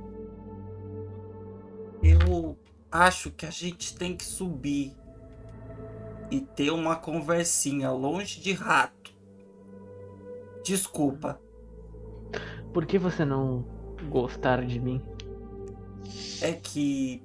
Eu 2.04 2.58
acho 2.92 3.32
que 3.32 3.46
a 3.46 3.50
gente 3.50 3.96
tem 3.96 4.16
que 4.16 4.26
subir 4.26 4.94
e 6.30 6.42
ter 6.42 6.72
uma 6.72 6.96
conversinha 6.96 7.90
longe 7.92 8.42
de 8.42 8.54
rato. 8.54 9.14
Desculpa. 10.64 11.40
Por 12.74 12.86
que 12.86 12.98
você 12.98 13.24
não 13.24 13.66
gostar 14.10 14.66
de 14.66 14.80
mim? 14.80 15.02
é 16.44 16.54
que 16.54 17.24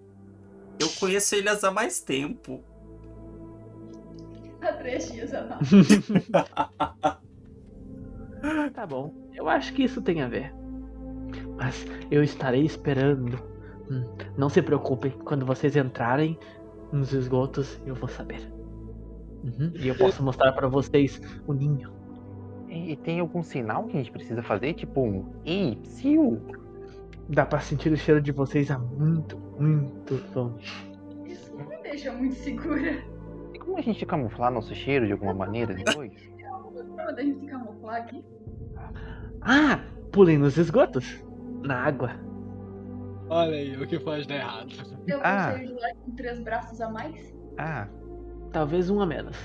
eu 0.79 0.89
conheço 1.01 1.35
eles 1.35 1.65
há 1.65 1.71
mais 1.71 2.01
tempo. 2.01 2.63
Há 4.61 4.73
três 4.73 5.11
dias 5.11 5.35
a 5.35 5.45
mais. 5.45 5.69
Tá 8.73 8.87
bom, 8.87 9.13
eu 9.35 9.49
acho 9.49 9.73
que 9.75 9.83
isso 9.83 10.01
tem 10.01 10.23
a 10.23 10.29
ver. 10.29 10.55
Mas 11.57 11.85
eu 12.09 12.23
estarei 12.23 12.65
esperando. 12.65 13.43
Hum, 13.91 14.05
Não 14.37 14.49
se 14.49 14.61
preocupem, 14.63 15.11
quando 15.25 15.45
vocês 15.47 15.77
entrarem 15.77 16.39
nos 16.93 17.13
esgotos, 17.13 17.81
eu 17.87 17.95
vou 17.95 18.09
saber. 18.09 18.41
Uhum, 19.45 19.73
E 19.77 19.89
eu 19.89 19.95
posso 19.97 20.23
mostrar 20.23 20.53
pra 20.53 20.67
vocês 20.69 21.21
o 21.47 21.53
ninho. 21.53 21.91
E, 22.69 22.97
tem 22.97 23.21
algum 23.21 23.43
sinal 23.43 23.85
que 23.85 23.97
a 23.97 24.01
gente 24.01 24.11
precisa 24.13 24.43
fazer? 24.43 24.75
Tipo 24.75 25.01
um 25.03 25.27
Ei, 25.45 25.77
psiu! 25.77 26.41
Dá 27.29 27.47
pra 27.47 27.61
sentir 27.61 27.93
o 27.93 27.97
cheiro 27.97 28.21
de 28.21 28.33
vocês 28.33 28.71
há 28.71 28.79
muito, 28.79 29.39
muito 29.59 30.21
longe. 30.35 30.91
Isso 31.27 31.55
não 31.57 31.67
me 31.69 31.77
deixa 31.83 32.13
muito 32.13 32.35
segura. 32.37 32.93
E 33.55 33.59
como 33.59 33.79
a 33.79 33.81
gente 33.81 34.05
camuflar 34.07 34.51
nosso 34.53 34.75
cheiro 34.75 35.07
de 35.07 35.13
alguma 35.13 35.35
maneira 35.35 35.75
depois? 35.75 36.13
Forma 36.97 37.13
da 37.13 37.23
gente 37.23 37.41
se 37.41 37.47
camuflar 37.47 37.97
aqui. 38.03 38.25
Ah, 39.43 39.81
pulem 40.13 40.39
nos 40.39 40.57
esgotos. 40.57 41.23
Na 41.63 41.77
água. 41.85 42.11
Olha 43.31 43.57
aí, 43.57 43.77
o 43.77 43.87
que 43.87 43.99
pode 43.99 44.27
dar 44.27 44.37
errado. 44.37 44.73
Eu 45.07 45.21
Ah. 45.23 45.53
consigo 45.53 45.73
ir 45.73 45.81
lá 45.81 45.89
com 46.05 46.11
três 46.17 46.41
braços 46.41 46.81
a 46.81 46.91
mais. 46.91 47.35
Ah, 47.59 47.89
Talvez 48.53 48.89
um 48.89 49.01
a 49.01 49.07
menos. 49.07 49.37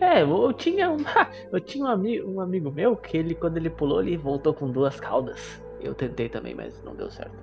É, 0.00 0.22
eu 0.22 0.52
tinha 0.52 0.90
um, 0.90 0.96
eu 1.52 1.60
tinha 1.60 1.84
um, 1.84 1.88
ami- 1.88 2.22
um 2.22 2.40
amigo 2.40 2.70
meu 2.72 2.96
que 2.96 3.16
ele, 3.16 3.34
quando 3.34 3.56
ele 3.56 3.70
pulou, 3.70 4.00
ele 4.02 4.16
voltou 4.16 4.52
com 4.52 4.70
duas 4.70 4.98
caudas. 4.98 5.62
Eu 5.80 5.94
tentei 5.94 6.28
também, 6.28 6.54
mas 6.54 6.82
não 6.82 6.94
deu 6.96 7.08
certo. 7.10 7.36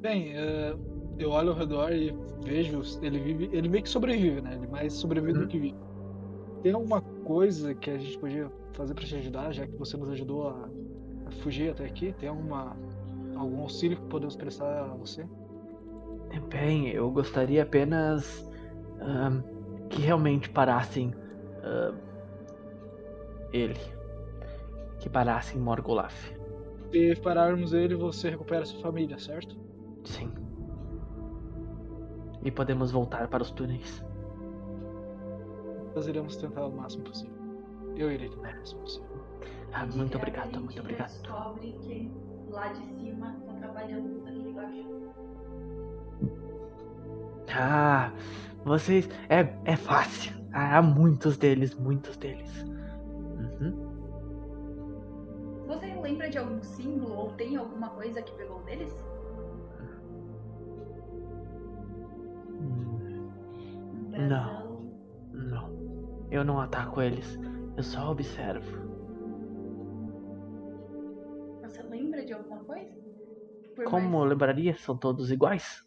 Bem, 0.00 0.32
eh, 0.36 0.76
eu 1.18 1.30
olho 1.30 1.50
ao 1.50 1.56
redor 1.56 1.92
e 1.92 2.14
vejo, 2.42 2.80
ele 3.02 3.18
vive, 3.18 3.48
ele 3.52 3.68
meio 3.68 3.82
que 3.82 3.88
sobrevive, 3.88 4.40
né? 4.40 4.54
Ele 4.54 4.66
mais 4.68 4.92
sobrevive 4.94 5.38
Uhum. 5.38 5.44
do 5.44 5.48
que 5.48 5.58
vive. 5.58 5.76
Tem 6.62 6.72
alguma 6.72 7.00
coisa 7.00 7.74
que 7.74 7.90
a 7.90 7.98
gente 7.98 8.18
podia 8.18 8.50
fazer 8.72 8.94
pra 8.94 9.04
te 9.04 9.14
ajudar, 9.16 9.52
já 9.52 9.66
que 9.66 9.76
você 9.76 9.96
nos 9.96 10.10
ajudou 10.10 10.48
a 10.48 10.68
fugir 11.36 11.70
até 11.70 11.84
aqui? 11.84 12.12
Tem 12.12 12.28
alguma 12.28 12.76
algum 13.36 13.62
auxílio 13.62 13.96
que 13.96 14.06
podemos 14.06 14.36
prestar 14.36 14.84
a 14.84 14.94
você? 14.94 15.26
Bem, 16.50 16.88
eu 16.88 17.10
gostaria 17.10 17.62
apenas 17.62 18.48
ahn, 19.00 19.42
que 19.88 20.02
realmente 20.02 20.50
parassem 20.50 21.14
ahn, 21.62 21.94
ele. 23.52 23.78
Que 24.98 25.08
parassem 25.08 25.60
Morgulaf. 25.60 26.14
Se 26.90 27.14
pararmos 27.22 27.72
ele, 27.72 27.94
você 27.94 28.30
recupera 28.30 28.64
sua 28.64 28.80
família, 28.80 29.18
certo? 29.18 29.56
Sim. 30.04 30.32
E 32.44 32.50
podemos 32.50 32.90
voltar 32.90 33.28
para 33.28 33.42
os 33.42 33.50
túneis. 33.50 34.04
Nós 35.94 36.06
iremos 36.06 36.36
tentar 36.36 36.66
o 36.66 36.72
máximo 36.72 37.04
possível. 37.04 37.36
Eu 37.96 38.10
irei 38.10 38.28
tentar 38.28 38.54
o 38.54 38.58
máximo 38.58 38.80
possível. 38.80 39.07
Ah, 39.72 39.86
muito 39.86 40.16
obrigado, 40.16 40.60
muito 40.60 40.80
obrigado. 40.80 41.08
descobre 41.08 41.72
que 41.82 42.10
lá 42.50 42.68
de 42.68 42.84
cima 43.00 43.36
tá 43.46 43.52
trabalhando 43.54 44.26
ali 44.26 44.50
embaixo. 44.50 45.12
Ah, 47.50 48.12
vocês. 48.64 49.08
É, 49.28 49.40
é 49.64 49.76
fácil. 49.76 50.32
Há 50.52 50.80
muitos 50.82 51.36
deles, 51.36 51.74
muitos 51.74 52.16
deles. 52.16 52.50
Uhum. 52.62 53.88
Você 55.66 55.86
lembra 55.94 56.28
de 56.30 56.38
algum 56.38 56.62
símbolo 56.62 57.14
ou 57.14 57.32
tem 57.32 57.56
alguma 57.56 57.90
coisa 57.90 58.22
que 58.22 58.32
pegou 58.32 58.62
deles? 58.64 58.92
Hum, 62.60 63.30
Um 64.12 64.28
Não. 64.28 64.92
Não. 65.32 65.70
Eu 66.30 66.44
não 66.44 66.60
ataco 66.60 67.00
eles. 67.00 67.38
Eu 67.76 67.82
só 67.82 68.10
observo. 68.10 68.87
Lembra 71.88 72.24
de 72.24 72.32
alguma 72.32 72.64
coisa? 72.64 72.92
Por 73.74 73.84
Como 73.84 74.18
mais- 74.18 74.30
lembraria? 74.30 74.76
São 74.78 74.96
todos 74.96 75.30
iguais? 75.30 75.82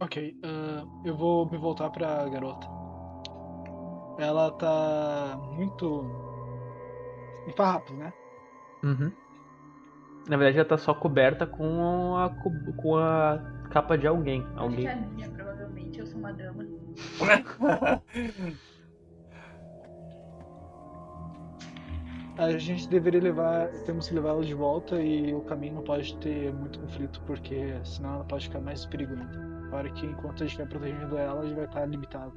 Ok, 0.00 0.16
ah, 0.42 0.84
eu 1.04 1.16
vou 1.16 1.50
me 1.50 1.56
voltar 1.56 1.90
pra 1.90 2.28
garota. 2.28 2.66
Ela 4.18 4.50
tá 4.52 5.36
muito. 5.56 6.04
em 7.46 7.52
farrapos, 7.52 7.96
né? 7.96 8.12
Uhum. 8.82 9.12
Na 10.28 10.36
verdade, 10.36 10.58
ela 10.58 10.68
tá 10.68 10.78
só 10.78 10.94
coberta 10.94 11.46
com 11.46 12.16
a, 12.16 12.30
co- 12.30 12.72
com 12.82 12.96
a 12.96 13.38
capa 13.70 13.96
de 13.98 14.06
alguém. 14.06 14.42
Acho 14.42 14.54
que 14.54 14.60
Alguém. 14.60 14.86
é 14.86 14.92
a 14.92 14.96
minha, 14.96 15.30
provavelmente. 15.30 15.98
Eu 15.98 16.06
sou 16.06 16.18
uma 16.18 16.32
dama. 16.32 16.64
A 22.36 22.50
gente 22.58 22.88
deveria 22.88 23.20
levar. 23.20 23.68
Temos 23.84 24.08
que 24.08 24.14
levá-la 24.14 24.42
de 24.42 24.54
volta 24.54 25.00
e 25.00 25.32
o 25.32 25.40
caminho 25.42 25.74
não 25.74 25.82
pode 25.82 26.16
ter 26.16 26.52
muito 26.52 26.80
conflito, 26.80 27.20
porque 27.26 27.78
senão 27.84 28.14
ela 28.16 28.24
pode 28.24 28.46
ficar 28.48 28.60
mais 28.60 28.84
perigo 28.86 29.12
ainda. 29.14 29.68
Claro 29.70 29.92
que 29.94 30.06
enquanto 30.06 30.42
a 30.42 30.46
gente 30.46 30.56
vai 30.58 30.66
protegendo 30.66 31.16
ela, 31.16 31.40
a 31.40 31.44
gente 31.46 31.54
vai 31.54 31.64
estar 31.64 31.86
limitado. 31.86 32.32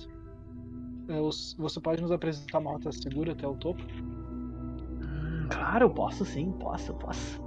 É, 1.10 1.20
Você 1.58 1.80
pode 1.80 2.02
nos 2.02 2.12
apresentar 2.12 2.60
uma 2.60 2.72
rota 2.72 2.92
segura 2.92 3.32
até 3.32 3.48
o 3.48 3.56
topo? 3.56 3.82
Hum, 5.02 5.48
claro, 5.50 5.86
eu 5.86 5.90
posso 5.90 6.24
sim, 6.26 6.52
posso, 6.60 6.94
posso. 6.96 7.42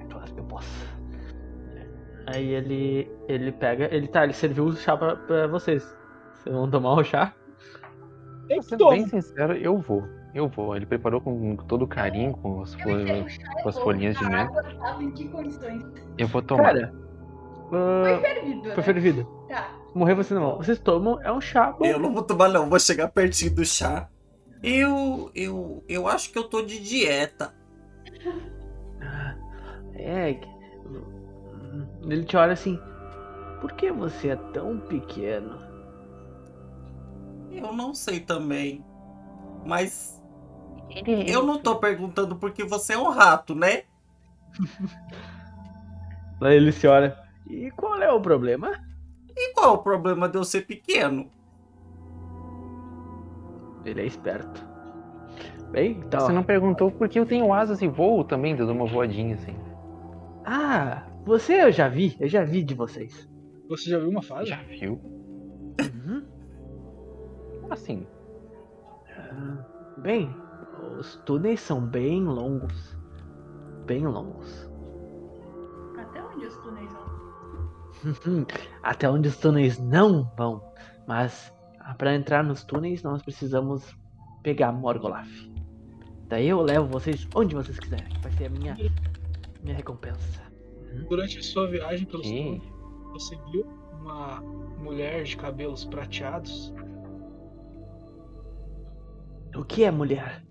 É 0.00 0.04
claro 0.06 0.32
que 0.34 0.40
eu 0.40 0.44
posso. 0.44 0.96
Aí 2.26 2.48
ele. 2.48 3.08
ele 3.28 3.52
pega. 3.52 3.88
Ele 3.94 4.08
tá, 4.08 4.24
ele 4.24 4.32
serviu 4.32 4.64
o 4.64 4.76
chá 4.76 4.96
pra, 4.96 5.16
pra 5.16 5.46
vocês. 5.46 5.96
Vocês 6.46 6.54
vão 6.54 6.70
tomar 6.70 6.92
o 6.94 7.02
chá? 7.02 7.34
Eu 8.48 8.62
sendo 8.62 8.88
bem 8.90 9.04
sincero, 9.08 9.54
eu 9.54 9.78
vou. 9.78 10.04
Eu 10.32 10.48
vou. 10.48 10.76
Ele 10.76 10.86
preparou 10.86 11.20
com 11.20 11.56
todo 11.56 11.88
carinho, 11.88 12.34
com 12.34 12.62
as, 12.62 12.72
fol- 12.74 13.00
é 13.00 13.26
com 13.62 13.68
as 13.68 13.76
folhinhas 13.76 14.16
de 14.16 14.24
mel. 14.26 14.48
Eu 16.16 16.28
vou 16.28 16.40
tomar. 16.40 16.62
Cara. 16.74 16.94
Foi 17.68 18.14
ah, 18.14 18.20
fervido, 18.20 18.62
foi 18.62 18.76
né? 18.76 18.82
fervido. 18.82 19.24
Tá. 19.48 19.70
Morrer 19.92 20.14
você 20.14 20.34
não. 20.34 20.56
Vocês 20.58 20.78
tomam, 20.78 21.20
é 21.20 21.32
um 21.32 21.40
chá 21.40 21.72
bom. 21.72 21.84
Eu 21.84 21.98
não 21.98 22.14
vou 22.14 22.22
tomar, 22.22 22.48
não. 22.48 22.70
Vou 22.70 22.78
chegar 22.78 23.08
pertinho 23.08 23.56
do 23.56 23.64
chá. 23.64 24.08
Eu. 24.62 25.32
Eu. 25.34 25.82
Eu 25.88 26.06
acho 26.06 26.30
que 26.30 26.38
eu 26.38 26.44
tô 26.44 26.62
de 26.62 26.78
dieta. 26.78 27.52
É. 29.98 30.38
Ele 32.02 32.24
te 32.24 32.36
olha 32.36 32.52
assim. 32.52 32.78
Por 33.62 33.72
que 33.72 33.90
você 33.90 34.28
é 34.28 34.36
tão 34.36 34.78
pequeno? 34.78 35.65
Eu 37.56 37.72
não 37.72 37.94
sei 37.94 38.20
também. 38.20 38.84
Mas 39.64 40.22
eu 41.26 41.42
não 41.44 41.58
tô 41.58 41.76
perguntando 41.76 42.36
porque 42.36 42.64
você 42.64 42.92
é 42.92 42.98
um 42.98 43.10
rato, 43.10 43.54
né? 43.54 43.82
Aí 46.40 46.56
ele 46.56 46.70
se 46.72 46.86
olha. 46.86 47.16
E 47.48 47.70
qual 47.70 48.00
é 48.00 48.12
o 48.12 48.20
problema? 48.20 48.72
E 49.34 49.52
qual 49.54 49.70
é 49.70 49.72
o 49.74 49.78
problema 49.78 50.28
de 50.28 50.36
eu 50.36 50.44
ser 50.44 50.62
pequeno? 50.66 51.30
Ele 53.84 54.00
é 54.02 54.06
esperto. 54.06 54.66
Bem, 55.70 55.92
então. 55.92 56.20
Você 56.20 56.32
não 56.32 56.42
perguntou 56.42 56.90
porque 56.90 57.18
eu 57.18 57.26
tenho 57.26 57.52
asas 57.52 57.82
e 57.82 57.88
voo 57.88 58.24
também, 58.24 58.54
dando 58.54 58.72
uma 58.72 58.86
voadinha 58.86 59.34
assim. 59.34 59.54
Ah, 60.44 61.02
você 61.24 61.64
eu 61.64 61.72
já 61.72 61.88
vi, 61.88 62.16
eu 62.20 62.28
já 62.28 62.44
vi 62.44 62.62
de 62.62 62.74
vocês. 62.74 63.28
Você 63.68 63.90
já 63.90 63.98
viu 63.98 64.08
uma 64.08 64.22
fase? 64.22 64.48
Já 64.48 64.62
viu? 64.62 65.00
Uhum. 65.80 66.15
Assim? 67.70 68.06
Bem, 69.98 70.34
os 70.98 71.16
túneis 71.24 71.60
são 71.60 71.80
bem 71.80 72.24
longos. 72.24 72.96
Bem 73.86 74.06
longos. 74.06 74.70
Até 75.98 76.22
onde 76.22 76.46
os 76.46 76.56
túneis 76.58 76.92
vão? 76.92 78.46
Até 78.82 79.10
onde 79.10 79.28
os 79.28 79.36
túneis 79.36 79.78
não 79.78 80.30
vão. 80.36 80.62
Mas 81.06 81.52
para 81.98 82.14
entrar 82.14 82.42
nos 82.42 82.64
túneis 82.64 83.02
nós 83.02 83.22
precisamos 83.22 83.96
pegar 84.42 84.72
Morgolaf. 84.72 85.28
Daí 86.28 86.48
eu 86.48 86.60
levo 86.60 86.86
vocês 86.86 87.26
onde 87.34 87.54
vocês 87.54 87.78
quiserem. 87.78 88.08
Vai 88.20 88.32
ser 88.32 88.46
a 88.46 88.50
minha, 88.50 88.76
minha 89.62 89.76
recompensa. 89.76 90.42
Durante 91.08 91.38
a 91.38 91.42
sua 91.42 91.68
viagem 91.68 92.06
pelos 92.06 92.26
túneis, 92.26 92.62
você 93.12 93.36
viu 93.50 93.66
uma 94.00 94.40
mulher 94.78 95.24
de 95.24 95.36
cabelos 95.36 95.84
prateados? 95.84 96.72
O 99.56 99.64
que 99.64 99.84
é 99.84 99.90
mulher? 99.90 100.42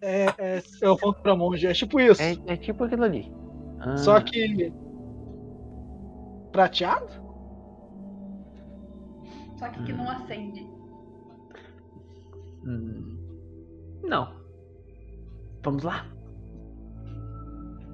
É, 0.00 0.26
é, 0.38 0.62
eu 0.80 0.92
aponto 0.92 1.20
pra 1.20 1.34
monge, 1.34 1.66
é 1.66 1.72
tipo 1.72 1.98
isso. 2.00 2.22
É, 2.22 2.36
é 2.46 2.56
tipo 2.56 2.84
aquilo 2.84 3.04
ali. 3.04 3.32
Ah, 3.80 3.96
Só 3.96 4.20
que. 4.20 4.72
Prateado? 6.52 7.08
Só 9.58 9.68
que 9.70 9.82
que 9.82 9.92
não 9.92 10.08
acende. 10.08 10.60
Hum, 12.64 13.18
não. 14.04 14.32
Vamos 15.64 15.82
lá. 15.82 16.06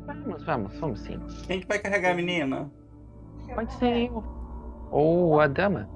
Vamos, 0.06 0.44
vamos, 0.44 0.78
vamos 0.78 1.00
sim. 1.00 1.18
Quem 1.46 1.60
que 1.60 1.66
vai 1.66 1.78
carregar 1.78 2.12
a 2.12 2.14
menina? 2.14 2.70
Pode 3.54 3.72
ser 3.74 4.10
eu. 4.10 4.22
Ou 4.90 5.40
a 5.40 5.46
dama. 5.46 5.88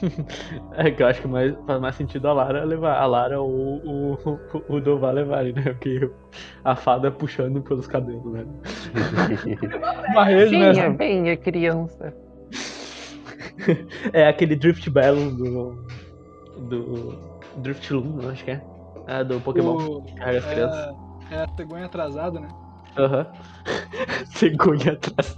É 0.72 0.90
que 0.90 1.02
eu 1.02 1.06
acho 1.06 1.20
que 1.22 1.28
mais, 1.28 1.54
faz 1.66 1.80
mais 1.80 1.94
sentido 1.96 2.26
a 2.28 2.32
Lara 2.32 2.64
levar. 2.64 2.96
A 2.98 3.06
Lara 3.06 3.40
ou 3.40 3.50
o, 3.84 4.14
o, 4.14 4.76
o 4.76 4.80
Dovar 4.80 5.14
levarem, 5.14 5.52
né? 5.52 5.62
Porque 5.72 6.10
a 6.64 6.74
fada 6.74 7.10
puxando 7.10 7.60
pelos 7.62 7.86
cabelos, 7.86 8.24
né? 8.32 8.44
Rede, 10.26 10.50
Venha, 10.50 10.88
né? 10.90 10.96
venha, 10.96 11.36
criança. 11.36 12.14
É 14.12 14.26
aquele 14.26 14.56
Drift 14.56 14.88
Battle 14.90 15.30
do. 15.32 15.76
do. 16.68 17.32
Drift 17.56 17.92
Loom, 17.92 18.28
acho 18.30 18.44
que 18.44 18.50
é. 18.52 18.60
É 19.06 19.22
do 19.24 19.40
Pokémon. 19.40 19.76
O- 19.76 20.02
que 20.02 20.14
Carrega 20.14 20.38
as 20.38 20.46
crianças. 20.46 20.96
é, 21.30 21.34
é 21.34 21.42
a 21.42 21.46
cegonha 21.56 21.84
atrasada, 21.86 22.40
né? 22.40 22.48
Aham. 22.96 23.26
Cegonha 24.26 24.92
atrás. 24.92 25.36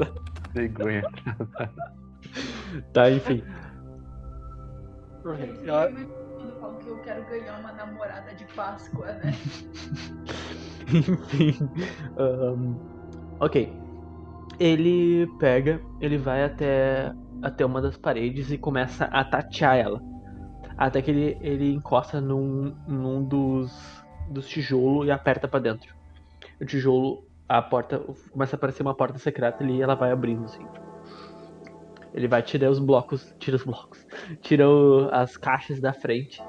Vergonha. 0.52 1.02
Tá, 2.92 3.10
enfim. 3.10 3.42
Que 6.84 6.90
eu 6.90 6.98
quero 6.98 7.24
ganhar 7.24 7.58
uma 7.58 7.72
namorada 7.72 8.34
de 8.34 8.44
Páscoa, 8.54 9.06
né? 9.06 9.32
Enfim. 10.92 11.70
ahn, 12.18 12.76
ok. 13.40 13.72
Ele 14.60 15.26
pega, 15.38 15.80
ele 15.98 16.18
vai 16.18 16.44
até, 16.44 17.14
até 17.42 17.64
uma 17.64 17.80
das 17.80 17.96
paredes 17.96 18.50
e 18.50 18.58
começa 18.58 19.06
a 19.06 19.24
tatear 19.24 19.76
ela. 19.76 20.02
Até 20.76 21.00
que 21.00 21.10
ele, 21.10 21.38
ele 21.40 21.72
encosta 21.72 22.20
num, 22.20 22.76
num 22.86 23.24
dos, 23.24 24.04
dos 24.28 24.46
tijolos 24.46 25.06
e 25.06 25.10
aperta 25.10 25.48
pra 25.48 25.58
dentro. 25.58 25.94
O 26.60 26.66
tijolo, 26.66 27.24
a 27.48 27.62
porta, 27.62 27.98
começa 28.30 28.56
a 28.56 28.58
aparecer 28.58 28.82
uma 28.82 28.94
porta 28.94 29.18
secreta 29.18 29.64
ali 29.64 29.78
e 29.78 29.82
ela 29.82 29.94
vai 29.94 30.12
abrindo 30.12 30.44
assim. 30.44 30.66
Ele 32.14 32.28
vai 32.28 32.42
tirar 32.42 32.70
os 32.70 32.78
blocos, 32.78 33.34
tira 33.38 33.56
os 33.56 33.64
blocos, 33.64 33.98
tira 34.40 34.68
o- 34.68 35.08
as 35.12 35.36
caixas 35.36 35.80
da 35.80 35.92
frente 35.92 36.40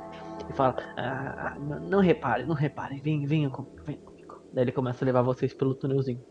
e 0.49 0.54
fala: 0.54 0.75
"Ah, 0.97 1.58
não, 1.60 1.80
não 1.80 1.99
repare, 1.99 2.45
não 2.45 2.56
repare, 2.56 2.99
venha, 3.01 3.28
venha 3.28 3.49
comigo, 3.49 3.75
venha 3.86 3.99
comigo. 3.99 4.36
Daí 4.54 4.63
ele 4.63 4.71
começa 4.71 5.04
a 5.04 5.08
levar 5.08 5.23
vocês 5.23 5.54
pelo 5.54 5.75
túnelzinho. 5.75 6.21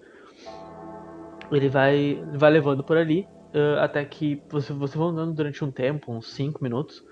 Ele 1.51 1.69
vai, 1.69 2.23
vai 2.37 2.51
levando 2.51 2.83
por 2.85 2.97
ali 2.97 3.27
ah, 3.55 3.85
até 3.85 4.05
que 4.05 4.43
você, 4.51 4.73
vocês 4.73 4.97
vão 4.97 5.09
andando 5.09 5.35
durante 5.35 5.65
um 5.65 5.71
tempo, 5.71 6.13
uns 6.13 6.33
5 6.35 6.63
minutos, 6.63 7.03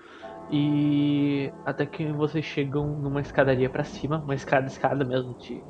e 0.51 1.49
até 1.65 1.85
que 1.85 2.11
vocês 2.11 2.43
chegam 2.45 2.87
numa 2.99 3.21
escadaria 3.21 3.69
pra 3.69 3.83
cima, 3.83 4.17
uma 4.23 4.35
escada, 4.35 4.67
escada 4.67 5.05
mesmo, 5.05 5.33
de 5.39 5.63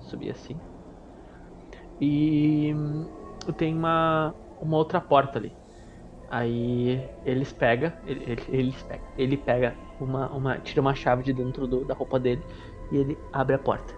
subir 0.00 0.30
assim. 0.30 0.56
E 2.00 2.72
tem 3.56 3.74
uma, 3.74 4.34
uma 4.60 4.76
outra 4.76 5.00
porta 5.00 5.38
ali. 5.38 5.59
Aí 6.30 7.10
eles 7.24 7.52
pegam, 7.52 7.92
ele, 8.04 8.24
ele, 8.24 8.42
eles 8.48 8.82
pegam, 8.84 9.06
ele 9.16 9.36
pega 9.36 9.76
uma, 9.98 10.30
uma, 10.32 10.60
tira 10.60 10.80
uma 10.80 10.94
chave 10.94 11.24
de 11.24 11.32
dentro 11.34 11.66
do- 11.66 11.84
da 11.84 11.94
roupa 11.94 12.20
dele 12.20 12.46
e 12.90 12.96
ele 12.98 13.18
abre 13.32 13.54
a 13.56 13.58
porta. 13.58 13.94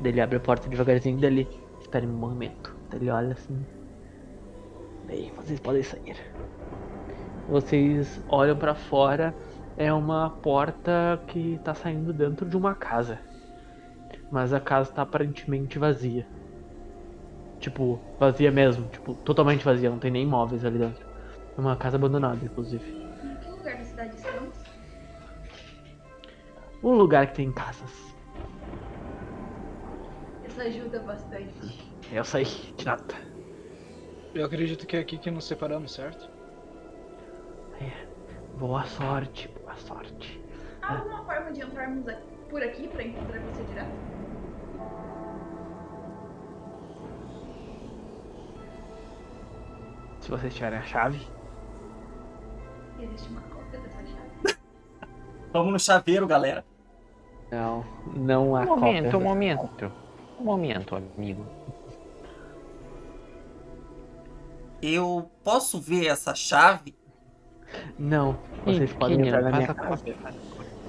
Daí 0.00 0.12
Ele 0.12 0.20
abre 0.20 0.36
a 0.38 0.40
porta 0.40 0.68
devagarzinho, 0.68 1.20
daí 1.20 1.30
ele 1.32 1.50
espera 1.80 2.06
um 2.06 2.12
momento. 2.18 2.76
Daí 2.90 3.00
Ele 3.00 3.10
olha 3.10 3.32
assim. 3.34 3.66
Bem, 5.04 5.30
vocês 5.36 5.60
podem 5.60 5.82
sair. 5.82 6.16
Vocês 7.46 8.20
olham 8.28 8.56
pra 8.58 8.74
fora, 8.74 9.36
é 9.76 9.92
uma 9.92 10.28
porta 10.28 11.22
que 11.28 11.58
tá 11.60 11.72
saindo 11.74 12.12
dentro 12.12 12.48
de 12.48 12.56
uma 12.56 12.74
casa. 12.74 13.20
Mas 14.28 14.52
a 14.52 14.58
casa 14.60 14.92
tá 14.92 15.02
aparentemente 15.02 15.78
vazia. 15.78 16.28
Tipo, 17.58 18.04
vazia 18.18 18.50
mesmo, 18.52 18.88
tipo, 18.90 19.14
totalmente 19.24 19.64
vazia, 19.64 19.88
não 19.90 19.98
tem 19.98 20.10
nem 20.10 20.26
móveis 20.26 20.64
ali 20.66 20.78
dentro. 20.78 21.06
É 21.56 21.60
uma 21.60 21.76
casa 21.76 21.96
abandonada, 21.96 22.44
inclusive. 22.44 22.84
Em 23.22 23.36
que 23.36 23.48
lugar 23.50 23.76
da 23.76 23.84
cidade 23.84 24.16
estamos? 24.16 24.56
Um 26.82 26.94
lugar 26.94 27.28
que 27.28 27.34
tem 27.34 27.52
casas. 27.52 28.14
Isso 30.46 30.60
ajuda 30.60 31.00
bastante. 31.00 31.92
Eu 32.10 32.24
sei, 32.24 32.44
de 32.44 32.84
nada. 32.84 33.14
Eu 34.34 34.46
acredito 34.46 34.86
que 34.86 34.96
é 34.96 35.00
aqui 35.00 35.18
que 35.18 35.30
nos 35.30 35.44
separamos, 35.44 35.92
certo? 35.92 36.30
Boa 38.58 38.84
sorte, 38.84 39.48
boa 39.48 39.74
sorte. 39.76 40.40
Há 40.82 40.98
alguma 40.98 41.24
forma 41.24 41.52
de 41.52 41.62
entrarmos 41.62 42.04
por 42.48 42.62
aqui 42.62 42.86
pra 42.86 43.02
encontrar 43.02 43.40
você 43.40 43.64
direto? 43.64 43.90
Se 50.20 50.30
vocês 50.30 50.54
tiverem 50.54 50.78
a 50.78 50.82
chave. 50.82 51.26
Existe 53.02 53.28
uma 53.30 53.40
cópia 53.42 53.80
dessa 53.80 53.98
chave? 54.04 54.56
Vamos 55.52 55.72
no 55.72 55.78
chaveiro, 55.80 56.26
galera. 56.26 56.64
Não, 57.50 57.84
não 58.14 58.56
há 58.56 58.62
Um 58.62 58.66
momento, 58.76 59.04
cópia. 59.04 59.18
um 59.18 59.22
momento. 59.22 59.92
Um 60.40 60.44
momento, 60.44 60.96
amigo. 60.96 61.46
Eu 64.80 65.30
posso 65.44 65.80
ver 65.80 66.06
essa 66.06 66.34
chave? 66.34 66.94
Não, 67.98 68.38
vocês 68.64 68.90
Ih, 68.90 68.94
podem 68.94 69.26
entrar 69.26 69.42
na 69.42 69.52
minha 69.52 69.74
casa. 69.74 70.04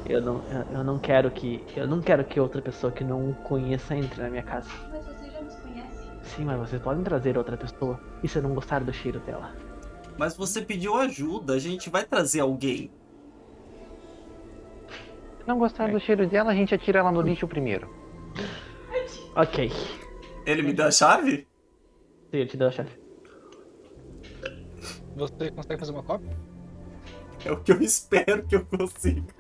Eu 0.05 0.21
não, 0.21 0.41
eu, 0.49 0.77
eu 0.79 0.83
não 0.83 0.99
quero 0.99 1.29
que. 1.31 1.63
Eu 1.75 1.87
não 1.87 2.01
quero 2.01 2.23
que 2.25 2.39
outra 2.39 2.61
pessoa 2.61 2.91
que 2.91 3.03
não 3.03 3.33
conheça 3.33 3.95
entre 3.95 4.21
na 4.21 4.29
minha 4.29 4.43
casa. 4.43 4.69
Mas 4.91 5.05
você 5.05 5.29
já 5.29 5.41
nos 5.41 5.55
conhece. 5.55 6.09
Sim, 6.23 6.45
mas 6.45 6.57
vocês 6.59 6.81
podem 6.81 7.03
trazer 7.03 7.37
outra 7.37 7.55
pessoa. 7.55 7.99
E 8.21 8.27
se 8.27 8.37
eu 8.37 8.41
não 8.43 8.53
gostar 8.53 8.83
do 8.83 8.91
cheiro 8.91 9.19
dela? 9.19 9.51
Mas 10.17 10.35
você 10.35 10.61
pediu 10.61 10.95
ajuda, 10.95 11.53
a 11.53 11.59
gente 11.59 11.89
vai 11.89 12.03
trazer 12.03 12.41
alguém. 12.41 12.91
Se 15.39 15.47
não 15.47 15.57
gostar 15.57 15.91
do 15.91 15.99
cheiro 15.99 16.27
dela, 16.27 16.51
a 16.51 16.55
gente 16.55 16.73
atira 16.73 16.99
ela 16.99 17.11
no 17.11 17.21
lixo 17.21 17.47
primeiro. 17.47 17.89
Ok. 19.35 19.71
Ele 20.45 20.61
me 20.61 20.73
deu 20.73 20.85
a 20.85 20.91
chave? 20.91 21.47
Sim, 22.31 22.37
eu 22.37 22.47
te 22.47 22.57
dou 22.57 22.67
a 22.67 22.71
chave. 22.71 22.91
Você 25.15 25.51
consegue 25.51 25.79
fazer 25.79 25.91
uma 25.91 26.03
cópia? 26.03 26.35
É 27.45 27.51
o 27.51 27.59
que 27.59 27.71
eu 27.71 27.81
espero 27.81 28.43
que 28.43 28.55
eu 28.55 28.65
consiga. 28.65 29.33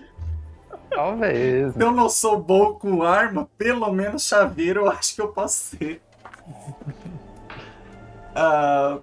Talvez. 0.89 1.73
Se 1.73 1.81
eu 1.81 1.91
não 1.91 2.09
sou 2.09 2.39
bom 2.39 2.73
com 2.73 3.01
arma, 3.01 3.49
pelo 3.57 3.91
menos 3.91 4.23
chaveiro 4.23 4.81
eu 4.81 4.89
acho 4.89 5.15
que 5.15 5.21
eu 5.21 5.29
posso 5.29 5.77
ser. 5.77 6.01
Ah, 8.35 8.99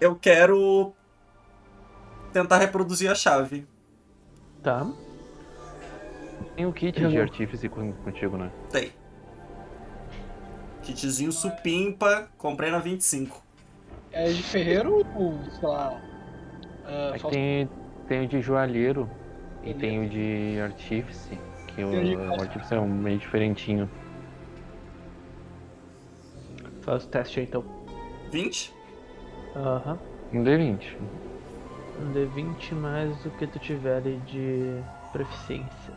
eu 0.00 0.14
quero 0.16 0.92
tentar 2.32 2.58
reproduzir 2.58 3.10
a 3.10 3.14
chave. 3.14 3.66
Tá. 4.62 4.86
Tem 6.54 6.66
o 6.66 6.72
kit 6.72 7.00
Eu 7.00 7.08
de 7.08 7.14
não- 7.16 7.22
artífice 7.22 7.68
con- 7.68 7.92
contigo, 7.92 8.36
né? 8.36 8.50
Tem. 8.70 8.92
Kitzinho 10.82 11.32
supimpa, 11.32 12.28
comprei 12.38 12.70
na 12.70 12.78
25. 12.78 13.42
É 14.12 14.28
de 14.30 14.42
ferreiro 14.42 15.04
ou, 15.14 15.38
sei 15.50 15.68
lá. 15.68 16.00
Aqui 17.10 17.18
falso- 17.20 17.28
tem, 17.36 17.68
tem 18.06 18.24
o 18.24 18.28
de 18.28 18.40
joalheiro 18.40 19.10
e 19.64 19.74
tem 19.74 20.06
o 20.06 20.08
de 20.08 20.58
artífice. 20.60 21.38
Que 21.74 21.84
o, 21.84 21.90
Tem 21.90 22.00
o 22.00 22.04
de 22.04 22.16
o 22.16 22.40
artífice 22.40 22.72
é 22.74 22.80
um 22.80 22.88
meio 22.88 23.18
diferentinho. 23.18 23.90
Faz 26.82 27.04
o 27.04 27.08
teste 27.08 27.40
aí 27.40 27.46
então. 27.46 27.64
20? 28.30 28.72
Aham. 29.56 29.98
Um 30.32 30.44
D20. 30.44 30.96
Um 32.00 32.12
D20 32.12 32.74
mais 32.74 33.24
o 33.24 33.30
que 33.30 33.46
tu 33.46 33.58
tiver 33.58 33.96
ali 33.96 34.18
de 34.26 34.80
proficiências. 35.12 35.96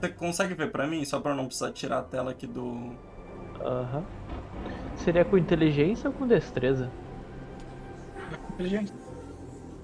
Você 0.00 0.08
consegue 0.10 0.54
ver 0.54 0.70
pra 0.70 0.86
mim, 0.86 1.04
só 1.04 1.18
pra 1.20 1.34
não 1.34 1.46
precisar 1.46 1.72
tirar 1.72 1.98
a 1.98 2.02
tela 2.02 2.30
aqui 2.30 2.46
do. 2.46 2.94
Aham. 3.60 4.04
Seria 4.96 5.24
com 5.24 5.36
inteligência 5.36 6.08
ou 6.10 6.14
com 6.14 6.26
destreza? 6.26 6.90
Inteligência. 8.54 8.94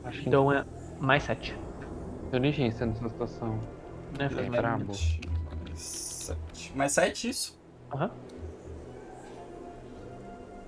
Acho 0.04 0.20
que 0.22 0.28
Então 0.28 0.52
é 0.52 0.64
mais 1.00 1.22
7. 1.24 1.56
inteligência 2.28 2.86
nessa 2.86 3.08
situação. 3.08 3.58
Né, 4.18 4.28
É 4.30 4.34
mais. 4.34 4.50
brabo. 4.50 4.84
Mais 4.86 5.80
7. 5.80 6.72
Mais 6.76 6.92
7 6.92 7.28
isso? 7.28 7.58
Aham. 7.94 8.10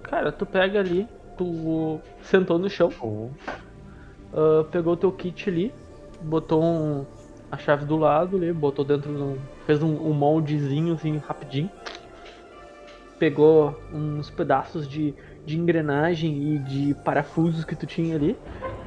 Cara, 0.03 0.31
tu 0.33 0.45
pega 0.47 0.81
ali, 0.81 1.09
tu 1.37 2.01
sentou 2.23 2.59
no 2.59 2.69
chão, 2.69 2.91
Ou 3.01 3.31
ah, 4.33 4.65
pegou 4.71 4.97
teu 4.97 5.13
kit 5.13 5.49
ali, 5.49 5.73
botou 6.21 6.63
um- 6.63 7.05
a 7.51 7.57
chave 7.57 7.85
do 7.85 7.97
lado 7.97 8.37
ali, 8.37 8.53
botou 8.53 8.85
dentro 8.85 9.15
de 9.15 9.23
um. 9.23 9.39
fez 9.67 9.83
um, 9.83 9.95
um 9.95 10.13
moldezinho 10.13 10.95
assim 10.95 11.19
rapidinho. 11.19 11.71
Pegou 13.19 13.79
uns 13.93 14.29
pedaços 14.29 14.89
de, 14.89 15.15
de 15.47 15.57
engrenagem 15.57 16.55
e 16.55 16.59
de 16.59 16.95
parafusos 17.05 17.65
que 17.65 17.77
tu 17.77 17.87
tinha 17.87 18.17
ali, 18.17 18.37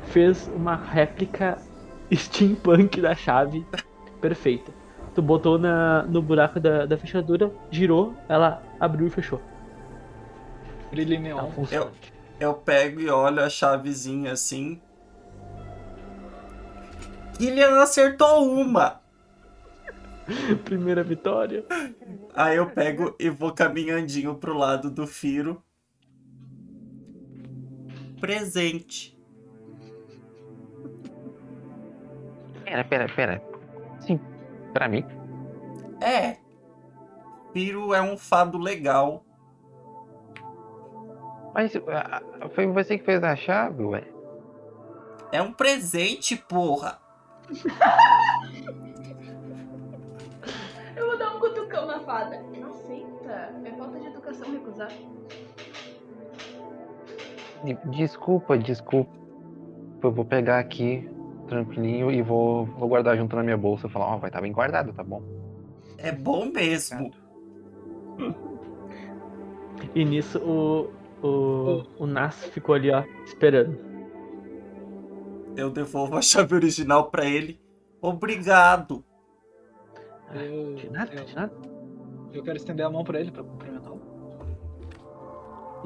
fez 0.08 0.50
uma 0.54 0.76
réplica 0.76 1.58
steampunk 2.14 3.00
da 3.02 3.16
chave 3.16 3.66
perfeita. 4.20 4.72
Tu 5.16 5.22
botou 5.22 5.58
na, 5.58 6.04
no 6.04 6.22
buraco 6.22 6.60
da, 6.60 6.86
da 6.86 6.98
fechadura, 6.98 7.52
girou, 7.72 8.14
ela 8.28 8.62
abriu 8.80 9.08
e 9.08 9.10
fechou. 9.10 9.42
Brilho 10.92 11.16
Ela 11.16 11.22
neon. 11.22 11.52
funciona. 11.52 11.86
Eu 11.86 11.92
pego 12.54 13.00
e 13.00 13.10
olho 13.10 13.42
a 13.44 13.50
chavezinha 13.50 14.32
assim. 14.34 14.82
Killian 17.38 17.80
acertou 17.82 18.52
uma! 18.52 19.02
Primeira 20.66 21.04
vitória. 21.04 21.66
Aí 22.34 22.58
eu 22.58 22.70
pego 22.70 23.16
e 23.20 23.30
vou 23.30 23.54
caminhandinho 23.54 24.36
pro 24.36 24.58
lado 24.58 24.92
do 24.92 25.08
Firo. 25.08 25.64
Presente. 28.20 29.18
Pera, 32.64 32.84
pera, 32.84 33.08
pera. 33.08 33.42
Sim, 34.00 34.20
pra 34.74 34.90
mim. 34.90 35.06
É. 36.02 36.38
Firo 37.54 37.94
é 37.94 38.02
um 38.02 38.18
fado 38.18 38.58
legal. 38.58 39.24
Mas 41.58 41.76
ah, 41.88 42.22
ah, 42.40 42.50
foi 42.50 42.68
você 42.68 43.00
que 43.00 43.04
fez 43.04 43.24
a 43.24 43.36
chave, 43.36 43.84
ué? 43.84 44.04
É 45.32 45.42
um 45.42 45.52
presente, 45.52 46.36
porra. 46.36 47.00
Eu 50.96 51.08
vou 51.08 51.18
dar 51.18 51.36
um 51.36 51.40
cutucão 51.40 51.88
na 51.88 52.00
fada. 52.02 52.40
Não 52.56 52.70
aceita. 52.70 53.56
É 53.66 53.72
falta 53.72 54.00
de 54.00 54.06
educação 54.06 54.52
recusar. 54.52 54.92
De- 57.64 57.80
Desculpa, 57.86 58.56
desculpa. 58.56 59.10
Eu 60.04 60.12
vou 60.12 60.26
pegar 60.26 60.60
aqui, 60.60 61.10
tranquilinho, 61.48 62.12
e 62.12 62.22
vou, 62.22 62.66
vou 62.66 62.88
guardar 62.88 63.18
junto 63.18 63.36
na 63.36 63.42
minha 63.42 63.58
bolsa. 63.58 63.90
Falar, 63.90 64.14
ó, 64.14 64.18
vai 64.18 64.30
estar 64.30 64.42
bem 64.42 64.52
guardado, 64.52 64.94
tá 64.94 65.04
bom? 65.04 65.24
É 65.98 66.12
bom 66.12 66.46
mesmo. 66.46 67.10
E 69.96 70.06
nisso 70.06 70.38
o, 70.38 70.92
o, 71.24 71.84
o 72.00 72.06
Nas 72.08 72.36
ficou 72.48 72.76
ali, 72.76 72.92
ó, 72.92 73.04
esperando. 73.26 73.78
Eu 75.56 75.70
devolvo 75.72 76.16
a 76.18 76.22
chave 76.22 76.54
original 76.56 77.10
pra 77.10 77.26
ele. 77.26 77.60
Obrigado. 78.02 79.04
Eu, 80.34 80.76
De 80.76 80.90
nada, 80.90 81.14
eu, 81.16 81.26
de 81.26 81.36
nada. 81.36 81.54
eu 82.34 82.44
quero 82.44 82.58
estender 82.58 82.86
a 82.86 82.90
mão 82.90 83.04
pra 83.04 83.20
ele 83.20 83.32
pra 83.32 83.44
cumprimentá-lo. 83.44 84.02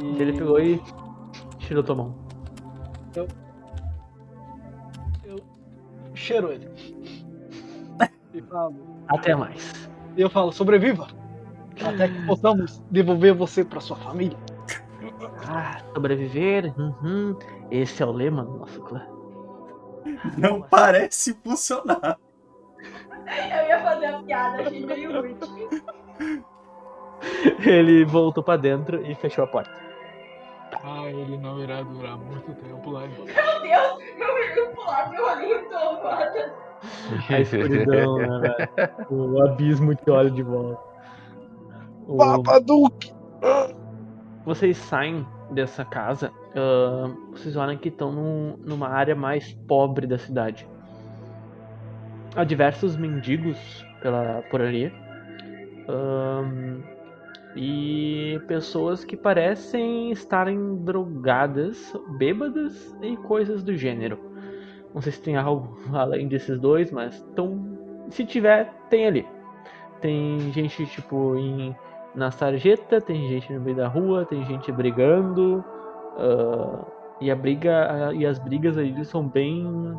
E 0.02 0.22
Ele 0.22 0.34
pegou 0.34 0.60
e 0.60 0.82
tirou 1.60 1.84
tua 1.84 1.96
mão. 1.96 2.16
eu 3.16 3.28
cheiro 6.14 6.52
ele. 6.52 6.68
E 8.34 8.42
falo, 8.44 8.74
Até 9.10 9.36
mais. 9.36 9.90
e 10.16 10.22
eu 10.22 10.30
falo, 10.30 10.54
sobreviva! 10.54 11.06
Até 11.86 12.08
que 12.08 12.26
possamos 12.26 12.82
devolver 12.90 13.34
você 13.34 13.62
pra 13.66 13.82
sua 13.82 13.98
família. 13.98 14.38
Ah, 15.48 15.78
sobreviver. 15.94 16.74
Uhum. 16.80 17.38
Esse 17.70 18.02
é 18.04 18.06
o 18.06 18.12
lema 18.12 18.44
do 18.44 18.58
nosso 18.58 18.82
clã. 18.82 19.06
Não 20.38 20.62
parece 20.62 21.34
funcionar. 21.44 22.18
Eu 23.32 23.68
ia 23.68 23.80
fazer 23.82 24.06
a 24.08 24.24
piada, 24.24 24.62
achei 24.64 24.86
meio 24.86 25.20
útil. 25.20 25.70
Ele 27.66 28.04
voltou 28.06 28.44
pra 28.44 28.58
dentro 28.58 29.06
e 29.06 29.14
fechou 29.16 29.44
a 29.44 29.48
porta. 29.48 29.72
Ah, 30.84 31.06
ele 31.08 31.38
não 31.38 31.62
irá 31.62 31.82
durar 31.84 32.18
muito 32.18 32.54
tempo 32.56 32.90
lá. 32.90 33.02
Meu 33.02 33.26
Deus, 33.26 33.38
eu 34.18 34.56
ia 34.56 34.70
pular 34.72 35.10
meu 35.12 35.24
olhinho 35.26 35.70
tomada. 35.70 36.54
A 37.30 37.40
escuridão, 37.40 38.18
né, 38.18 38.40
velho? 38.40 38.92
O 39.12 39.42
abismo 39.44 39.96
que 39.96 40.10
olha 40.10 40.32
de 40.32 40.42
volta. 40.42 40.82
O- 42.08 42.18
Babadook! 42.18 43.14
Vocês 44.46 44.78
saem 44.78 45.26
dessa 45.52 45.86
casa, 45.86 46.32
ahn, 46.56 47.14
vocês 47.32 47.56
olham 47.56 47.78
que 47.78 47.90
estão 47.90 48.12
num- 48.12 48.58
numa 48.66 48.88
área 48.90 49.16
mais 49.16 49.54
pobre 49.68 50.08
da 50.08 50.18
cidade. 50.18 50.68
Há 52.36 52.44
diversos 52.44 52.96
mendigos 52.98 53.58
pela, 54.02 54.42
por 54.50 54.62
ali. 54.62 54.92
ahn, 55.88 56.82
e 57.56 58.40
pessoas 58.48 59.04
que 59.04 59.18
parecem 59.18 60.12
estarem 60.12 60.78
drogadas, 60.84 61.94
bêbadas 62.18 62.96
e 63.02 63.18
coisas 63.18 63.62
do 63.62 63.76
gênero. 63.76 64.18
Não 64.94 65.02
sei 65.02 65.12
se 65.12 65.22
tem 65.22 65.36
algo 65.36 65.78
além 65.94 66.28
desses 66.28 66.60
dois, 66.60 66.92
mas 66.92 67.22
tão, 67.36 68.06
se 68.10 68.26
tiver, 68.26 68.74
tem 68.90 69.06
ali. 69.06 69.28
Tem 70.00 70.52
gente 70.54 70.86
tipo 70.88 71.36
em 71.36 71.76
na 72.16 72.32
sarjeta, 72.32 73.00
tem 73.00 73.28
gente 73.28 73.52
no 73.54 73.62
meio 73.62 73.78
da 73.78 73.88
rua, 73.88 74.26
tem 74.26 74.44
gente 74.46 74.72
brigando. 74.72 75.64
ah, 76.18 76.86
e 77.22 77.30
a 77.30 77.36
briga 77.36 78.12
e 78.16 78.26
as 78.26 78.40
brigas 78.40 78.78
ali 78.80 79.06
são 79.06 79.28
bem 79.28 79.96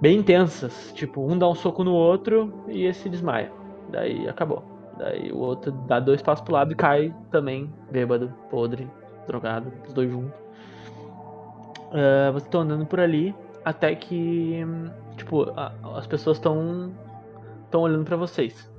bem 0.00 0.18
intensas. 0.18 0.92
Tipo, 0.94 1.20
um 1.20 1.38
dá 1.38 1.48
um 1.48 1.54
soco 1.54 1.84
no 1.84 1.92
outro 1.92 2.64
e 2.68 2.84
esse 2.86 3.08
desmaia. 3.08 3.52
Daí 3.90 4.26
acabou. 4.28 4.62
Daí 4.98 5.30
o 5.30 5.38
outro 5.38 5.70
dá 5.72 6.00
dois 6.00 6.22
passos 6.22 6.44
pro 6.44 6.54
lado 6.54 6.72
e 6.72 6.74
cai 6.74 7.14
também, 7.30 7.70
bêbado, 7.90 8.32
podre, 8.50 8.88
drogado, 9.26 9.70
os 9.86 9.92
dois 9.92 10.10
juntos. 10.10 10.32
Ah, 11.92 12.30
vocês 12.32 12.44
estão 12.44 12.62
andando 12.62 12.86
por 12.86 12.98
ali 12.98 13.34
até 13.64 13.94
que, 13.94 14.64
tipo, 15.16 15.42
a- 15.56 15.72
as 15.96 16.06
pessoas 16.06 16.38
estão 16.38 16.92
estão 17.66 17.82
olhando 17.82 18.04
pra 18.04 18.16
vocês 18.16 18.70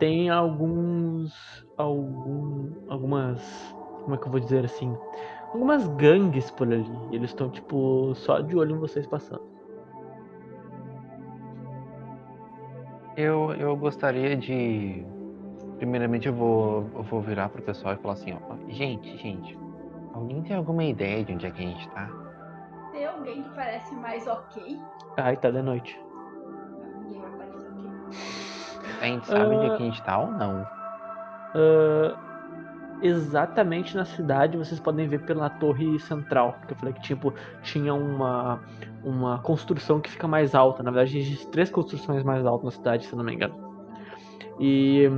tem 0.00 0.28
alguns 0.28 1.64
algum 1.76 2.72
algumas 2.88 3.40
como 4.02 4.16
é 4.16 4.18
que 4.18 4.26
eu 4.26 4.30
vou 4.32 4.40
dizer 4.40 4.64
assim 4.64 4.96
algumas 5.52 5.86
gangues 5.90 6.50
por 6.50 6.66
ali 6.66 6.90
eles 7.12 7.30
estão 7.30 7.48
tipo 7.48 8.12
só 8.16 8.40
de 8.40 8.56
olho 8.56 8.74
em 8.74 8.78
vocês 8.78 9.06
passando 9.06 9.50
Eu, 13.16 13.52
eu 13.54 13.76
gostaria 13.76 14.34
de. 14.34 15.04
Primeiramente, 15.76 16.26
eu 16.28 16.32
vou, 16.32 16.88
eu 16.94 17.02
vou 17.02 17.20
virar 17.20 17.50
pro 17.50 17.60
pessoal 17.60 17.94
e 17.94 17.96
falar 17.98 18.14
assim: 18.14 18.32
ó, 18.32 18.56
gente, 18.68 19.14
gente, 19.18 19.58
alguém 20.14 20.42
tem 20.42 20.56
alguma 20.56 20.84
ideia 20.84 21.22
de 21.22 21.34
onde 21.34 21.44
é 21.44 21.50
que 21.50 21.62
a 21.62 21.66
gente 21.66 21.88
tá? 21.90 22.10
Tem 22.92 23.04
alguém 23.04 23.42
que 23.42 23.50
parece 23.50 23.94
mais 23.94 24.26
ok? 24.26 24.80
ai 25.16 25.36
tá 25.36 25.50
de 25.50 25.60
noite 25.60 26.00
Ninguém 27.02 27.20
vai 27.20 27.30
parecer 27.32 27.68
ok. 27.68 28.49
A 29.00 29.04
gente 29.06 29.26
sabe 29.26 29.54
onde 29.54 29.66
é 29.66 29.76
que 29.76 29.82
a 29.82 29.86
gente 29.86 30.02
tá 30.02 30.18
ou 30.18 30.30
não? 30.30 30.66
Ah, 31.54 32.30
exatamente 33.02 33.96
na 33.96 34.04
cidade 34.04 34.56
vocês 34.56 34.78
podem 34.78 35.08
ver 35.08 35.20
pela 35.20 35.48
torre 35.48 35.98
central 36.00 36.58
que 36.66 36.72
eu 36.72 36.76
falei 36.76 36.94
que 36.94 37.00
tipo 37.00 37.32
tinha 37.62 37.94
uma 37.94 38.60
uma 39.02 39.38
construção 39.38 40.00
que 40.00 40.10
fica 40.10 40.28
mais 40.28 40.54
alta 40.54 40.82
na 40.82 40.90
verdade 40.90 41.18
existem 41.18 41.50
três 41.50 41.70
construções 41.70 42.22
mais 42.22 42.44
altas 42.44 42.64
na 42.66 42.70
cidade 42.70 43.06
se 43.06 43.12
eu 43.12 43.16
não 43.16 43.24
me 43.24 43.34
engano 43.34 43.54
e 44.58 45.08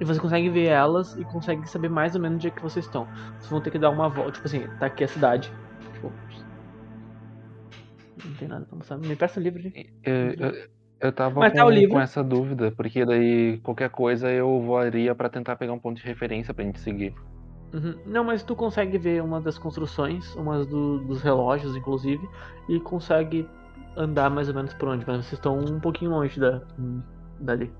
e 0.00 0.04
você 0.04 0.18
consegue 0.18 0.48
ver 0.48 0.68
elas 0.68 1.16
e 1.16 1.24
consegue 1.24 1.68
saber 1.68 1.90
mais 1.90 2.14
ou 2.14 2.20
menos 2.20 2.36
onde 2.36 2.48
é 2.48 2.50
que 2.50 2.62
vocês 2.62 2.86
estão 2.86 3.06
vocês 3.36 3.50
vão 3.50 3.60
ter 3.60 3.70
que 3.70 3.78
dar 3.78 3.90
uma 3.90 4.08
volta 4.08 4.32
tipo 4.32 4.46
assim 4.46 4.66
tá 4.78 4.86
aqui 4.86 5.04
a 5.04 5.08
cidade 5.08 5.52
tipo 5.92 6.10
não 8.24 8.34
tem 8.36 8.48
nada 8.48 8.64
pra 8.64 8.76
mostrar 8.76 8.98
me 8.98 9.14
peça 9.14 9.38
o 9.38 9.42
livro. 9.42 9.60
Eu, 10.02 10.14
eu, 10.32 10.68
eu 11.00 11.12
tava 11.12 11.40
Mas 11.40 11.52
com, 11.52 11.58
tá 11.58 11.64
o 11.66 11.70
livro. 11.70 11.94
com 11.94 12.00
essa 12.00 12.22
dúvida, 12.24 12.72
porque 12.76 13.04
daí 13.04 13.58
qualquer 13.58 13.90
coisa 13.90 14.30
eu 14.30 14.60
voaria 14.60 15.14
pra 15.14 15.28
tentar 15.28 15.56
pegar 15.56 15.72
um 15.72 15.78
ponto 15.78 15.96
de 16.00 16.06
referência 16.06 16.52
pra 16.54 16.64
gente 16.64 16.80
seguir. 16.80 17.14
Uhum. 17.72 17.94
Não, 18.06 18.24
mas 18.24 18.42
tu 18.42 18.56
consegue 18.56 18.96
ver 18.98 19.22
uma 19.22 19.40
das 19.40 19.58
construções, 19.58 20.34
umas 20.36 20.66
do- 20.66 21.00
dos 21.00 21.20
relógios, 21.22 21.76
inclusive, 21.76 22.26
e 22.68 22.80
consegue 22.80 23.46
andar 23.96 24.30
mais 24.30 24.48
ou 24.48 24.54
menos 24.54 24.72
por 24.74 24.88
onde, 24.88 25.04
mas 25.06 25.18
vocês 25.26 25.34
estão 25.34 25.58
um 25.58 25.78
pouquinho 25.80 26.12
longe 26.12 26.38
da, 26.40 26.62
dali. 27.40 27.70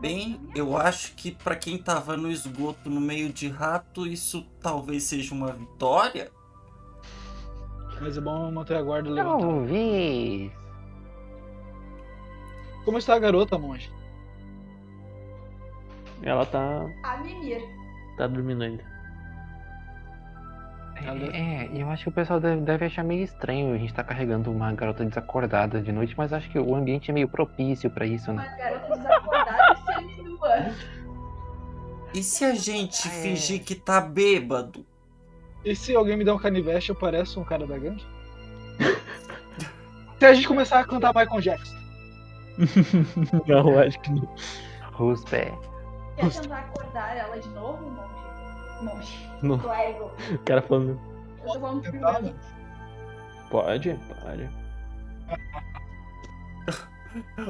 Bem, 0.00 0.38
eu 0.54 0.76
acho 0.76 1.14
que 1.14 1.30
pra 1.30 1.56
quem 1.56 1.78
tava 1.78 2.14
no 2.16 2.30
esgoto 2.30 2.90
no 2.90 3.00
meio 3.00 3.32
de 3.32 3.48
rato, 3.48 4.06
isso 4.06 4.44
talvez 4.60 5.04
seja 5.04 5.32
uma 5.34 5.52
vitória. 5.52 6.30
Mas 8.02 8.18
é 8.18 8.20
bom 8.20 8.50
manter 8.50 8.76
a 8.76 8.82
guarda 8.82 9.08
levantada. 9.08 9.40
Talvez. 9.40 10.52
Como 12.84 12.98
está 12.98 13.14
a 13.14 13.18
garota, 13.18 13.58
monge? 13.58 13.90
Ela 16.22 16.46
tá, 16.46 16.86
A 17.02 17.16
Mimir. 17.18 17.62
tá 18.16 18.26
dormindo 18.26 18.62
ainda. 18.62 18.94
É, 21.34 21.68
eu 21.74 21.90
acho 21.90 22.04
que 22.04 22.08
o 22.08 22.12
pessoal 22.12 22.38
deve, 22.40 22.62
deve 22.62 22.86
achar 22.86 23.02
meio 23.04 23.24
estranho 23.24 23.74
a 23.74 23.78
gente 23.78 23.92
tá 23.92 24.02
carregando 24.02 24.50
uma 24.50 24.72
garota 24.72 25.04
desacordada 25.04 25.82
de 25.82 25.90
noite, 25.92 26.14
mas 26.16 26.32
acho 26.32 26.48
que 26.48 26.58
o 26.58 26.74
ambiente 26.74 27.10
é 27.10 27.14
meio 27.14 27.28
propício 27.28 27.90
pra 27.90 28.06
isso, 28.06 28.30
Uma 28.30 28.42
né? 28.42 28.54
garota 28.56 28.96
desacordada 28.96 29.76
e. 32.14 32.18
E 32.18 32.22
se 32.22 32.44
a 32.44 32.54
gente 32.54 33.08
É. 33.08 33.10
fingir 33.10 33.62
que 33.64 33.74
tá 33.74 34.00
bêbado? 34.00 34.86
E 35.64 35.74
se 35.74 35.94
alguém 35.96 36.16
me 36.16 36.24
der 36.24 36.32
um 36.32 36.38
canivete, 36.38 36.90
eu 36.90 36.94
pareço 36.94 37.40
um 37.40 37.44
cara 37.44 37.66
da 37.66 37.76
gangue? 37.76 38.04
se 40.18 40.24
a 40.24 40.32
gente 40.32 40.46
começar 40.46 40.78
a 40.80 40.84
cantar 40.84 41.12
Michael 41.12 41.40
Jackson. 41.40 41.74
Não, 43.46 43.78
acho 43.78 43.98
que 44.00 44.12
não. 44.12 44.28
Ruspé. 44.92 45.52
Quer 46.16 46.30
tentar 46.30 46.58
acordar 46.58 47.16
ela 47.16 47.38
de 47.38 47.48
novo, 47.48 47.90
monge? 47.90 48.82
Monge. 48.82 49.30
Não. 49.42 49.58
Clérigo. 49.58 50.10
O 50.32 50.38
cara 50.38 50.62
falando. 50.62 51.00
Eu 51.38 51.52
tô 51.52 51.60
falando 51.60 51.82
Tentar, 51.82 52.14
primeiro. 52.14 52.38
Pode, 53.50 53.98
pode. 54.22 54.50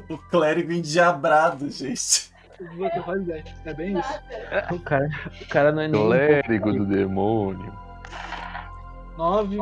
O 0.09 0.18
clérigo 0.18 0.72
endiabrado, 0.72 1.70
gente. 1.70 2.32
É 3.64 3.74
bem 3.74 3.98
isso. 3.98 4.20
O 4.72 4.80
cara, 4.80 5.09
o 5.40 5.48
cara 5.48 5.72
não 5.72 5.82
é 5.82 5.88
nem. 5.88 6.07
Clérigo 6.07 6.72
do 6.72 6.86
demônio. 6.86 7.72
9 9.16 9.59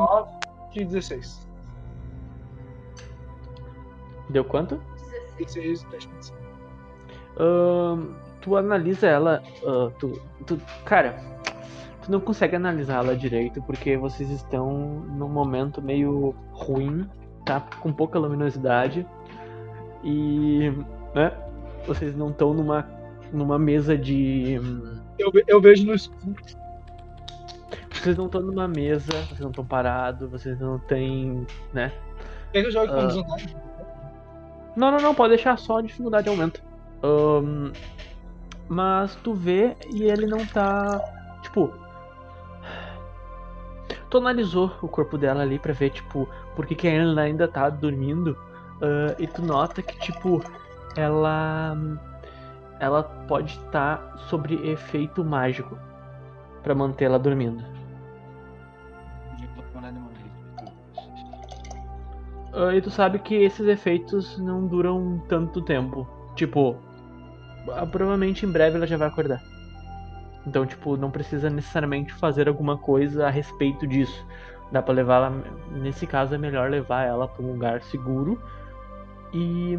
e 0.75 0.85
16. 0.85 1.47
Deu 4.29 4.43
quanto? 4.43 4.81
16. 5.37 5.81
16 5.83 5.83
teste 5.91 6.07
de 6.09 6.13
medicina. 6.13 6.37
Ahn, 7.39 8.13
tu 8.41 8.55
analisa 8.55 9.07
ela. 9.07 9.41
ah, 9.65 9.89
tu, 9.99 10.21
tu, 10.45 10.59
cara, 10.85 11.15
tu 12.03 12.11
não 12.11 12.19
consegue 12.19 12.55
analisar 12.55 13.03
ela 13.03 13.15
direito 13.15 13.61
porque 13.63 13.97
vocês 13.97 14.29
estão 14.29 14.71
num 15.17 15.29
momento 15.29 15.81
meio 15.81 16.35
ruim, 16.51 17.09
tá? 17.45 17.61
Com 17.81 17.91
pouca 17.91 18.19
luminosidade. 18.19 19.05
E. 20.03 20.71
né? 21.15 21.31
Vocês 21.87 22.15
não 22.15 22.29
estão 22.29 22.53
numa, 22.53 22.87
numa 23.31 23.57
mesa 23.59 23.97
de. 23.97 24.59
Eu, 25.17 25.31
eu 25.47 25.61
vejo 25.61 25.85
no 25.85 25.93
escuro. 25.93 26.35
Vocês 27.91 28.17
não 28.17 28.25
estão 28.25 28.41
numa 28.41 28.67
mesa, 28.67 29.11
vocês 29.27 29.39
não 29.39 29.49
estão 29.49 29.65
parados, 29.65 30.29
vocês 30.29 30.59
não 30.59 30.77
têm. 30.77 31.47
né? 31.73 31.91
Quer 32.51 32.63
que 32.65 32.71
com 32.73 32.79
Ah. 32.99 33.05
desvantagem? 33.05 33.55
Não, 34.75 34.91
não, 34.91 34.99
não, 34.99 35.15
pode 35.15 35.35
deixar 35.35 35.57
só 35.57 35.77
a 35.77 35.81
dificuldade 35.81 36.29
aumenta. 36.29 36.59
Ahn, 37.03 37.71
mas 38.67 39.15
tu 39.15 39.33
vê 39.33 39.75
e 39.91 40.03
ele 40.03 40.25
não 40.25 40.45
tá. 40.45 40.99
Tipo. 41.43 41.71
Tu 44.09 44.17
analisou 44.17 44.71
o 44.81 44.87
corpo 44.87 45.17
dela 45.17 45.41
ali 45.41 45.57
pra 45.57 45.73
ver, 45.73 45.89
tipo, 45.89 46.29
por 46.55 46.65
que, 46.65 46.75
que 46.75 46.87
ela 46.87 47.21
ainda 47.21 47.47
tá 47.47 47.69
dormindo. 47.69 48.37
ah, 48.81 49.15
e 49.19 49.27
tu 49.27 49.41
nota 49.41 49.81
que, 49.81 49.97
tipo, 49.99 50.43
ela. 50.95 51.75
Ela 52.79 53.03
pode 53.03 53.51
estar 53.53 54.17
sobre 54.29 54.55
efeito 54.69 55.23
mágico 55.23 55.77
pra 56.63 56.75
mantê-la 56.75 57.17
dormindo. 57.17 57.72
Ah, 62.53 62.75
e 62.75 62.81
tu 62.81 62.91
sabe 62.91 63.19
que 63.19 63.35
esses 63.35 63.67
efeitos 63.67 64.37
não 64.37 64.67
duram 64.67 65.21
tanto 65.27 65.61
tempo. 65.61 66.07
Tipo, 66.35 66.77
ah, 67.71 67.85
provavelmente 67.85 68.45
em 68.45 68.51
breve 68.51 68.77
ela 68.77 68.85
já 68.85 68.95
vai 68.97 69.07
acordar. 69.07 69.41
Então, 70.45 70.65
tipo, 70.65 70.97
não 70.97 71.09
precisa 71.09 71.49
necessariamente 71.49 72.13
fazer 72.13 72.47
alguma 72.47 72.77
coisa 72.77 73.27
a 73.27 73.29
respeito 73.29 73.87
disso. 73.87 74.25
Dá 74.71 74.81
pra 74.81 74.93
levar. 74.93 75.31
Nesse 75.71 76.05
caso, 76.05 76.35
é 76.35 76.37
melhor 76.37 76.69
levar 76.69 77.03
ela 77.03 77.27
pra 77.27 77.43
um 77.43 77.51
lugar 77.53 77.81
seguro 77.83 78.39
e, 79.33 79.77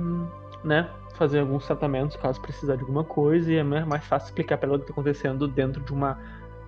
né, 0.65 0.89
fazer 1.15 1.41
alguns 1.41 1.67
tratamentos 1.67 2.17
caso 2.17 2.41
precisar 2.41 2.77
de 2.77 2.83
alguma 2.83 3.05
coisa. 3.05 3.53
E 3.53 3.57
é 3.57 3.63
mais 3.63 4.05
fácil 4.05 4.29
explicar 4.29 4.57
pra 4.57 4.69
ela 4.69 4.77
o 4.77 4.81
que 4.81 4.87
tá 4.87 4.93
acontecendo 4.93 5.47
dentro 5.47 5.83
de 5.83 5.93
uma. 5.93 6.19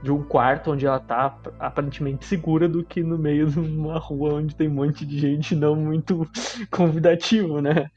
De 0.06 0.12
um 0.12 0.24
quarto 0.24 0.70
onde 0.70 0.86
ela 0.86 1.00
tá 1.00 1.26
ap- 1.26 1.52
aparentemente 1.58 2.24
segura 2.26 2.68
do 2.68 2.84
que 2.86 3.02
no 3.02 3.18
meio 3.18 3.46
de 3.50 3.58
uma 3.58 3.98
rua 3.98 4.34
onde 4.34 4.54
tem 4.54 4.68
um 4.68 4.74
monte 4.74 5.04
de 5.04 5.18
gente 5.18 5.54
não 5.54 5.74
muito 5.76 6.24
convidativo, 6.70 7.60
né? 7.60 7.88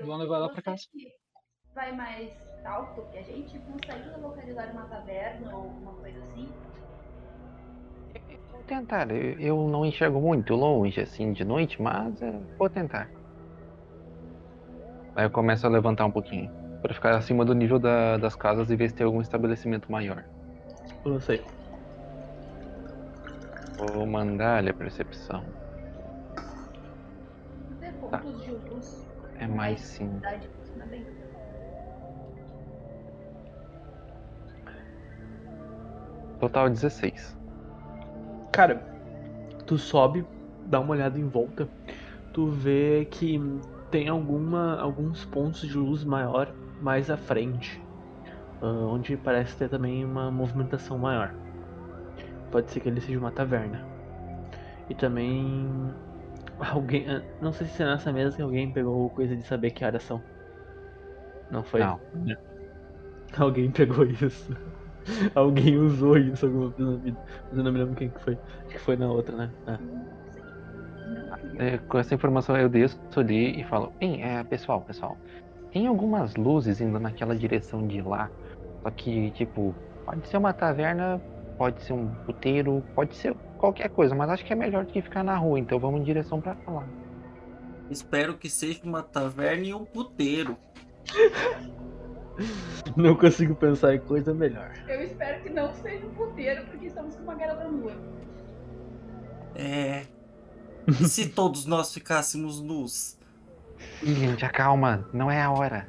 Vamos 0.00 0.18
levar 0.20 0.36
ela 0.36 0.50
pra 0.50 0.62
casa. 0.62 0.84
que 0.92 1.12
Vai 1.74 1.92
mais 1.96 2.32
alto 2.64 3.06
que 3.10 3.18
a 3.18 3.22
gente? 3.22 3.58
Consegue 3.60 4.10
localizar 4.20 4.70
uma 4.72 4.86
taverna 4.88 5.54
ou 5.54 5.68
alguma 5.70 5.94
coisa 5.96 6.20
assim? 6.20 6.54
Vou 8.50 8.64
tentar. 8.64 9.10
Eu, 9.10 9.38
eu 9.38 9.68
não 9.68 9.84
enxergo 9.84 10.20
muito 10.20 10.54
longe 10.54 11.00
assim 11.00 11.32
de 11.32 11.44
noite, 11.44 11.80
mas 11.82 12.20
é, 12.22 12.32
vou 12.58 12.70
tentar. 12.70 13.10
Aí 15.14 15.24
eu 15.26 15.30
começo 15.30 15.66
a 15.66 15.70
levantar 15.70 16.04
um 16.06 16.12
pouquinho. 16.12 16.52
Pra 16.80 16.94
ficar 16.94 17.16
acima 17.16 17.44
do 17.44 17.54
nível 17.54 17.78
da- 17.80 18.16
das 18.18 18.36
casas 18.36 18.70
e 18.70 18.76
ver 18.76 18.88
se 18.90 18.94
tem 18.94 19.04
algum 19.06 19.20
estabelecimento 19.20 19.90
maior. 19.90 20.24
Não 21.04 21.20
sei. 21.20 21.44
Vou 23.92 24.06
mandar-lhe 24.06 24.70
a 24.70 24.74
percepção. 24.74 25.44
Ter 27.80 27.92
pontos 27.94 28.42
de 28.42 28.50
luz. 28.52 29.06
É 29.38 29.46
mais 29.46 29.80
sim. 29.80 30.20
Total 36.40 36.70
16. 36.70 37.36
Cara, 38.52 38.82
tu 39.66 39.76
sobe, 39.76 40.24
dá 40.66 40.80
uma 40.80 40.92
olhada 40.92 41.18
em 41.18 41.28
volta, 41.28 41.68
tu 42.32 42.46
vê 42.46 43.06
que 43.10 43.40
tem 43.90 44.08
alguma, 44.08 44.80
alguns 44.80 45.24
pontos 45.24 45.60
de 45.60 45.76
luz 45.76 46.04
maior 46.04 46.54
mais 46.80 47.10
à 47.10 47.16
frente, 47.16 47.83
ah, 48.64 48.86
onde 48.88 49.16
parece 49.16 49.56
ter 49.56 49.68
também 49.68 50.04
uma 50.04 50.30
movimentação 50.30 50.98
maior. 50.98 51.34
Pode 52.50 52.70
ser 52.70 52.80
que 52.80 52.88
ele 52.88 53.00
seja 53.00 53.18
uma 53.18 53.30
taverna. 53.30 53.84
E 54.88 54.94
também 54.94 55.94
alguém, 56.58 57.06
ah, 57.08 57.22
não 57.42 57.52
sei 57.52 57.66
se 57.66 57.82
é 57.82 57.86
nessa 57.86 58.12
mesa 58.12 58.36
que 58.36 58.42
alguém 58.42 58.72
pegou 58.72 59.10
coisa 59.10 59.36
de 59.36 59.42
saber 59.42 59.70
que 59.70 59.84
horas 59.84 60.02
são. 60.02 60.22
Não 61.50 61.62
foi? 61.62 61.80
Não. 61.80 62.00
Alguém 63.36 63.68
pegou 63.70 64.04
isso. 64.04 64.56
Alguém 65.34 65.76
usou 65.76 66.16
isso 66.16 66.46
alguma 66.46 66.70
vez 66.70 66.88
na 66.88 66.96
vida. 66.96 67.18
Mas 67.48 67.58
eu 67.58 67.64
não 67.64 67.72
me 67.72 67.78
lembro 67.80 67.96
quem 67.96 68.08
que 68.08 68.20
foi. 68.20 68.38
Acho 68.64 68.68
que 68.68 68.78
foi 68.78 68.96
na 68.96 69.10
outra, 69.10 69.36
né? 69.36 69.50
É. 69.66 69.78
É, 71.56 71.78
com 71.78 71.98
essa 71.98 72.14
informação 72.14 72.56
eu 72.56 72.68
desço 72.68 72.98
ali 73.16 73.60
e 73.60 73.64
falo, 73.64 73.92
bem, 73.98 74.22
é, 74.22 74.42
pessoal, 74.44 74.80
pessoal, 74.82 75.18
tem 75.70 75.86
algumas 75.86 76.36
luzes 76.36 76.80
indo 76.80 76.98
naquela 77.00 77.36
direção 77.36 77.86
de 77.86 78.00
lá. 78.00 78.30
Só 78.84 78.90
que, 78.90 79.30
tipo, 79.30 79.74
pode 80.04 80.28
ser 80.28 80.36
uma 80.36 80.52
taverna, 80.52 81.20
pode 81.56 81.82
ser 81.82 81.94
um 81.94 82.14
puteiro, 82.26 82.84
pode 82.94 83.16
ser 83.16 83.34
qualquer 83.56 83.88
coisa, 83.88 84.14
mas 84.14 84.28
acho 84.28 84.44
que 84.44 84.52
é 84.52 84.56
melhor 84.56 84.84
do 84.84 84.92
que 84.92 85.00
ficar 85.00 85.24
na 85.24 85.34
rua, 85.34 85.58
então 85.58 85.78
vamos 85.78 86.02
em 86.02 86.04
direção 86.04 86.38
pra 86.38 86.54
lá. 86.66 86.86
Espero 87.90 88.36
que 88.36 88.50
seja 88.50 88.80
uma 88.84 89.02
taverna 89.02 89.64
e 89.64 89.72
um 89.72 89.86
puteiro. 89.86 90.56
Não 92.96 93.14
consigo 93.14 93.54
pensar 93.54 93.94
em 93.94 94.00
coisa 94.00 94.34
melhor. 94.34 94.72
Eu 94.88 95.02
espero 95.02 95.40
que 95.40 95.50
não 95.50 95.72
seja 95.72 96.04
um 96.04 96.10
puteiro, 96.10 96.66
porque 96.66 96.86
estamos 96.86 97.14
com 97.14 97.22
uma 97.22 97.34
garota 97.36 97.68
nua. 97.68 97.92
É. 99.54 100.02
E 100.88 101.08
se 101.08 101.28
todos 101.32 101.64
nós 101.64 101.94
ficássemos 101.94 102.60
nus? 102.60 103.16
Gente, 104.02 104.44
acalma, 104.44 105.08
não 105.12 105.30
é 105.30 105.40
a 105.40 105.50
hora. 105.52 105.88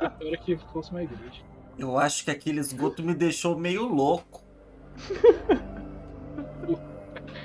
Espero 0.00 0.42
que 0.42 0.56
fosse 0.72 0.90
uma 0.90 1.02
igreja. 1.02 1.42
Eu 1.78 1.98
acho 1.98 2.24
que 2.24 2.30
aquele 2.30 2.60
esgoto 2.60 3.02
me 3.02 3.14
deixou 3.14 3.58
meio 3.58 3.86
louco. 3.86 4.42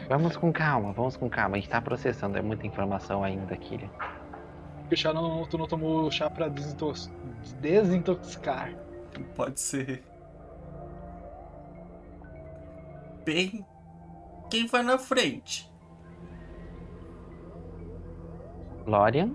Vamos 0.10 0.38
com 0.38 0.52
calma, 0.54 0.94
vamos 0.94 1.18
com 1.18 1.30
calma, 1.30 1.58
a 1.58 1.60
gente 1.60 1.70
tá 1.70 1.82
processando, 1.82 2.38
é 2.38 2.42
muita 2.42 2.66
informação 2.66 3.24
ainda 3.24 3.54
aqui. 3.54 3.78
Porque 4.80 4.96
o 4.96 4.98
chá 4.98 5.14
não, 5.14 5.46
tu 5.46 5.58
não 5.58 5.68
tomou 5.68 6.04
o 6.08 6.12
chá 6.12 6.30
pra 6.30 6.48
desintox- 6.48 7.12
desintoxicar. 7.60 8.74
Pode 9.36 9.60
ser. 9.60 10.04
Bem, 13.26 13.66
quem 14.50 14.66
vai 14.68 14.84
na 14.84 14.98
frente? 14.98 15.70
Lorian? 18.86 19.32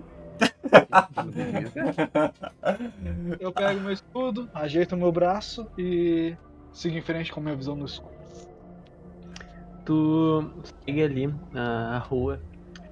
Eu 3.39 3.51
pego 3.51 3.81
meu 3.81 3.91
escudo, 3.91 4.49
ajeito 4.53 4.97
meu 4.97 5.11
braço 5.11 5.67
e 5.77 6.35
sigo 6.71 6.97
em 6.97 7.01
frente 7.01 7.31
com 7.31 7.39
minha 7.41 7.55
visão 7.55 7.75
no 7.75 7.85
escuro. 7.85 8.13
Tu 9.85 10.49
segue 10.85 11.03
ali 11.03 11.33
a 11.53 11.97
rua. 11.97 12.39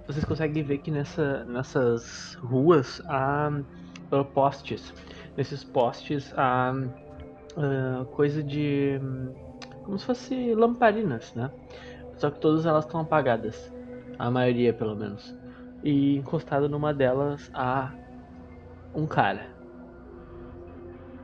Vocês 0.07 0.25
conseguem 0.25 0.63
ver 0.63 0.79
que 0.79 0.91
nessa, 0.91 1.45
nessas 1.45 2.35
ruas 2.35 3.01
há 3.07 3.49
ah, 4.11 4.23
postes. 4.25 4.93
Nesses 5.37 5.63
postes 5.63 6.33
há 6.37 6.73
ah, 7.55 8.05
coisa 8.11 8.43
de. 8.43 8.99
hum, 9.01 9.33
como 9.83 9.97
se 9.97 10.05
fosse 10.05 10.53
lamparinas, 10.53 11.33
né? 11.33 11.49
Só 12.17 12.29
que 12.29 12.39
todas 12.39 12.65
elas 12.65 12.85
estão 12.85 12.99
apagadas. 12.99 13.71
A 14.19 14.29
maioria, 14.29 14.73
pelo 14.73 14.95
menos. 14.95 15.33
E 15.83 16.17
encostado 16.17 16.69
numa 16.69 16.93
delas 16.93 17.49
há 17.53 17.91
um 18.93 19.05
cara. 19.07 19.47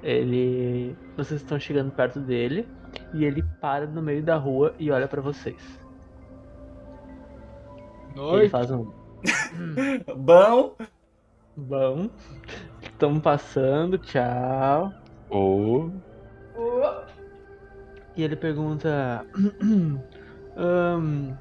Ele. 0.04 0.96
Vocês 1.16 1.42
estão 1.42 1.60
chegando 1.60 1.92
perto 1.92 2.20
dele 2.20 2.68
e 3.14 3.26
ele 3.26 3.44
para 3.62 3.86
no 3.88 4.02
meio 4.02 4.24
da 4.24 4.36
rua 4.38 4.74
e 4.80 4.90
olha 4.92 5.08
pra 5.08 5.22
vocês. 5.22 5.80
Ele 8.16 8.16
Noite. 8.22 8.50
faz 8.50 8.72
um. 8.72 8.92
Bom, 10.16 10.76
Bom. 11.56 12.10
Estamos 12.82 13.20
passando, 13.22 13.98
tchau. 13.98 14.92
Ô, 15.30 15.90
E 18.16 18.24
ele 18.24 18.36
pergunta. 18.36 19.26
"Ahn, 20.56 21.34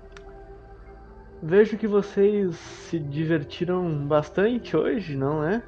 vejo 1.46 1.78
que 1.78 1.86
vocês 1.86 2.56
se 2.56 2.98
divertiram 2.98 4.06
bastante 4.06 4.76
hoje, 4.76 5.16
não 5.16 5.44
é? 5.44 5.62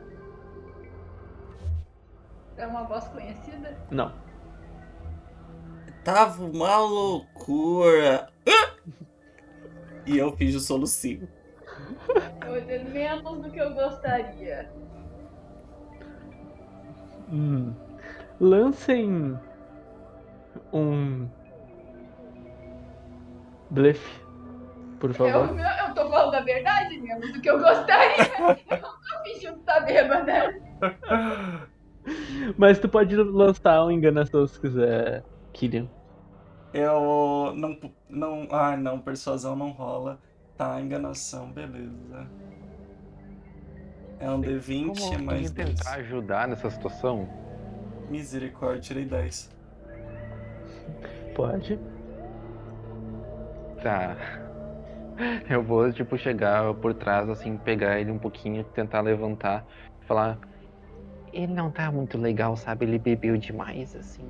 É 2.57 2.67
uma 2.67 2.83
voz 2.83 3.07
conhecida? 3.09 3.79
Não. 3.89 4.13
Tava 6.05 6.45
uma 6.45 6.79
loucura. 6.79 8.29
E 10.07 10.17
eu 10.17 10.35
fiz 10.39 10.55
o 10.55 10.61
solucinho. 10.61 11.29
Hoje 12.51 12.79
menos 12.85 13.43
do 13.43 13.51
que 13.51 13.59
eu 13.59 13.75
gostaria. 13.75 14.73
Hum. 17.31 17.75
Lancem 18.41 19.39
um 20.73 21.29
blefe, 23.69 24.25
por 24.99 25.11
Eu, 25.11 25.15
favor. 25.15 25.57
eu 25.59 25.95
tô 25.95 26.11
falando 26.11 26.35
a 26.35 26.41
verdade 26.41 26.99
menos 27.01 27.33
do 27.33 27.41
que 27.41 27.49
eu 27.51 27.59
gostaria. 27.59 28.25
eu 28.71 28.81
não 28.81 28.93
tô 28.93 29.25
fingindo 29.25 29.59
tá 29.61 29.81
bêbada. 29.81 30.55
Mas 32.57 32.79
tu 32.79 32.89
pode 32.89 33.15
lançar 33.17 33.85
um 33.85 33.91
enganação 33.91 34.47
se 34.47 34.59
quiser, 34.61 35.23
Killian. 35.53 35.89
Eu 36.73 37.53
não. 37.57 37.79
não 38.09 38.49
ah, 38.51 38.77
não, 38.77 38.99
persuasão 38.99 39.57
não 39.57 39.71
rola. 39.71 40.19
Tá, 40.57 40.81
enganação, 40.81 41.53
beleza. 41.53 42.27
É 44.19 44.29
um 44.29 44.41
D20 44.41 44.99
Como 44.99 45.25
mais 45.25 45.51
10. 45.51 45.79
tentar 45.79 45.95
ajudar 45.99 46.49
nessa 46.49 46.69
situação? 46.71 47.29
Misericórdia, 48.11 48.81
tirei 48.81 49.05
10. 49.05 49.57
Pode. 51.35 51.79
Tá. 53.83 54.17
Eu 55.49 55.63
vou, 55.63 55.93
tipo, 55.93 56.17
chegar 56.17 56.73
por 56.75 56.95
trás, 56.95 57.29
assim, 57.29 57.57
pegar 57.57 58.01
ele 58.01 58.11
um 58.11 58.19
pouquinho, 58.19 58.65
tentar 58.65 59.01
levantar, 59.01 59.67
falar. 60.07 60.39
Ele 61.33 61.53
não 61.53 61.71
tá 61.71 61.91
muito 61.91 62.17
legal, 62.17 62.57
sabe? 62.57 62.87
Ele 62.87 62.99
bebeu 62.99 63.37
demais, 63.37 63.95
assim. 63.95 64.29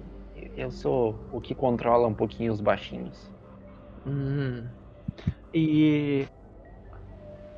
Eu 0.56 0.70
sou 0.70 1.18
o 1.32 1.40
que 1.40 1.54
controla 1.54 2.06
um 2.06 2.14
pouquinho 2.14 2.52
os 2.52 2.60
baixinhos. 2.60 3.30
Hum. 4.06 4.66
E 5.52 6.26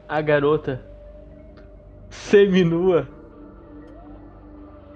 a 0.09 0.21
garota 0.21 0.85
seminua. 2.09 3.09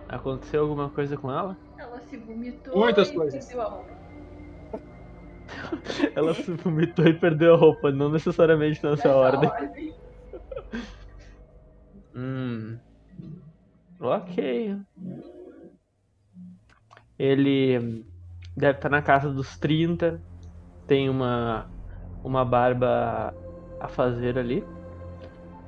Aconteceu 0.09 0.63
alguma 0.63 0.91
coisa 0.91 1.17
com 1.17 1.31
ela? 1.31 1.57
Ela 1.79 2.01
se 2.01 2.17
vomitou 2.17 2.77
Muitas 2.77 3.09
e 3.11 3.15
coisas. 3.15 3.47
perdeu 3.47 3.63
a. 3.63 3.94
Ela 6.15 6.35
se 6.35 6.51
vomitou 6.53 7.07
e 7.07 7.15
perdeu 7.15 7.55
a 7.55 7.57
roupa, 7.57 7.91
não 7.91 8.11
necessariamente 8.11 8.83
nessa 8.85 9.15
ordem. 9.15 9.51
ordem. 9.51 9.95
Hum. 12.17 12.79
Ok. 13.99 14.79
Ele 17.19 18.05
deve 18.57 18.79
estar 18.79 18.89
na 18.89 19.03
casa 19.03 19.31
dos 19.33 19.59
30. 19.59 20.21
Tem 20.87 21.09
uma, 21.09 21.69
uma 22.23 22.45
barba 22.45 23.35
a 23.81 23.89
fazer 23.89 24.39
ali. 24.39 24.65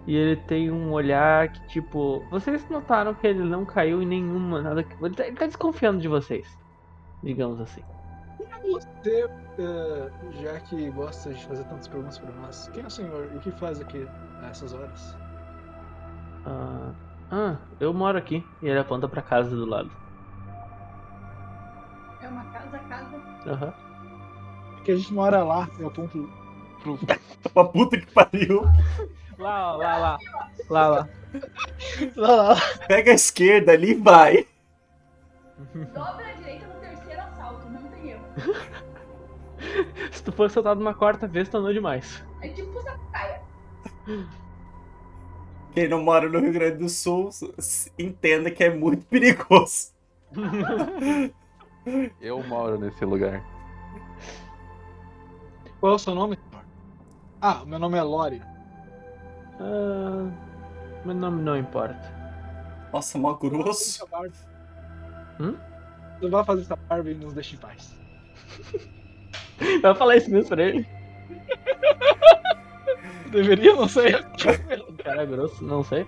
E 0.06 0.14
ele 0.14 0.36
tem 0.36 0.70
um 0.70 0.92
olhar 0.92 1.52
que, 1.52 1.66
tipo. 1.66 2.24
Vocês 2.30 2.68
notaram 2.70 3.12
que 3.14 3.26
ele 3.26 3.42
não 3.42 3.64
caiu 3.64 4.00
em 4.00 4.06
nenhuma. 4.06 4.62
Nada 4.62 4.84
que. 4.84 5.04
Ele 5.04 5.14
tá, 5.14 5.26
ele 5.26 5.36
tá 5.36 5.46
desconfiando 5.46 6.00
de 6.00 6.06
vocês. 6.06 6.46
Digamos 7.22 7.60
assim. 7.60 7.82
Você, 8.62 9.28
eh, 9.58 10.10
já 10.42 10.60
que 10.60 10.90
gosta 10.90 11.32
de 11.32 11.44
fazer 11.46 11.64
tantas 11.64 11.88
perguntas 11.88 12.18
para 12.18 12.32
nós, 12.32 12.68
quem 12.72 12.82
é 12.82 12.86
o 12.86 12.90
senhor 12.90 13.30
e 13.32 13.36
o 13.36 13.40
que 13.40 13.50
faz 13.52 13.80
aqui 13.80 14.08
a 14.42 14.48
essas 14.48 14.72
horas? 14.72 15.16
Ah, 16.44 16.92
ah, 17.30 17.56
eu 17.80 17.92
moro 17.92 18.16
aqui. 18.16 18.44
E 18.62 18.68
ele 18.68 18.78
aponta 18.78 19.08
pra 19.08 19.22
casa 19.22 19.54
do 19.54 19.66
lado. 19.66 19.90
É 22.20 22.28
uma 22.28 22.44
casa, 22.46 22.78
casa. 22.78 23.16
Aham. 23.46 23.74
Porque 24.76 24.92
a 24.92 24.96
gente 24.96 25.12
mora 25.12 25.42
lá, 25.42 25.68
eu 25.78 25.88
aponto 25.88 26.30
pro. 26.82 26.98
Pra 27.52 27.64
puta 27.64 27.98
que 27.98 28.06
pariu. 28.12 28.62
Lá, 29.38 29.72
lá, 29.76 29.96
lá. 29.96 30.18
Lá, 30.68 30.88
lá. 30.88 31.08
lá, 32.16 32.34
lá. 32.34 32.56
Pega 32.88 33.12
a 33.12 33.14
esquerda 33.14 33.72
ali 33.72 33.92
e 33.92 33.94
vai. 33.94 34.46
Dobra 35.74 36.26
a 36.26 36.45
Se 40.12 40.22
tu 40.22 40.32
for 40.32 40.50
soltado 40.50 40.80
uma 40.80 40.94
quarta 40.94 41.26
vez, 41.26 41.48
tu 41.48 41.56
andou 41.56 41.72
demais. 41.72 42.24
É 42.42 42.48
tipo 42.48 42.80
sacaia. 42.82 43.42
Quem 45.72 45.88
não 45.88 46.02
mora 46.02 46.28
no 46.28 46.38
Rio 46.40 46.52
Grande 46.52 46.78
do 46.78 46.88
Sul 46.88 47.30
entenda 47.98 48.50
que 48.50 48.64
é 48.64 48.70
muito 48.70 49.04
perigoso. 49.06 49.92
Eu 52.20 52.42
moro 52.42 52.78
nesse 52.78 53.04
lugar. 53.04 53.44
Qual 55.78 55.92
é 55.92 55.94
o 55.94 55.98
seu 55.98 56.14
nome? 56.14 56.38
Ah, 57.40 57.64
meu 57.64 57.78
nome 57.78 57.96
é 57.98 58.02
Lori. 58.02 58.42
Ah, 59.60 60.30
meu 61.04 61.14
nome 61.14 61.42
não 61.42 61.56
importa. 61.56 62.12
Nossa, 62.92 63.18
mó 63.18 63.34
grosso. 63.34 64.06
Barba. 64.08 64.34
Hum? 65.38 65.56
Você 66.18 66.28
vai 66.28 66.44
fazer 66.44 66.62
essa 66.62 66.76
barba 66.76 67.10
e 67.10 67.14
nos 67.14 67.34
deixa 67.34 67.54
em 67.54 67.58
paz. 67.58 67.94
Vai 69.82 69.94
falar 69.94 70.16
isso 70.16 70.30
mesmo 70.30 70.48
pra 70.48 70.62
ele? 70.62 70.86
Deveria, 73.30 73.74
não 73.74 73.88
sei. 73.88 74.12
Cara 75.02 75.24
grosso, 75.24 75.64
não 75.64 75.82
sei. 75.82 76.06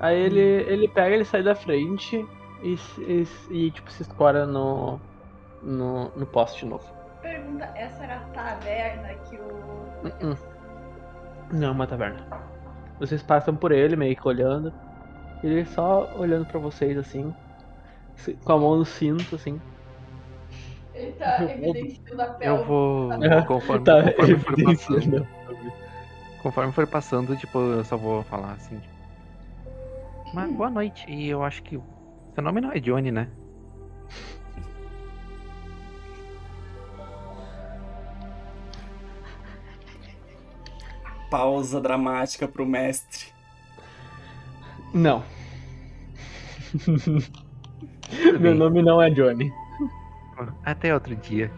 Aí 0.00 0.16
ele, 0.18 0.40
ele 0.40 0.88
pega, 0.88 1.14
ele 1.14 1.24
sai 1.24 1.42
da 1.42 1.54
frente 1.54 2.24
e, 2.62 2.76
se- 2.76 3.02
e, 3.50 3.66
e, 3.66 3.70
tipo, 3.70 3.90
se 3.90 4.02
escora 4.02 4.46
no, 4.46 4.98
no, 5.62 6.08
no 6.16 6.26
poste 6.26 6.64
novo. 6.64 6.84
Pergunta, 7.20 7.64
essa 7.74 8.04
era 8.04 8.16
a 8.16 8.20
taverna 8.30 9.08
que 9.28 9.36
o. 9.36 10.06
Uh-uh. 10.06 10.38
Não, 11.52 11.68
é 11.68 11.70
uma 11.70 11.86
taverna. 11.86 12.26
Vocês 13.00 13.22
passam 13.22 13.54
por 13.56 13.72
ele, 13.72 13.96
meio 13.96 14.16
que 14.16 14.26
olhando. 14.26 14.72
Ele 15.42 15.64
só 15.66 16.08
olhando 16.16 16.46
pra 16.46 16.58
vocês 16.60 16.96
assim. 16.96 17.34
Com 18.44 18.52
a 18.52 18.58
mão 18.58 18.76
no 18.76 18.84
cinto, 18.84 19.34
assim. 19.34 19.60
Ele 20.98 21.12
tá 21.12 21.44
evidenciando 21.44 22.22
a 22.22 22.26
pele. 22.26 22.50
Eu 22.50 22.64
vou. 22.64 23.10
Conforme, 23.46 23.84
Tá 23.84 24.02
conforme 24.12 24.38
for 24.38 24.64
passando. 24.64 25.28
Conforme 26.42 26.72
for 26.72 26.86
passando, 26.86 27.36
tipo, 27.36 27.58
eu 27.58 27.84
só 27.84 27.96
vou 27.96 28.22
falar 28.24 28.52
assim. 28.52 28.78
Tipo, 28.80 28.94
Mas 30.34 30.52
boa 30.52 30.70
noite. 30.70 31.08
E 31.08 31.28
eu 31.28 31.42
acho 31.44 31.62
que. 31.62 31.78
Seu 32.34 32.42
nome 32.42 32.60
não 32.60 32.72
é 32.72 32.80
Johnny, 32.80 33.12
né? 33.12 33.28
Pausa 41.30 41.80
dramática 41.80 42.48
pro 42.48 42.64
mestre. 42.66 43.26
Não. 44.92 45.22
Meu 48.40 48.54
nome 48.54 48.82
não 48.82 49.00
é 49.02 49.10
Johnny. 49.10 49.52
Até 50.64 50.92
outro 50.94 51.14
dia. 51.16 51.50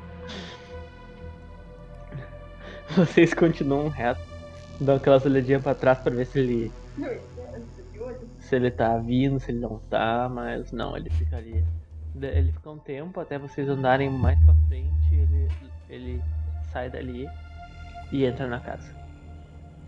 Vocês 2.96 3.32
continuam 3.34 3.88
reto. 3.88 4.20
Dão 4.80 4.96
aquelas 4.96 5.24
olhadinhas 5.24 5.62
pra 5.62 5.74
trás 5.74 5.98
pra 5.98 6.12
ver 6.12 6.26
se 6.26 6.38
ele. 6.38 6.72
Se 8.40 8.56
ele 8.56 8.70
tá 8.70 8.96
vindo, 8.98 9.38
se 9.38 9.50
ele 9.52 9.60
não 9.60 9.78
tá, 9.90 10.28
mas 10.28 10.72
não, 10.72 10.96
ele 10.96 11.10
fica 11.10 11.36
ali. 11.36 11.64
De- 12.14 12.26
Ele 12.26 12.52
fica 12.52 12.70
um 12.70 12.78
tempo 12.78 13.20
até 13.20 13.38
vocês 13.38 13.68
andarem 13.68 14.10
mais 14.10 14.38
pra 14.44 14.54
frente, 14.66 14.90
ele, 15.14 15.48
ele 15.88 16.22
sai 16.72 16.90
dali 16.90 17.28
e 18.10 18.24
entra 18.24 18.48
na 18.48 18.58
casa. 18.58 18.92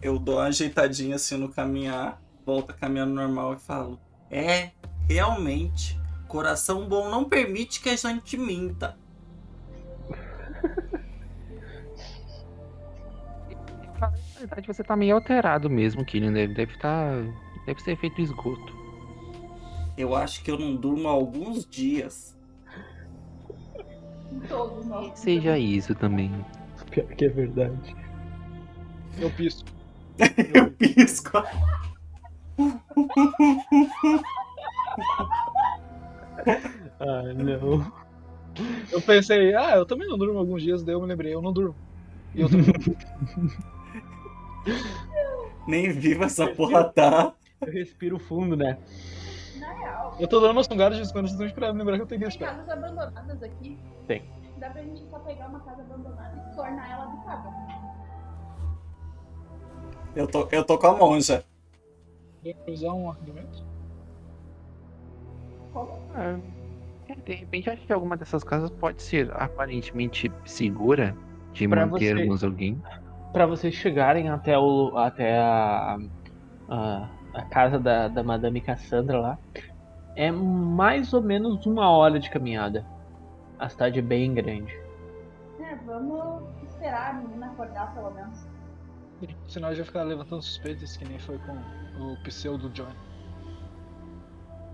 Eu 0.01 0.18
dou 0.18 0.36
uma 0.36 0.45
ajeitadinha 0.45 1.16
assim 1.16 1.36
no 1.36 1.49
caminhar, 1.49 2.20
volta 2.47 2.72
caminhando 2.72 3.12
normal 3.14 3.55
e 3.55 3.59
falo: 3.59 3.99
É, 4.30 4.70
realmente, 5.09 5.99
coração 6.33 6.89
bom 6.89 7.11
não 7.11 7.28
permite 7.28 7.83
que 7.83 7.91
a 7.91 7.97
gente 7.97 8.39
minta. 8.39 8.97
Na 14.01 14.09
verdade, 14.39 14.66
você 14.66 14.83
tá 14.83 14.97
meio 14.97 15.14
alterado 15.14 15.68
mesmo, 15.68 16.07
Killian. 16.07 16.33
Deve 16.33 16.55
deve 16.55 16.78
tá. 16.78 17.11
Deve 17.66 17.83
ser 17.83 17.99
feito 17.99 18.22
esgoto. 18.22 18.74
Eu 19.97 20.16
acho 20.16 20.43
que 20.43 20.51
eu 20.51 20.59
não 20.59 20.74
durmo 20.74 21.07
há 21.07 21.12
alguns 21.12 21.66
dias. 21.66 22.35
Todos 24.49 24.87
nós. 24.87 25.18
Seja 25.18 25.59
isso 25.59 25.95
também. 25.95 26.33
Pior 26.91 27.07
que 27.09 27.26
é 27.26 27.28
verdade. 27.28 27.95
Eu 29.18 29.30
pisco. 29.30 29.68
Eu 30.55 30.70
pisco. 30.72 31.43
Ah, 37.01 37.22
não. 37.34 37.93
Eu 38.93 39.03
pensei, 39.03 39.53
ah, 39.57 39.74
eu 39.76 39.84
também 39.84 40.07
não 40.07 40.16
durmo 40.16 40.38
alguns 40.38 40.62
dias, 40.62 40.84
daí 40.84 40.95
eu 40.95 41.01
me 41.01 41.07
lembrei, 41.09 41.34
eu 41.34 41.43
não 41.43 41.53
durmo. 41.53 41.74
E 42.32 42.43
eu 42.43 42.49
também. 42.49 42.66
Nem 45.66 45.90
viva 45.90 46.26
essa 46.26 46.47
porra 46.47 46.84
tá. 46.84 47.32
Eu 47.61 47.72
respiro 47.72 48.20
fundo, 48.20 48.57
né? 48.57 48.78
Na 49.59 49.72
real, 49.72 50.16
Eu 50.20 50.28
tô 50.28 50.38
dando 50.38 50.53
umas 50.53 50.66
sungadas 50.66 51.05
de 51.05 51.12
quando 51.12 51.26
justamente 51.26 51.55
pra 51.55 51.70
lembrar 51.70 51.97
que 51.97 52.03
eu 52.03 52.07
tenho 52.07 52.20
que 52.20 52.28
tem 52.28 52.47
respirar. 52.47 52.55
casas 52.57 52.68
abandonadas 52.68 53.43
aqui. 53.43 53.76
Tem. 54.07 54.22
Dá 54.59 54.70
pra 54.70 54.82
gente 54.82 55.03
só 55.11 55.18
pegar 55.20 55.49
uma 55.49 55.59
casa 55.61 55.82
abandonada 55.82 56.51
e 56.53 56.55
tornar 56.55 56.88
ela 56.90 57.05
habitável. 57.05 57.51
Eu 60.14 60.26
tô, 60.28 60.47
eu 60.53 60.62
tô 60.64 60.78
com 60.78 60.86
a 60.86 60.97
monja. 60.97 61.45
Pra 62.64 62.72
usar 62.72 62.93
um 62.93 63.11
argumento? 63.11 63.64
Ah, 66.15 66.39
é, 67.09 67.15
de 67.15 67.35
repente, 67.35 67.71
acho 67.71 67.87
que 67.87 67.93
alguma 67.93 68.17
dessas 68.17 68.45
casas 68.45 68.71
pode 68.71 69.03
ser 69.03 69.31
aparentemente 69.35 70.31
segura 70.45 71.17
de 71.53 71.69
Pra 71.69 71.87
mantermos 71.87 72.43
alguém. 72.43 72.83
Pra 73.33 73.47
vocês 73.47 73.75
chegarem 73.75 74.29
até 74.29 74.59
o 74.59 74.97
até 74.97 75.39
a, 75.39 75.99
a, 76.69 77.09
a 77.35 77.43
casa 77.47 77.79
da, 77.79 78.09
da 78.09 78.23
Madame 78.23 78.61
Cassandra 78.61 79.19
lá, 79.19 79.39
é 80.17 80.31
mais 80.31 81.13
ou 81.13 81.23
menos 81.23 81.65
uma 81.67 81.91
hora 81.91 82.19
de 82.21 82.31
caminhada. 82.31 82.85
A 83.59 83.69
cidade 83.69 83.99
é 83.99 84.03
bem 84.03 84.35
grande. 84.35 84.77
É, 85.61 85.75
vamos 85.87 86.43
esperar 86.65 87.11
a 87.11 87.13
menina 87.15 87.47
acordar 87.47 87.95
pelo 87.95 88.11
menos. 88.11 88.47
Senão 89.47 89.69
gente 89.69 89.79
vai 89.79 89.87
ficar 89.87 90.03
levantando 90.03 90.43
suspeitas 90.43 90.97
que 90.97 91.05
nem 91.05 91.19
foi 91.19 91.39
com 91.39 91.53
o 92.03 92.17
pseudo 92.25 92.69
Johnny. 92.71 92.97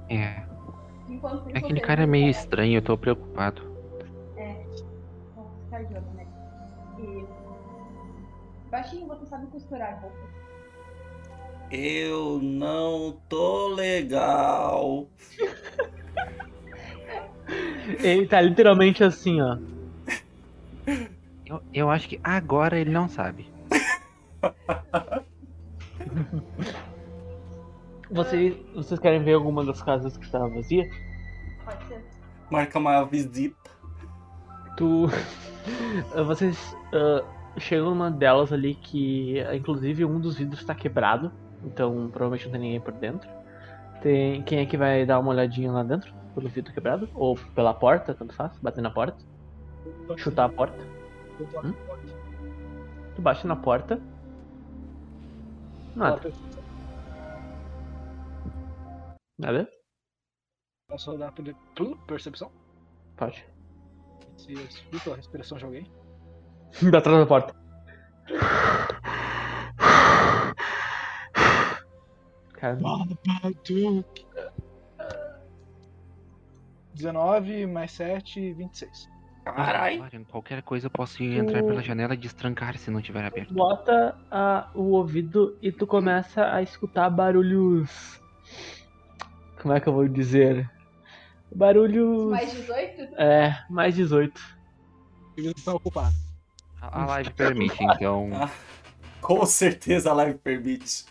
É, 0.09 0.43
Enquanto 1.09 1.49
aquele 1.49 1.63
vocês 1.63 1.87
cara 1.87 2.03
é 2.03 2.07
meio 2.07 2.29
estranho, 2.29 2.79
eu 2.79 2.83
tô 2.83 2.99
preocupado. 2.99 3.63
Vamos 5.35 5.53
ficar 5.65 5.85
de 5.85 5.95
olho, 5.95 6.05
né? 6.15 6.27
E... 6.99 7.25
Baixinho, 8.71 9.07
você 9.07 9.25
sabe 9.27 9.47
costurar 9.47 10.01
roupa. 10.01 10.17
Eu 11.71 12.41
não 12.43 13.19
tô 13.29 13.69
legal. 13.69 15.07
Ele 18.03 18.27
tá 18.27 18.41
literalmente 18.41 19.03
assim, 19.03 19.41
ó. 19.41 19.59
Eu, 21.47 21.63
eu 21.73 21.91
acho 21.91 22.09
que 22.09 22.21
agora 22.23 22.79
ele 22.79 22.91
não 22.91 23.09
sabe. 23.09 23.47
Vocês, 28.11 28.57
vocês 28.75 28.99
querem 28.99 29.23
ver 29.23 29.35
alguma 29.35 29.65
das 29.65 29.83
casas 29.83 30.17
que 30.17 30.25
estava 30.25 30.49
vazia? 30.49 30.89
Pode 31.65 31.85
ser. 31.85 32.05
Marca 32.51 32.79
uma 32.79 33.05
visita. 33.05 33.71
Tu. 34.77 35.09
Vocês 36.27 36.75
ah, 36.93 37.23
chegam 37.59 37.91
numa 37.91 38.11
delas 38.11 38.53
ali 38.53 38.75
que, 38.75 39.39
inclusive, 39.55 40.05
um 40.05 40.19
dos 40.19 40.39
vidros 40.39 40.65
tá 40.65 40.75
quebrado. 40.75 41.31
Então, 41.63 42.09
provavelmente 42.11 42.47
não 42.47 42.53
tem 42.53 42.61
ninguém 42.61 42.81
por 42.81 42.93
dentro. 42.93 43.29
Tem... 44.01 44.43
Quem 44.43 44.61
é 44.61 44.67
que 44.67 44.77
vai 44.77 45.05
dar 45.05 45.19
uma 45.19 45.31
olhadinha 45.31 45.71
lá 45.71 45.83
dentro? 45.83 46.13
Pelo 46.35 46.49
vidro 46.49 46.73
quebrado? 46.73 47.09
Ou 47.15 47.37
pela 47.55 47.75
porta, 47.75 48.15
tanto 48.15 48.33
faz? 48.33 48.57
Bater 48.59 48.81
na 48.81 48.91
porta? 48.91 49.19
Chutar 50.17 50.47
a 50.47 50.49
porta? 50.49 50.79
Hum? 51.65 51.75
Tu 53.15 53.23
bate 53.23 53.47
na 53.47 53.57
porta. 53.57 54.01
Nada, 55.97 56.31
nada? 59.39 59.69
Posso 60.89 61.11
rodar 61.13 61.33
por 61.33 61.45
por 61.77 61.97
percepção? 62.07 62.51
Pode. 63.17 63.45
Se 64.37 64.53
eu 64.53 64.61
escuto 64.65 65.13
a 65.13 65.17
respiração 65.17 65.59
de 65.59 65.65
alguém. 65.65 65.93
Da 66.91 67.01
trás 67.01 67.19
da 67.19 67.27
porta. 67.27 67.55
Cara, 72.53 72.79
19 76.95 77.67
mais 77.67 77.93
7, 77.93 78.53
26. 78.55 79.09
Caralho. 79.45 80.05
Qualquer 80.29 80.63
coisa 80.63 80.87
eu 80.87 80.91
posso 80.91 81.23
ir 81.23 81.39
entrar 81.39 81.63
pela 81.63 81.83
janela 81.83 82.13
e 82.15 82.17
destrancar 82.19 82.77
se 82.77 82.91
não 82.91 83.01
tiver 83.01 83.25
aberto. 83.25 83.55
bota 83.55 84.15
a- 84.31 84.71
o 84.75 84.91
ouvido 84.93 85.57
e 85.63 85.73
tu 85.73 85.87
começa 85.87 86.53
a 86.53 86.61
escutar 86.61 87.09
barulhos. 87.09 88.21
Como 89.61 89.75
é 89.75 89.81
que 89.81 89.89
eu 89.89 89.93
vou 89.93 90.07
dizer? 90.09 90.71
Barulhos. 91.55 92.31
Mais 92.31 92.53
18? 92.53 93.15
É, 93.17 93.65
mais 93.69 93.95
18. 93.95 94.41
Eles 95.37 95.55
estão 95.57 95.77
ocupados. 95.77 96.17
A, 96.81 97.03
a 97.03 97.07
live 97.07 97.31
permite, 97.31 97.83
então. 97.83 98.31
Com 99.21 99.45
certeza 99.47 100.11
a 100.11 100.15
live 100.15 100.39
permite. 100.39 101.07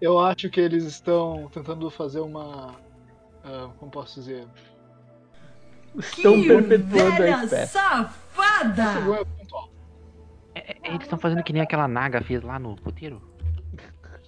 Eu 0.00 0.18
acho 0.18 0.48
que 0.48 0.60
eles 0.60 0.84
estão 0.84 1.48
tentando 1.52 1.90
fazer 1.90 2.20
uma. 2.20 2.74
ah, 3.44 3.70
como 3.78 3.90
posso 3.90 4.20
dizer? 4.20 4.46
Estão 5.98 6.40
perpetuando 6.42 7.22
a 7.22 7.44
espécie. 7.44 7.72
safada! 7.72 8.84
É- 10.54 10.72
é- 10.72 10.88
eles 10.88 11.02
estão 11.02 11.18
fazendo 11.18 11.42
que 11.42 11.52
nem 11.52 11.60
aquela 11.62 11.88
naga 11.88 12.20
fez 12.22 12.42
lá 12.42 12.58
no 12.58 12.76
puteiro? 12.76 13.20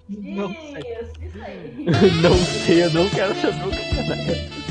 Não 0.08 0.52
sei. 0.54 0.82
Isso, 1.00 1.12
isso 1.24 1.42
aí. 1.42 1.86
não 2.22 2.34
sei, 2.34 2.84
eu 2.84 2.92
não 2.92 3.08
quero 3.10 3.34
saber 3.34 3.66
o 3.66 3.70
que 3.70 3.76
é. 4.32 4.62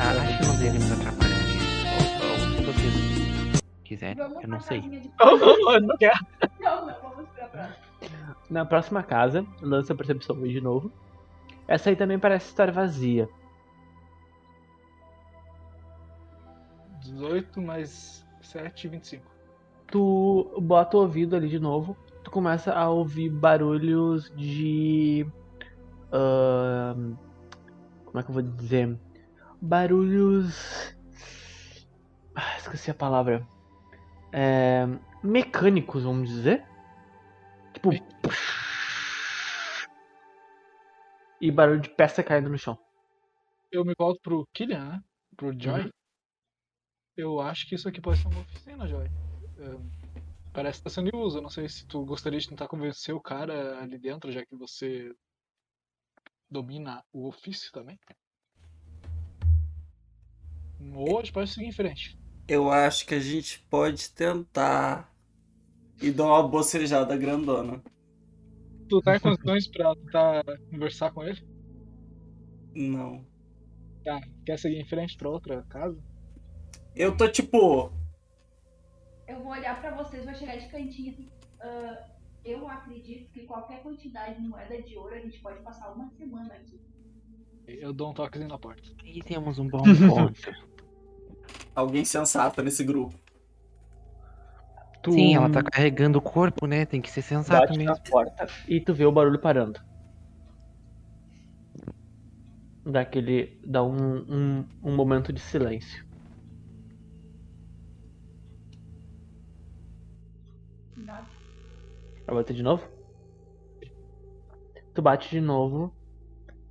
Ah, 0.00 0.10
acho 0.22 0.38
que 0.38 0.46
não 0.46 0.56
devemos 0.58 0.92
atrapalhar 0.92 1.38
isso. 1.56 2.24
Ou, 2.24 2.38
se 2.38 2.62
vocês 2.64 3.62
quiserem, 3.84 4.16
Vamos 4.16 4.34
eu 4.34 4.40
pra 4.40 4.48
não 4.48 4.60
sei. 4.60 4.80
de 4.80 5.10
Não, 5.18 5.36
não, 5.38 5.58
não, 5.58 5.80
não 5.80 5.96
quer. 5.96 6.18
Não, 6.60 6.86
não, 6.86 6.94
vamos 7.00 7.28
pra 7.30 7.46
próxima. 7.48 7.88
Na 8.50 8.64
próxima 8.64 9.02
casa, 9.02 9.46
lança 9.60 9.92
a 9.92 9.96
percepção 9.96 10.40
de 10.42 10.60
novo. 10.60 10.90
Essa 11.66 11.90
aí 11.90 11.96
também 11.96 12.18
parece 12.18 12.46
estar 12.46 12.70
vazia. 12.70 13.28
18 17.02 17.60
mais 17.60 18.24
7, 18.40 18.88
25. 18.88 19.24
tu 19.90 20.50
bota 20.60 20.96
o 20.96 21.00
ouvido 21.00 21.36
ali 21.36 21.48
de 21.48 21.58
novo, 21.58 21.96
tu 22.22 22.30
começa 22.30 22.72
a 22.72 22.88
ouvir 22.88 23.30
barulhos 23.30 24.30
de. 24.36 25.26
ahn, 26.12 27.16
como 28.04 28.18
é 28.18 28.22
que 28.22 28.30
eu 28.30 28.34
vou 28.34 28.42
dizer? 28.42 28.98
Barulhos. 29.60 30.96
Ah, 32.34 32.56
esqueci 32.56 32.90
a 32.90 32.94
palavra. 32.94 33.46
É, 34.32 34.86
mecânicos, 35.22 36.04
vamos 36.04 36.28
dizer. 36.28 36.64
Tipo. 37.74 37.90
E 41.40 41.50
barulho 41.50 41.80
de 41.80 41.90
peça 41.90 42.22
caindo 42.22 42.50
no 42.50 42.58
chão. 42.58 42.78
Eu 43.70 43.84
me 43.84 43.94
volto 43.96 44.20
pro 44.20 44.48
Killian, 44.52 44.84
né? 44.84 45.02
Pro 45.36 45.52
Joy. 45.58 45.82
Uhum. 45.82 45.90
Eu 47.16 47.40
acho 47.40 47.68
que 47.68 47.74
isso 47.74 47.88
aqui 47.88 48.00
pode 48.00 48.18
ser 48.18 48.28
uma 48.28 48.40
oficina, 48.40 48.86
Joy. 48.86 49.06
Ahn, 49.58 49.90
parece 50.58 50.78
que 50.78 50.84
tá 50.84 50.90
sendo 50.90 51.16
uso. 51.16 51.40
Não 51.40 51.48
sei 51.48 51.68
se 51.68 51.86
tu 51.86 52.04
gostaria 52.04 52.40
de 52.40 52.48
tentar 52.48 52.66
convencer 52.66 53.14
o 53.14 53.20
cara 53.20 53.80
ali 53.80 53.96
dentro, 53.96 54.32
já 54.32 54.44
que 54.44 54.56
você 54.56 55.14
domina 56.50 57.04
o 57.12 57.28
ofício 57.28 57.70
também. 57.70 57.96
Ou 60.94 61.18
a 61.18 61.22
gente 61.22 61.32
pode 61.32 61.50
seguir 61.50 61.66
em 61.66 61.72
frente. 61.72 62.18
Eu 62.48 62.72
acho 62.72 63.06
que 63.06 63.14
a 63.14 63.20
gente 63.20 63.60
pode 63.70 64.10
tentar. 64.10 65.14
E 66.02 66.10
dar 66.10 66.26
uma 66.26 66.48
bocejada 66.48 67.16
grandona. 67.16 67.82
Tu 68.88 69.00
tá 69.02 69.16
em 69.16 69.20
condições 69.20 69.68
pra 69.68 69.94
tentar 69.94 70.44
conversar 70.70 71.12
com 71.12 71.22
ele? 71.22 71.40
Não. 72.74 73.24
Tá. 74.04 74.20
Quer 74.44 74.58
seguir 74.58 74.78
em 74.78 74.86
frente 74.86 75.16
pra 75.16 75.28
outra 75.30 75.62
casa? 75.64 76.02
Eu 76.96 77.16
tô 77.16 77.28
tipo. 77.28 77.92
Eu 79.28 79.40
vou 79.42 79.52
olhar 79.52 79.80
pra 79.80 79.90
vocês, 79.94 80.24
vou 80.24 80.34
chegar 80.34 80.56
de 80.56 80.68
cantinho 80.68 81.12
assim. 81.12 81.28
"Ah, 81.60 81.98
eu 82.44 82.66
acredito 82.68 83.30
que 83.30 83.44
qualquer 83.44 83.82
quantidade 83.82 84.40
de 84.40 84.48
moeda 84.48 84.80
de 84.82 84.96
ouro 84.96 85.14
a 85.14 85.18
gente 85.20 85.38
pode 85.40 85.60
passar 85.60 85.92
uma 85.92 86.08
semana 86.10 86.54
aqui. 86.54 86.80
Eu 87.66 87.92
dou 87.92 88.10
um 88.10 88.14
toquezinho 88.14 88.48
na 88.48 88.58
porta. 88.58 88.88
E 89.04 89.22
temos 89.22 89.58
um 89.58 89.68
bom 89.68 89.82
ponto. 90.08 90.40
Alguém 91.74 92.04
sensato 92.04 92.62
nesse 92.62 92.82
grupo. 92.82 93.14
Tu 95.02 95.12
Sim, 95.12 95.36
ela 95.36 95.50
tá 95.50 95.62
carregando 95.62 96.18
o 96.18 96.22
corpo, 96.22 96.66
né? 96.66 96.84
Tem 96.86 97.00
que 97.00 97.10
ser 97.10 97.22
sensato 97.22 97.68
bate 97.68 97.78
na 97.78 97.90
mesmo. 97.92 98.04
porta 98.10 98.46
e 98.66 98.80
tu 98.80 98.92
vê 98.94 99.04
o 99.04 99.12
barulho 99.12 99.38
parando. 99.38 99.78
Dá 102.84 103.02
aquele. 103.02 103.60
dá 103.64 103.84
um, 103.84 104.16
um, 104.28 104.68
um 104.82 104.96
momento 104.96 105.32
de 105.32 105.40
silêncio. 105.40 106.07
Vai 112.28 112.36
bater 112.36 112.54
de 112.54 112.62
novo? 112.62 112.86
tu 114.98 115.02
bate 115.02 115.30
de 115.30 115.40
novo 115.40 115.94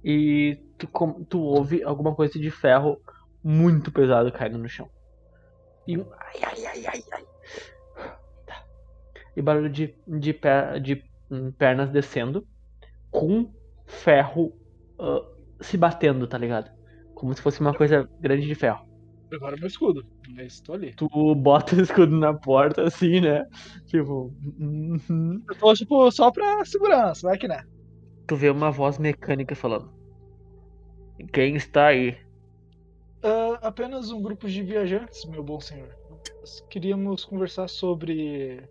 e 0.03 0.57
tu, 0.77 0.87
tu 1.29 1.39
ouve 1.41 1.81
alguma 1.81 2.13
coisa 2.13 2.37
de 2.37 2.51
ferro 2.51 2.99
muito 3.41 3.89
pesado 3.89 4.29
caindo 4.33 4.57
no 4.57 4.67
chão. 4.67 4.89
E 5.87 5.97
um 5.97 6.05
ai, 6.11 6.35
ai, 6.43 6.65
ai, 6.65 6.85
ai, 6.87 7.03
ai. 7.13 7.25
Tá. 8.45 8.65
E 9.33 9.41
barulho 9.41 9.69
de, 9.69 9.95
de, 10.05 10.33
per- 10.33 10.81
de 10.81 11.01
hum, 11.31 11.53
pernas 11.53 11.89
descendo 11.89 12.45
com 13.09 13.49
ferro 13.85 14.51
ah, 14.99 15.21
se 15.61 15.77
batendo, 15.77 16.27
tá 16.27 16.37
ligado? 16.37 16.69
Como 17.15 17.33
se 17.33 17.41
fosse 17.41 17.61
uma 17.61 17.73
coisa 17.73 18.09
grande 18.19 18.45
de 18.45 18.55
ferro. 18.55 18.81
Prepara 19.29 19.55
meu 19.55 19.67
escudo. 19.67 20.05
Mas 20.27 20.59
tô 20.59 20.73
ali. 20.73 20.93
Tu 20.93 21.07
bota 21.35 21.75
o 21.75 21.81
escudo 21.81 22.15
na 22.15 22.33
porta 22.33 22.83
assim, 22.83 23.21
né? 23.21 23.45
Tipo. 23.85 24.33
uhum. 24.59 25.41
Eu 25.49 25.55
tô, 25.55 25.73
tipo, 25.73 26.11
só 26.11 26.31
pra 26.31 26.63
segurança, 26.65 27.27
vai 27.27 27.37
que 27.37 27.47
né. 27.47 27.63
Tu 28.27 28.35
vê 28.35 28.49
uma 28.49 28.71
voz 28.71 28.97
mecânica 28.97 29.55
falando. 29.55 29.89
Quem 31.31 31.55
está 31.55 31.87
aí? 31.87 32.17
Ah, 33.23 33.59
apenas 33.61 34.11
um 34.11 34.21
grupo 34.21 34.47
de 34.47 34.61
viajantes, 34.61 35.25
meu 35.25 35.43
bom 35.43 35.59
senhor. 35.59 35.95
Nós 36.41 36.59
queríamos 36.69 37.25
conversar 37.25 37.67
sobre 37.67 38.63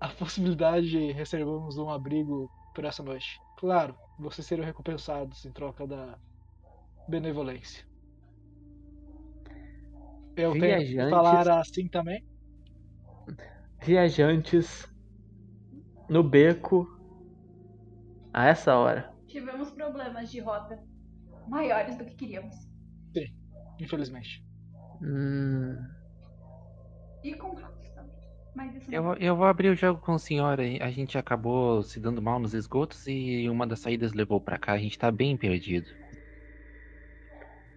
a 0.00 0.08
possibilidade 0.08 0.90
de 0.90 1.12
reservarmos 1.12 1.78
um 1.78 1.88
abrigo 1.88 2.50
por 2.74 2.84
essa 2.84 3.02
noite. 3.02 3.40
Claro, 3.56 3.94
vocês 4.18 4.46
serão 4.46 4.64
recompensados 4.64 5.44
em 5.44 5.52
troca 5.52 5.86
da 5.86 6.18
benevolência. 7.08 7.84
Eu 10.36 10.52
tenho 10.52 10.78
que 10.78 10.84
Viajantes. 10.84 11.10
falar 11.10 11.60
assim 11.60 11.88
também? 11.88 12.24
Viajantes 13.82 14.88
no 16.08 16.22
beco 16.22 16.86
a 18.32 18.46
essa 18.46 18.76
hora. 18.76 19.12
Tivemos 19.26 19.70
problemas 19.70 20.30
de 20.30 20.40
rota 20.40 20.78
maiores 21.48 21.96
do 21.96 22.04
que 22.04 22.14
queríamos. 22.14 22.54
Infelizmente. 23.80 24.44
Hum, 25.02 25.76
E 27.22 27.34
com 27.34 27.54
ratos 27.54 27.88
também. 27.90 28.14
Mas 28.54 28.74
isso 28.76 28.92
Eu, 28.92 29.02
não. 29.02 29.14
eu 29.14 29.36
vou 29.36 29.46
abrir 29.46 29.68
o 29.70 29.74
jogo 29.74 30.00
com 30.00 30.14
o 30.14 30.18
senhor. 30.18 30.58
A 30.60 30.90
gente 30.90 31.18
acabou 31.18 31.82
se 31.82 31.98
dando 32.00 32.22
mal 32.22 32.38
nos 32.38 32.54
esgotos 32.54 33.06
e 33.06 33.48
uma 33.48 33.66
das 33.66 33.80
saídas 33.80 34.12
levou 34.12 34.40
pra 34.40 34.58
cá. 34.58 34.72
A 34.72 34.78
gente 34.78 34.98
tá 34.98 35.10
bem 35.10 35.36
perdido. 35.36 35.88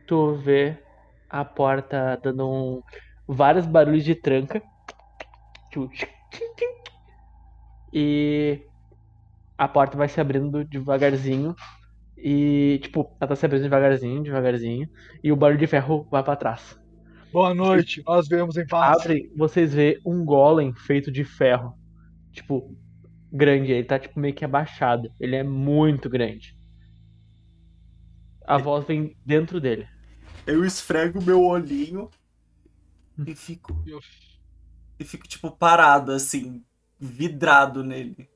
tu 0.05 0.35
vê 0.35 0.77
a 1.29 1.43
porta 1.45 2.19
dando 2.21 2.49
um, 2.49 2.81
vários 3.27 3.65
barulhos 3.65 4.03
de 4.03 4.15
tranca. 4.15 4.61
Tipo, 5.71 5.89
E 7.93 8.61
a 9.57 9.67
porta 9.67 9.97
vai 9.97 10.07
se 10.07 10.19
abrindo 10.21 10.63
devagarzinho. 10.63 11.55
E, 12.17 12.79
tipo, 12.81 13.15
ela 13.19 13.27
tá 13.27 13.35
se 13.35 13.45
abrindo 13.45 13.63
devagarzinho, 13.63 14.23
devagarzinho. 14.23 14.89
E 15.23 15.31
o 15.31 15.35
barulho 15.35 15.59
de 15.59 15.67
ferro 15.67 16.07
vai 16.11 16.23
pra 16.23 16.35
trás. 16.35 16.79
Boa 17.31 17.53
noite, 17.53 18.01
nós 18.05 18.27
viemos 18.27 18.57
em 18.57 18.65
paz. 18.65 19.01
Abre, 19.01 19.31
vocês 19.35 19.73
vê 19.73 19.99
um 20.05 20.23
golem 20.23 20.73
feito 20.73 21.11
de 21.11 21.23
ferro. 21.23 21.73
Tipo, 22.31 22.75
grande. 23.31 23.71
Ele 23.71 23.83
tá, 23.83 23.99
tipo, 23.99 24.19
meio 24.19 24.33
que 24.33 24.45
abaixado. 24.45 25.11
Ele 25.19 25.35
é 25.35 25.43
muito 25.43 26.09
grande. 26.09 26.57
A 28.45 28.57
voz 28.57 28.85
vem 28.85 29.15
dentro 29.25 29.59
dele. 29.59 29.87
Eu 30.47 30.63
esfrego 30.63 31.21
meu 31.21 31.43
olhinho 31.43 32.09
e 33.25 33.35
fico. 33.35 33.83
E 34.97 35.03
fico, 35.03 35.27
tipo, 35.27 35.51
parado, 35.51 36.13
assim, 36.13 36.63
vidrado 36.97 37.83
nele. 37.83 38.29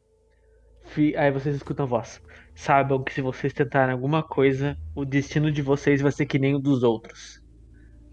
Aí 1.18 1.32
vocês 1.32 1.56
escutam 1.56 1.86
a 1.86 1.90
voz. 1.90 2.22
Saibam 2.54 3.02
que 3.02 3.14
se 3.14 3.22
vocês 3.22 3.54
tentarem 3.54 3.94
alguma 3.94 4.22
coisa, 4.22 4.78
o 4.94 5.06
destino 5.06 5.50
de 5.50 5.62
vocês 5.62 6.02
vai 6.02 6.12
ser 6.12 6.26
que 6.26 6.38
nem 6.38 6.54
o 6.54 6.60
dos 6.60 6.84
outros. 6.84 7.42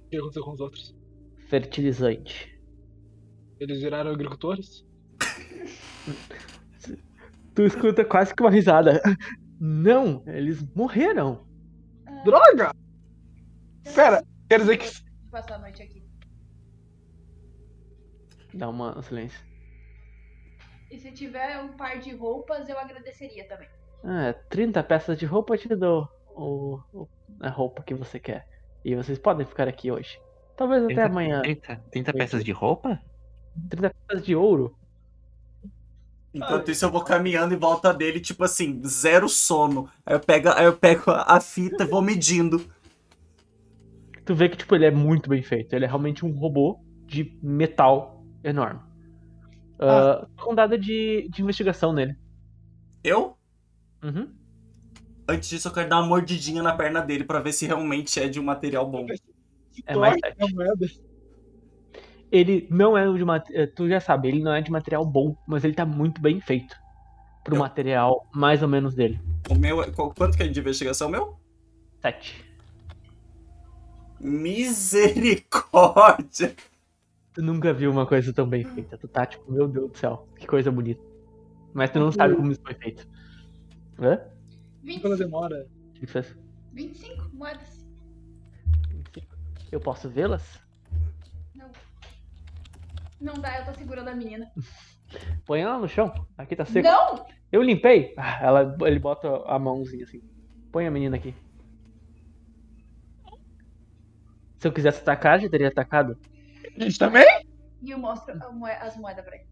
O 0.07 0.11
que 0.11 0.17
aconteceu 0.17 0.45
com 0.45 0.53
os 0.53 0.61
outros? 0.61 0.97
Fertilizante. 1.49 2.57
Eles 3.59 3.81
viraram 3.81 4.13
agricultores? 4.13 4.87
Tu 7.53 7.65
escuta 7.65 8.05
quase 8.05 8.33
que 8.33 8.41
uma 8.41 8.53
risada. 8.53 9.03
Não, 9.59 10.23
eles 10.29 10.65
morreram. 10.77 11.45
Droga! 12.25 12.71
Pera, 13.95 14.25
quer 14.49 14.61
dizer 14.61 14.77
que 14.77 14.91
Passar 15.31 15.55
a 15.57 15.59
noite 15.59 15.83
aqui. 15.83 16.03
Dá 18.55 18.69
uma 18.69 18.99
um 18.99 19.03
silêncio. 19.03 19.39
E 20.91 20.99
se 20.99 21.13
tiver 21.13 21.61
um 21.61 21.77
par 21.77 21.99
de 21.99 22.15
roupas, 22.15 22.69
eu 22.69 22.79
agradeceria 22.79 23.47
também. 23.47 23.69
Ah, 24.05 24.35
30 24.49 24.83
peças 24.83 25.19
de 25.19 25.27
roupa 25.27 25.55
eu 25.55 25.59
te 25.59 25.69
dou 25.77 26.09
o, 26.35 26.81
o- 26.95 27.09
a 27.41 27.51
roupa 27.51 27.83
que 27.83 27.95
você 27.95 28.19
quer. 28.19 28.47
E 28.85 28.95
vocês 28.97 29.19
podem 29.19 29.47
ficar 29.47 29.69
aqui 29.69 29.91
hoje. 29.91 30.19
Talvez 30.57 30.83
até 30.85 30.95
30, 30.95 31.07
amanhã. 31.07 31.43
30, 31.43 31.77
30 31.91 32.13
peças 32.13 32.43
de 32.43 32.53
roupa? 32.53 32.99
30 33.69 33.91
peças 34.09 34.25
de 34.25 34.35
ouro. 34.35 34.75
Enquanto 36.33 36.71
isso, 36.71 36.85
eu 36.85 36.91
vou 36.91 37.03
caminhando 37.03 37.55
em 37.55 37.59
volta 37.59 37.93
dele, 37.93 38.21
tipo 38.21 38.45
assim, 38.45 38.81
zero 38.87 39.29
sono. 39.29 39.91
Aí 40.07 40.15
eu 40.15 40.21
pego, 40.21 40.49
aí 40.51 40.65
eu 40.65 40.77
pego 40.77 41.11
a 41.11 41.37
a 41.37 41.41
fita 41.41 41.85
e 41.85 41.87
vou 41.87 42.01
medindo. 42.03 42.65
Tu 44.29 44.35
vê 44.35 44.47
que, 44.47 44.59
tipo, 44.59 44.75
ele 44.75 44.85
é 44.85 44.91
muito 44.91 45.27
bem 45.31 45.43
feito. 45.43 45.73
Ele 45.73 45.87
é 45.87 45.89
realmente 45.89 46.23
um 46.23 46.31
robô 46.39 46.79
de 47.07 47.35
metal 47.43 48.23
enorme. 48.45 48.79
Ah, 49.79 50.27
com 50.39 50.55
dada 50.55 50.77
de, 50.77 51.27
de 51.31 51.41
investigação 51.41 51.95
nele. 51.95 52.15
Eu? 53.03 53.39
Uhum. 54.05 54.29
Antes 55.27 55.49
disso, 55.49 55.69
eu 55.69 55.73
quero 55.73 55.89
dar 55.89 56.01
uma 56.01 56.09
mordidinha 56.09 56.63
na 56.63 56.75
perna 56.75 57.01
dele 57.01 57.25
pra 57.25 57.41
ver 57.41 57.53
se 57.53 57.65
realmente 57.65 58.21
é 58.21 58.29
de 58.29 58.39
um 58.39 58.43
material 58.43 58.87
bom. 58.87 59.07
É 59.87 59.97
mais 59.97 60.21
Toque 60.21 60.55
sete. 60.77 61.03
Ele 62.31 62.69
não 62.71 62.99
é 62.99 63.11
de 63.11 63.25
material. 63.25 63.67
Tu 63.75 63.89
já 63.89 63.99
sabe, 63.99 64.29
ele 64.29 64.43
não 64.43 64.53
é 64.53 64.61
de 64.61 64.71
material 64.71 65.07
bom, 65.07 65.35
mas 65.47 65.65
ele 65.65 65.73
tá 65.73 65.87
muito 65.87 66.21
bem 66.21 66.39
feito. 66.39 66.77
Pro 67.43 67.55
Eu- 67.55 67.61
material 67.61 68.29
mais 68.35 68.63
ou 68.63 68.69
menos 68.69 68.95
dele. 68.95 69.19
O 69.49 69.55
meu, 69.55 69.83
é- 69.83 69.91
quanto 69.91 70.37
que 70.37 70.43
é 70.43 70.49
de 70.49 70.61
investigação 70.61 71.09
meu? 71.09 71.41
7. 72.03 72.48
Misericórdia! 74.21 76.55
Tu 77.33 77.43
nunca 77.43 77.73
viu 77.73 77.91
uma 77.91 78.07
coisa 78.07 78.33
tão 78.33 78.49
bem 78.49 78.65
feita. 78.65 78.99
Tu 78.99 79.07
tá 79.07 79.25
tipo, 79.25 79.53
meu 79.53 79.69
Deus 79.69 79.93
do 79.93 79.99
céu, 79.99 80.27
que 80.37 80.47
coisa 80.47 80.73
bonita. 80.73 81.01
Mas 81.73 81.91
tu 81.91 82.01
não 82.01 82.11
sabe 82.11 82.35
como 82.35 82.51
isso 82.51 82.61
foi 82.63 82.75
feito. 82.75 83.07
Hã? 83.99 84.17
Pela 84.17 84.33
25, 84.83 85.17
demora. 85.17 85.69
O 85.91 85.93
que 85.93 86.07
fez? 86.07 86.37
25 86.73 87.31
moedas. 87.33 87.87
Eu 89.71 89.81
posso 89.81 90.09
vê-las? 90.09 90.59
Não. 91.55 91.71
Não 93.21 93.35
dá, 93.35 93.61
eu 93.61 93.67
tô 93.67 93.75
segurando 93.75 94.09
a 94.09 94.15
menina. 94.15 94.51
Põe 95.47 95.61
ela 95.61 95.79
no 95.79 95.89
chão. 95.89 96.13
Aqui 96.37 96.57
tá 96.57 96.65
seco. 96.65 96.89
Não! 96.89 97.27
Eu 97.51 97.63
limpei. 97.63 98.15
Ah, 98.17 98.39
ela, 98.43 98.77
ele 98.83 98.99
bota 98.99 99.43
a 99.47 99.59
mãozinha 99.59 100.05
assim. 100.05 100.21
Põe 100.71 100.87
a 100.87 100.91
menina 100.91 101.17
aqui. 101.17 101.35
Se 104.59 104.67
eu 104.69 104.73
quisesse 104.73 105.01
atacar, 105.01 105.41
já 105.41 105.49
teria 105.49 105.69
atacado. 105.69 106.19
A 106.77 106.83
gente 106.85 106.99
também? 106.99 107.25
E 107.83 107.91
eu 107.91 107.99
mostro 107.99 108.35
a 108.43 108.51
moe- 108.53 108.71
as 108.73 108.97
moedas 108.97 109.25
pra 109.25 109.37
ele. 109.37 109.47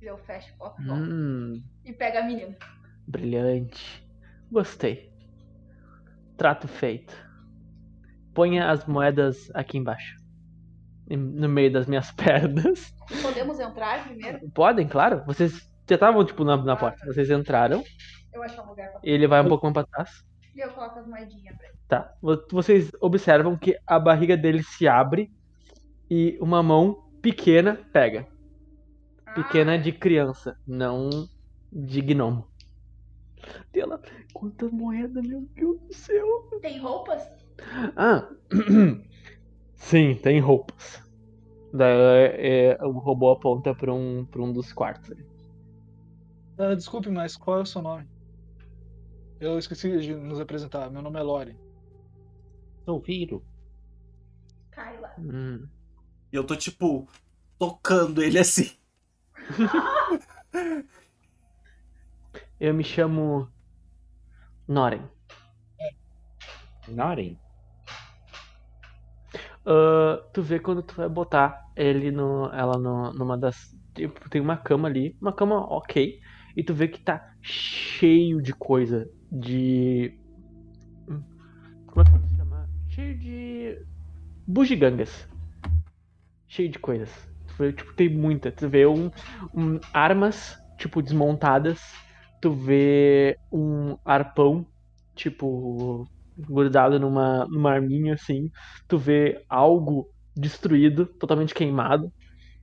Eu 0.00 0.16
fecho 0.18 0.54
o 0.54 0.58
copo 0.58 0.80
e. 0.82 0.90
Hum, 0.90 1.62
E 1.84 1.92
pega 1.92 2.20
a 2.20 2.22
menina. 2.22 2.56
brilhante. 3.06 4.06
Gostei. 4.50 5.12
Trato 6.36 6.66
feito. 6.66 7.14
Ponha 8.34 8.70
as 8.70 8.86
moedas 8.86 9.50
aqui 9.54 9.76
embaixo. 9.76 10.16
Em- 11.10 11.16
No 11.18 11.48
meio 11.48 11.70
das 11.72 11.86
minhas 11.86 12.10
pernas. 12.16 12.94
Podemos 13.20 13.58
entrar 13.60 14.04
primeiro? 14.04 14.48
Podem, 14.50 14.88
claro. 14.88 15.22
Vocês 15.26 15.68
já 15.88 15.96
estavam, 15.96 16.24
tipo, 16.24 16.44
na, 16.44 16.56
na 16.56 16.76
porta. 16.76 17.04
Vocês 17.04 17.28
entraram. 17.30 17.84
Eu 18.32 18.42
acho 18.42 18.60
um 18.62 18.66
lugar 18.66 18.90
pra. 18.92 19.00
Ele 19.02 19.26
vai 19.26 19.40
um 19.42 19.48
pouco 19.48 19.66
mais 19.66 19.74
pra 19.74 19.84
trás. 19.84 20.24
E 20.54 20.60
eu 20.60 20.70
coloco 20.72 20.98
as 20.98 21.06
moedinhas 21.06 21.56
pra 21.56 21.66
ele. 21.66 21.69
Tá. 21.90 22.14
Vo- 22.22 22.42
Vocês 22.52 22.90
observam 23.00 23.58
que 23.58 23.76
a 23.86 23.98
barriga 23.98 24.36
dele 24.36 24.62
se 24.62 24.86
abre 24.88 25.30
e 26.08 26.38
uma 26.40 26.62
mão 26.62 27.04
pequena 27.20 27.76
pega. 27.92 28.26
Pequena 29.34 29.76
de 29.78 29.92
criança, 29.92 30.56
não 30.66 31.10
de 31.72 32.00
gnomo. 32.00 32.46
E 33.74 33.80
ela, 33.80 34.00
quanta 34.32 34.68
moeda, 34.68 35.20
meu 35.22 35.42
Deus 35.54 35.80
do 35.80 35.92
céu. 35.94 36.26
Ah, 36.52 36.60
tem 36.60 36.78
roupas? 36.78 37.28
Ah, 37.96 38.28
sim, 39.74 40.14
tem 40.14 40.40
roupas. 40.40 41.02
Daí 41.72 42.26
é, 42.36 42.78
o 42.82 42.90
robô 42.92 43.30
aponta 43.32 43.74
pra 43.74 43.92
um, 43.92 44.24
pra 44.30 44.42
um 44.42 44.52
dos 44.52 44.72
quartos. 44.72 45.10
ali. 45.12 45.24
Ah, 46.58 46.74
desculpe, 46.74 47.08
mas 47.10 47.36
qual 47.36 47.58
é 47.58 47.62
o 47.62 47.66
seu 47.66 47.82
nome? 47.82 48.06
Eu 49.40 49.58
esqueci 49.58 49.98
de 50.00 50.14
nos 50.14 50.38
apresentar. 50.40 50.90
Meu 50.90 51.00
nome 51.02 51.18
é 51.18 51.22
Lore. 51.22 51.56
Sou 52.84 53.00
Viro. 53.00 53.44
Kyla. 54.72 55.14
Hum. 55.18 55.68
E 56.32 56.36
eu 56.36 56.44
tô, 56.44 56.56
tipo, 56.56 57.08
tocando 57.58 58.22
ele 58.22 58.38
assim. 58.38 58.70
Eu 62.60 62.74
me 62.74 62.84
chamo 62.84 63.48
Noren. 64.68 65.08
Noren. 66.88 67.38
Ah, 69.64 70.22
tu 70.32 70.42
vê 70.42 70.58
quando 70.58 70.82
tu 70.82 70.94
vai 70.94 71.08
botar 71.08 71.70
ele 71.76 72.10
no, 72.10 72.46
ela 72.52 72.78
no, 72.78 73.12
numa 73.12 73.38
das. 73.38 73.76
Tipo, 73.94 74.28
tem 74.28 74.40
uma 74.40 74.56
cama 74.56 74.88
ali, 74.88 75.16
uma 75.20 75.32
cama 75.32 75.56
ok, 75.72 76.20
e 76.56 76.62
tu 76.62 76.74
vê 76.74 76.88
que 76.88 77.00
tá 77.00 77.34
cheio 77.42 78.40
de 78.42 78.52
coisa. 78.52 79.08
De. 79.30 80.18
Como 81.86 82.00
é 82.00 82.04
que? 82.04 82.39
Cheio 83.00 83.18
de. 83.18 83.82
bugigangas. 84.46 85.26
Cheio 86.46 86.68
de 86.68 86.78
coisas. 86.78 87.10
Tipo, 87.76 87.94
tem 87.94 88.08
muita. 88.10 88.52
Tu 88.52 88.68
vê 88.68 88.86
um, 88.86 89.10
um 89.54 89.80
armas, 89.92 90.58
tipo, 90.76 91.02
desmontadas. 91.02 91.80
Tu 92.42 92.50
vê 92.50 93.38
um 93.50 93.96
arpão, 94.04 94.66
tipo, 95.14 96.06
grudado 96.36 96.98
numa, 96.98 97.46
numa 97.46 97.70
arminha 97.70 98.14
assim 98.14 98.50
tu 98.88 98.96
vê 98.96 99.44
algo 99.48 100.08
destruído, 100.34 101.06
totalmente 101.06 101.54
queimado. 101.54 102.10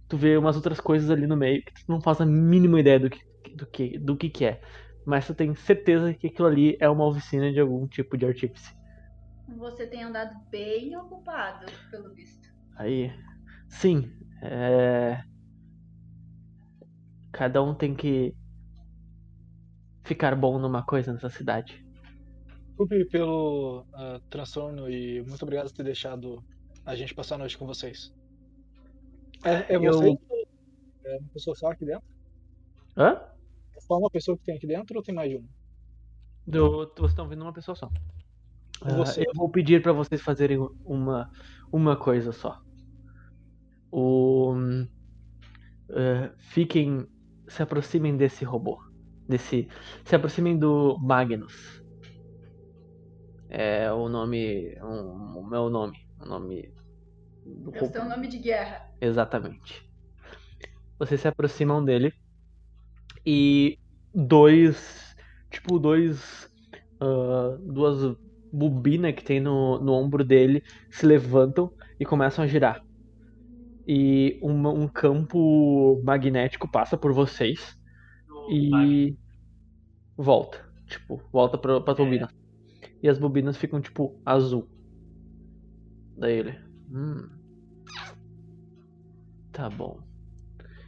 Tu 0.08 0.18
vê 0.18 0.38
umas 0.38 0.56
outras 0.56 0.80
coisas 0.80 1.10
ali 1.12 1.28
no 1.28 1.38
meio 1.38 1.64
que 1.64 1.74
tu 1.74 1.84
não 1.88 2.02
faz 2.02 2.20
a 2.22 2.26
mínima 2.26 2.80
ideia 2.80 3.00
do 3.00 3.10
que, 3.10 3.20
do 3.56 3.66
que, 3.68 4.00
do 4.00 4.18
que, 4.18 4.30
que 4.30 4.46
é. 4.46 4.62
Mas 5.06 5.28
tu 5.28 5.34
tem 5.36 5.54
certeza 5.54 6.14
que 6.14 6.28
aquilo 6.28 6.48
ali 6.48 6.78
é 6.80 6.90
uma 6.90 7.06
oficina 7.06 7.52
de 7.52 7.60
algum 7.60 7.88
tipo 7.88 8.18
de 8.18 8.26
artífice. 8.26 8.77
Você 9.56 9.88
tem 9.88 10.04
andado 10.04 10.38
bem 10.50 10.96
ocupado, 10.98 11.66
pelo 11.90 12.14
visto. 12.14 12.48
Aí, 12.76 13.12
sim, 13.70 14.12
é... 14.42 15.24
Cada 17.32 17.62
um 17.62 17.74
tem 17.74 17.96
que 17.96 18.36
ficar 20.04 20.36
bom 20.36 20.58
numa 20.58 20.84
coisa 20.84 21.14
nessa 21.14 21.30
cidade. 21.30 21.86
Desculpe 22.68 23.06
pelo 23.06 23.86
ah, 23.94 24.20
transtorno 24.30 24.90
e 24.90 25.22
muito 25.24 25.42
obrigado 25.44 25.68
por 25.68 25.76
ter 25.76 25.84
deixado 25.84 26.44
a 26.86 26.96
gente 26.96 27.14
passar 27.14 27.36
a 27.36 27.40
noite 27.40 27.58
com 27.58 27.66
vocês. 27.66 28.14
É, 29.44 29.74
é 29.74 29.78
Eu- 29.78 29.82
você? 29.82 30.18
É 31.06 31.18
uma 31.20 31.30
pessoa 31.34 31.56
só 31.56 31.72
aqui 31.72 31.86
dentro? 31.86 32.08
Hã? 32.96 33.22
É 33.76 33.80
só 33.82 33.98
uma 33.98 34.10
pessoa 34.10 34.38
que 34.38 34.44
tem 34.44 34.56
aqui 34.56 34.68
dentro 34.68 34.98
ou 34.98 35.04
tem 35.04 35.16
mais 35.16 35.30
de 35.30 35.38
uma? 35.38 35.48
Do, 36.46 36.86
vocês 36.96 37.12
estão 37.12 37.28
vendo 37.28 37.42
uma 37.42 37.54
pessoa 37.54 37.76
só. 37.76 37.90
Ah, 38.84 38.96
Você- 38.96 39.22
eu 39.22 39.32
vou 39.36 39.50
pedir 39.50 39.82
pra 39.82 39.92
vocês 39.94 40.22
fazerem 40.22 40.58
uma, 40.86 41.30
uma 41.72 41.96
coisa 41.98 42.32
só. 42.32 42.58
O, 43.92 44.54
eh, 45.90 46.32
fiquem, 46.38 47.06
se 47.48 47.64
aproximem 47.64 48.16
desse 48.18 48.44
robô, 48.46 48.80
desse, 49.28 49.68
se 50.06 50.16
aproximem 50.16 50.58
do 50.58 50.98
Magnus. 51.00 51.54
É 53.50 53.92
o 53.92 54.10
nome, 54.10 54.76
um, 54.82 55.40
o 55.40 55.48
meu 55.50 55.70
nome, 55.70 55.98
o 56.20 56.26
nome 56.26 56.74
do 57.46 57.74
É 57.76 57.82
o 57.82 57.88
seu 57.88 58.06
nome 58.06 58.28
de 58.28 58.38
guerra. 58.38 58.86
Exatamente. 59.00 59.82
Vocês 61.00 61.22
se 61.22 61.28
aproximam 61.28 61.84
dele 61.84 62.12
e 63.26 63.80
dois, 64.14 65.16
tipo, 65.50 65.80
dois, 65.80 66.50
ah, 67.00 67.58
duas 67.62 68.18
bobinas 68.52 69.14
que 69.14 69.24
tem 69.24 69.40
no, 69.40 69.80
no 69.80 69.94
ombro 69.94 70.24
dele 70.24 70.64
se 70.90 71.06
levantam 71.06 71.72
e 72.00 72.06
começam 72.06 72.44
a 72.44 72.48
girar. 72.48 72.84
E 73.88 74.38
uma- 74.42 74.72
um 74.72 74.88
campo 74.88 76.02
magnético 76.04 76.70
passa 76.70 76.98
por 76.98 77.14
vocês 77.14 77.78
e 78.52 79.16
volta. 80.18 80.66
Tipo, 80.88 81.22
volta 81.32 81.58
pra, 81.58 81.82
pra 81.82 81.96
turbina. 81.96 82.30
E 83.02 83.08
as 83.10 83.18
bobinas 83.20 83.58
ficam, 83.58 83.80
tipo, 83.82 84.20
azul. 84.26 84.68
Daí 86.18 86.34
ele. 86.38 86.60
Hum. 86.92 87.30
Tá 89.52 89.70
bom. 89.70 90.00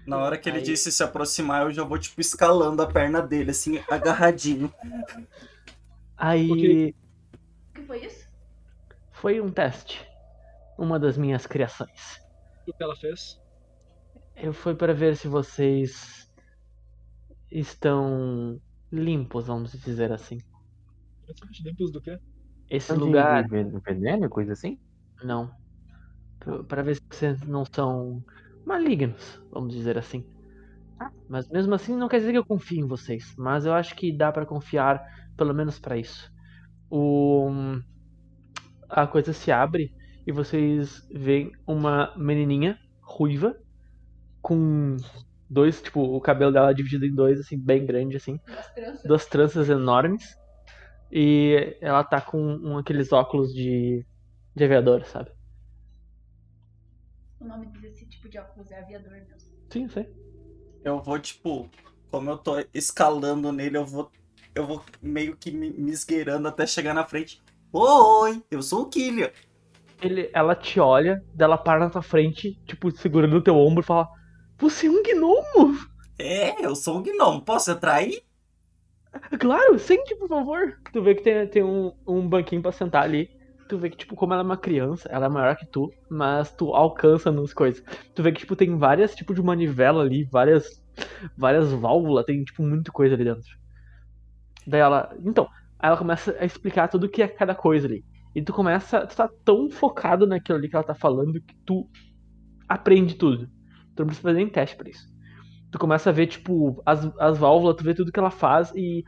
Na 0.05 0.17
hora 0.17 0.37
que 0.37 0.49
ele 0.49 0.57
Aí- 0.57 0.63
disse 0.63 0.91
se 0.91 1.03
aproximar, 1.03 1.63
eu 1.67 1.71
já 1.71 1.83
vou, 1.83 1.97
tipo, 1.99 2.19
escalando 2.19 2.81
a 2.81 2.87
perna 2.87 3.21
dele, 3.21 3.51
assim, 3.51 3.79
agarradinho. 3.89 4.73
Aí 6.17 6.51
Ok. 6.51 6.95
Foi 7.89 7.99
isso? 8.05 8.25
foi 9.11 9.39
um 9.39 9.51
teste. 9.51 10.03
Uma 10.77 10.99
das 10.99 11.17
minhas 11.17 11.47
criações. 11.47 12.01
O 12.67 12.73
que 12.73 12.83
ela 12.83 12.95
fez? 12.95 13.39
Eu 14.35 14.53
fui 14.53 14.75
para 14.75 14.91
ver 14.93 15.15
se 15.15 15.27
vocês 15.27 15.91
estão 17.51 18.59
limpos, 18.91 19.45
vamos 19.47 19.71
dizer 19.73 20.11
assim. 20.11 20.37
Limpos 21.65 21.91
do 21.91 22.01
quê? 22.01 22.17
Esse 22.69 22.97
de- 22.97 22.97
lugar, 22.97 23.43
veneno, 23.85 24.27
coisa 24.29 24.53
assim? 24.53 24.79
não. 25.23 25.53
Para 26.67 26.83
ver 26.83 26.95
se 26.95 27.01
vocês 27.11 27.41
não 27.47 27.63
são 27.65 28.23
malignos, 28.65 29.39
vamos 29.51 29.73
dizer 29.73 29.97
assim. 29.97 30.25
Mas 31.27 31.47
mesmo 31.49 31.73
assim 31.75 31.95
não 31.95 32.09
quer 32.09 32.19
dizer 32.19 32.31
que 32.31 32.37
eu 32.39 32.45
confie 32.45 32.79
em 32.79 32.87
vocês, 32.87 33.23
mas 33.37 33.65
eu 33.65 33.73
acho 33.73 33.95
que 33.95 34.15
dá 34.15 34.31
para 34.31 34.45
confiar 34.45 35.01
pelo 35.37 35.53
menos 35.53 35.79
para 35.79 35.97
isso. 35.97 36.29
O 36.89 37.49
a 38.89 39.05
coisa 39.05 39.33
se 39.33 39.51
abre 39.51 39.93
e 40.25 40.31
vocês 40.31 41.07
veem 41.11 41.51
uma 41.67 42.13
menininha 42.17 42.77
ruiva 43.01 43.55
com 44.41 44.97
dois, 45.49 45.81
tipo, 45.81 46.01
o 46.01 46.21
cabelo 46.21 46.51
dela 46.51 46.73
dividido 46.73 47.05
em 47.05 47.13
dois 47.13 47.39
assim, 47.39 47.57
bem 47.57 47.85
grande 47.85 48.17
assim, 48.17 48.39
tranças? 48.75 49.03
duas 49.03 49.25
tranças 49.25 49.69
enormes. 49.69 50.23
E 51.11 51.77
ela 51.81 52.03
tá 52.03 52.21
com 52.21 52.39
um, 52.39 52.77
aqueles 52.77 53.11
óculos 53.11 53.53
de 53.53 54.05
de 54.55 54.63
aviador, 54.65 55.05
sabe? 55.05 55.31
O 57.39 57.45
nome 57.45 57.67
desse 57.79 58.05
tipo 58.05 58.27
de 58.27 58.37
óculos 58.37 58.71
é 58.71 58.79
aviador 58.79 59.11
mesmo. 59.13 59.37
Sim, 59.71 59.83
eu 59.83 59.89
sei. 59.89 60.07
Eu 60.83 61.01
vou, 61.01 61.19
tipo, 61.19 61.69
como 62.11 62.29
eu 62.29 62.37
tô 62.37 62.55
escalando 62.73 63.51
nele, 63.51 63.77
eu 63.77 63.85
vou. 63.85 64.11
Eu 64.59 64.67
vou 64.67 64.83
meio 65.01 65.37
que 65.37 65.51
me, 65.51 65.69
me 65.69 65.89
esgueirando 65.89 66.45
até 66.45 66.67
chegar 66.67 66.93
na 66.93 67.05
frente. 67.05 67.41
Oi, 67.71 68.43
eu 68.51 68.61
sou 68.61 68.81
o 68.81 68.89
Killian. 68.89 69.29
Ele, 70.01 70.29
ela 70.33 70.53
te 70.53 70.81
olha, 70.81 71.23
dela 71.33 71.57
para 71.57 71.79
na 71.79 71.89
tua 71.89 72.01
frente, 72.01 72.59
tipo, 72.65 72.91
segurando 72.91 73.37
o 73.37 73.41
teu 73.41 73.55
ombro 73.55 73.81
e 73.81 73.85
fala: 73.85 74.09
Você 74.57 74.87
é 74.87 74.89
um 74.89 75.01
gnomo? 75.01 75.77
É, 76.19 76.65
eu 76.65 76.75
sou 76.75 76.97
o 76.97 77.01
Gnome. 77.01 77.41
Posso 77.45 77.71
entrar 77.71 77.93
aí? 77.93 78.21
Claro, 79.39 79.79
sente, 79.79 80.13
por 80.17 80.27
favor. 80.27 80.77
Tu 80.91 81.01
vê 81.01 81.15
que 81.15 81.23
tem, 81.23 81.47
tem 81.47 81.63
um, 81.63 81.93
um 82.05 82.27
banquinho 82.27 82.61
pra 82.61 82.73
sentar 82.73 83.03
ali. 83.03 83.29
Tu 83.69 83.77
vê 83.77 83.89
que, 83.89 83.95
tipo, 83.95 84.13
como 84.13 84.33
ela 84.33 84.43
é 84.43 84.45
uma 84.45 84.57
criança, 84.57 85.07
ela 85.09 85.27
é 85.27 85.29
maior 85.29 85.55
que 85.55 85.65
tu, 85.67 85.89
mas 86.09 86.51
tu 86.51 86.75
alcança 86.75 87.31
nas 87.31 87.53
coisas. 87.53 87.81
Tu 88.13 88.21
vê 88.21 88.33
que, 88.33 88.39
tipo, 88.39 88.57
tem 88.57 88.77
várias 88.77 89.15
tipos 89.15 89.37
de 89.37 89.41
manivela 89.41 90.03
ali, 90.03 90.25
várias, 90.25 90.83
várias 91.37 91.71
válvulas, 91.71 92.25
tem, 92.25 92.43
tipo, 92.43 92.61
muita 92.61 92.91
coisa 92.91 93.15
ali 93.15 93.23
dentro. 93.23 93.59
Daí 94.69 94.81
ela. 94.81 95.09
Então, 95.25 95.45
aí 95.79 95.89
ela 95.89 95.97
começa 95.97 96.35
a 96.39 96.45
explicar 96.45 96.87
tudo 96.87 97.09
que 97.09 97.21
é 97.21 97.27
cada 97.27 97.55
coisa 97.55 97.87
ali. 97.87 98.05
E 98.35 98.41
tu 98.43 98.53
começa. 98.53 99.05
Tu 99.07 99.15
tá 99.15 99.29
tão 99.45 99.69
focado 99.71 100.27
naquilo 100.27 100.57
ali 100.57 100.69
que 100.69 100.75
ela 100.75 100.85
tá 100.85 100.95
falando 100.95 101.33
que 101.41 101.55
tu 101.65 101.89
aprende 102.67 103.15
tudo. 103.15 103.47
Tu 103.95 103.99
não 104.01 104.07
precisa 104.07 104.23
fazer 104.29 104.37
nem 104.37 104.49
teste 104.49 104.77
pra 104.77 104.89
isso. 104.89 105.03
Tu 105.71 105.79
começa 105.79 106.09
a 106.09 106.13
ver, 106.13 106.27
tipo, 106.27 106.81
as, 106.85 107.05
as 107.19 107.37
válvulas, 107.37 107.75
tu 107.77 107.83
vê 107.83 107.93
tudo 107.95 108.11
que 108.11 108.19
ela 108.19 108.31
faz 108.31 108.71
e 108.75 109.03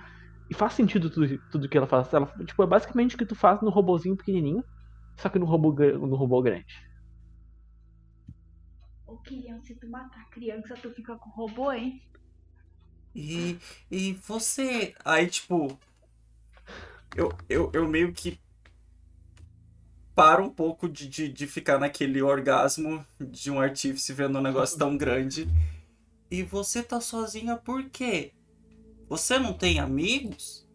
e 0.49 0.53
faz 0.53 0.74
sentido 0.74 1.09
tudo, 1.09 1.39
tudo 1.49 1.70
que 1.70 1.78
ela 1.78 1.88
faz. 1.88 2.14
Ela, 2.14 2.28
tipo, 2.45 2.62
é 2.64 2.68
basicamente 2.68 3.16
o 3.16 3.18
que 3.18 3.26
tu 3.26 3.36
faz 3.36 3.62
no 3.62 3.70
robozinho 3.72 4.18
pequenininho, 4.18 4.64
só 5.20 5.30
que 5.30 5.39
no 5.39 5.45
robô, 5.45 5.74
no 5.74 6.16
robô 6.16 6.41
grande. 6.41 6.66
Ô, 9.07 9.18
Kylian, 9.18 9.62
se 9.62 9.76
tu 9.76 9.88
matar 9.89 10.30
criança, 10.32 10.76
tu 10.76 10.91
fica 10.91 11.16
com 11.18 11.30
o 11.30 11.34
robô, 11.34 11.72
hein? 11.72 12.01
E, 13.16 13.57
e 13.89 14.14
você. 14.14 14.93
Aí, 15.03 15.28
tipo. 15.28 15.78
Eu, 17.16 17.32
eu, 17.49 17.70
eu 17.74 17.88
meio 17.88 18.14
que. 18.14 18.39
Paro 20.16 20.45
um 20.45 20.49
pouco 20.49 20.89
de, 20.89 21.07
de, 21.07 21.30
de 21.30 21.47
ficar 21.47 21.80
naquele 21.80 22.22
orgasmo 22.22 23.05
de 23.20 23.49
um 23.49 23.59
artífice 23.59 24.14
vendo 24.14 24.38
um 24.38 24.41
negócio 24.41 24.78
tão 24.78 24.97
grande. 24.97 25.47
E 26.30 26.43
você 26.43 26.84
tá 26.84 26.99
sozinha 27.01 27.57
por 27.57 27.89
quê? 27.89 28.34
Você 29.07 29.39
não 29.39 29.53
tem 29.53 29.80
amigos? 29.80 30.68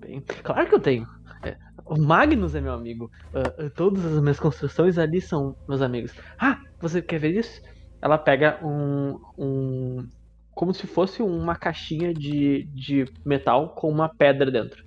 Bem, 0.00 0.20
claro 0.42 0.68
que 0.68 0.74
eu 0.74 0.80
tenho. 0.80 1.06
É, 1.42 1.56
o 1.84 1.96
Magnus 1.96 2.54
é 2.54 2.60
meu 2.60 2.72
amigo. 2.72 3.10
Ah, 3.34 3.70
todas 3.74 4.04
as 4.04 4.20
minhas 4.20 4.40
construções 4.40 4.98
ali 4.98 5.20
são 5.20 5.56
meus 5.68 5.80
amigos. 5.82 6.12
Ah, 6.38 6.60
você 6.80 7.00
quer 7.00 7.18
ver 7.18 7.38
isso? 7.38 7.60
Ela 8.02 8.18
pega 8.18 8.58
um. 8.62 9.20
um 9.38 10.08
como 10.52 10.74
se 10.74 10.86
fosse 10.86 11.22
uma 11.22 11.56
caixinha 11.56 12.12
de, 12.12 12.64
de 12.74 13.06
metal 13.24 13.70
com 13.70 13.88
uma 13.88 14.08
pedra 14.08 14.50
dentro. 14.50 14.84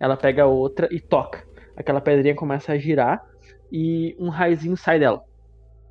Ela 0.00 0.16
pega 0.16 0.46
outra 0.46 0.88
e 0.90 0.98
toca. 0.98 1.46
Aquela 1.76 2.00
pedrinha 2.00 2.34
começa 2.34 2.72
a 2.72 2.78
girar 2.78 3.24
e 3.70 4.16
um 4.18 4.28
raizinho 4.28 4.76
sai 4.76 4.98
dela. 4.98 5.22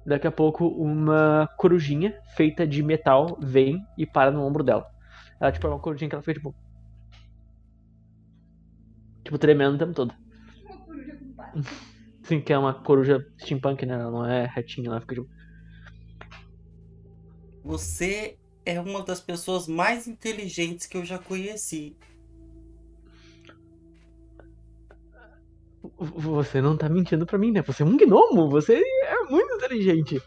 Daqui 0.06 0.28
a 0.28 0.32
pouco, 0.32 0.68
uma 0.68 1.48
corujinha 1.58 2.14
feita 2.36 2.68
de 2.68 2.84
metal 2.84 3.38
vem 3.42 3.82
e 3.98 4.06
para 4.06 4.32
no 4.32 4.44
ombro 4.44 4.64
dela. 4.64 4.86
Ela, 5.40 5.52
tipo, 5.52 5.68
é 5.68 5.70
uma 5.70 5.80
corujinha 5.80 6.10
que 6.10 6.16
ela 6.16 6.22
fica, 6.22 6.40
tipo. 6.40 6.56
Tipo, 9.24 9.38
tremendo 9.38 9.76
o 9.76 9.78
tempo 9.78 9.94
todo. 9.94 10.14
Uma 10.66 10.78
coruja 10.80 11.18
com. 11.18 11.62
Sim, 12.24 12.42
que 12.42 12.52
é 12.52 12.58
uma 12.58 12.74
coruja 12.74 13.26
steampunk, 13.38 13.86
né? 13.86 13.94
Ela 13.94 14.12
não 14.12 14.26
é 14.26 14.46
retinha, 14.46 14.90
ela 14.90 15.00
fica 15.00 15.16
tipo. 15.16 15.30
Você 17.64 18.38
é 18.66 18.80
uma 18.80 19.04
das 19.04 19.20
pessoas 19.20 19.68
mais 19.68 20.08
inteligentes 20.08 20.86
que 20.86 20.98
eu 20.98 21.06
já 21.06 21.18
conheci. 21.18 21.96
"V- 26.00 26.20
Você 26.20 26.62
não 26.62 26.78
tá 26.78 26.88
mentindo 26.90 27.26
pra 27.26 27.38
mim, 27.38 27.52
né? 27.52 27.62
Você 27.62 27.84
é 27.84 27.86
um 27.86 27.98
gnomo, 27.98 28.50
você 28.50 28.76
é 29.04 29.24
muito 29.30 29.54
inteligente. 29.56 30.22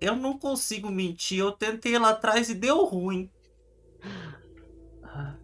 Eu 0.00 0.14
não 0.14 0.38
consigo 0.38 0.90
mentir, 0.90 1.38
eu 1.38 1.52
tentei 1.52 1.98
lá 1.98 2.10
atrás 2.10 2.48
e 2.50 2.54
deu 2.54 2.84
ruim. 2.84 3.30
Ah, 5.02 5.34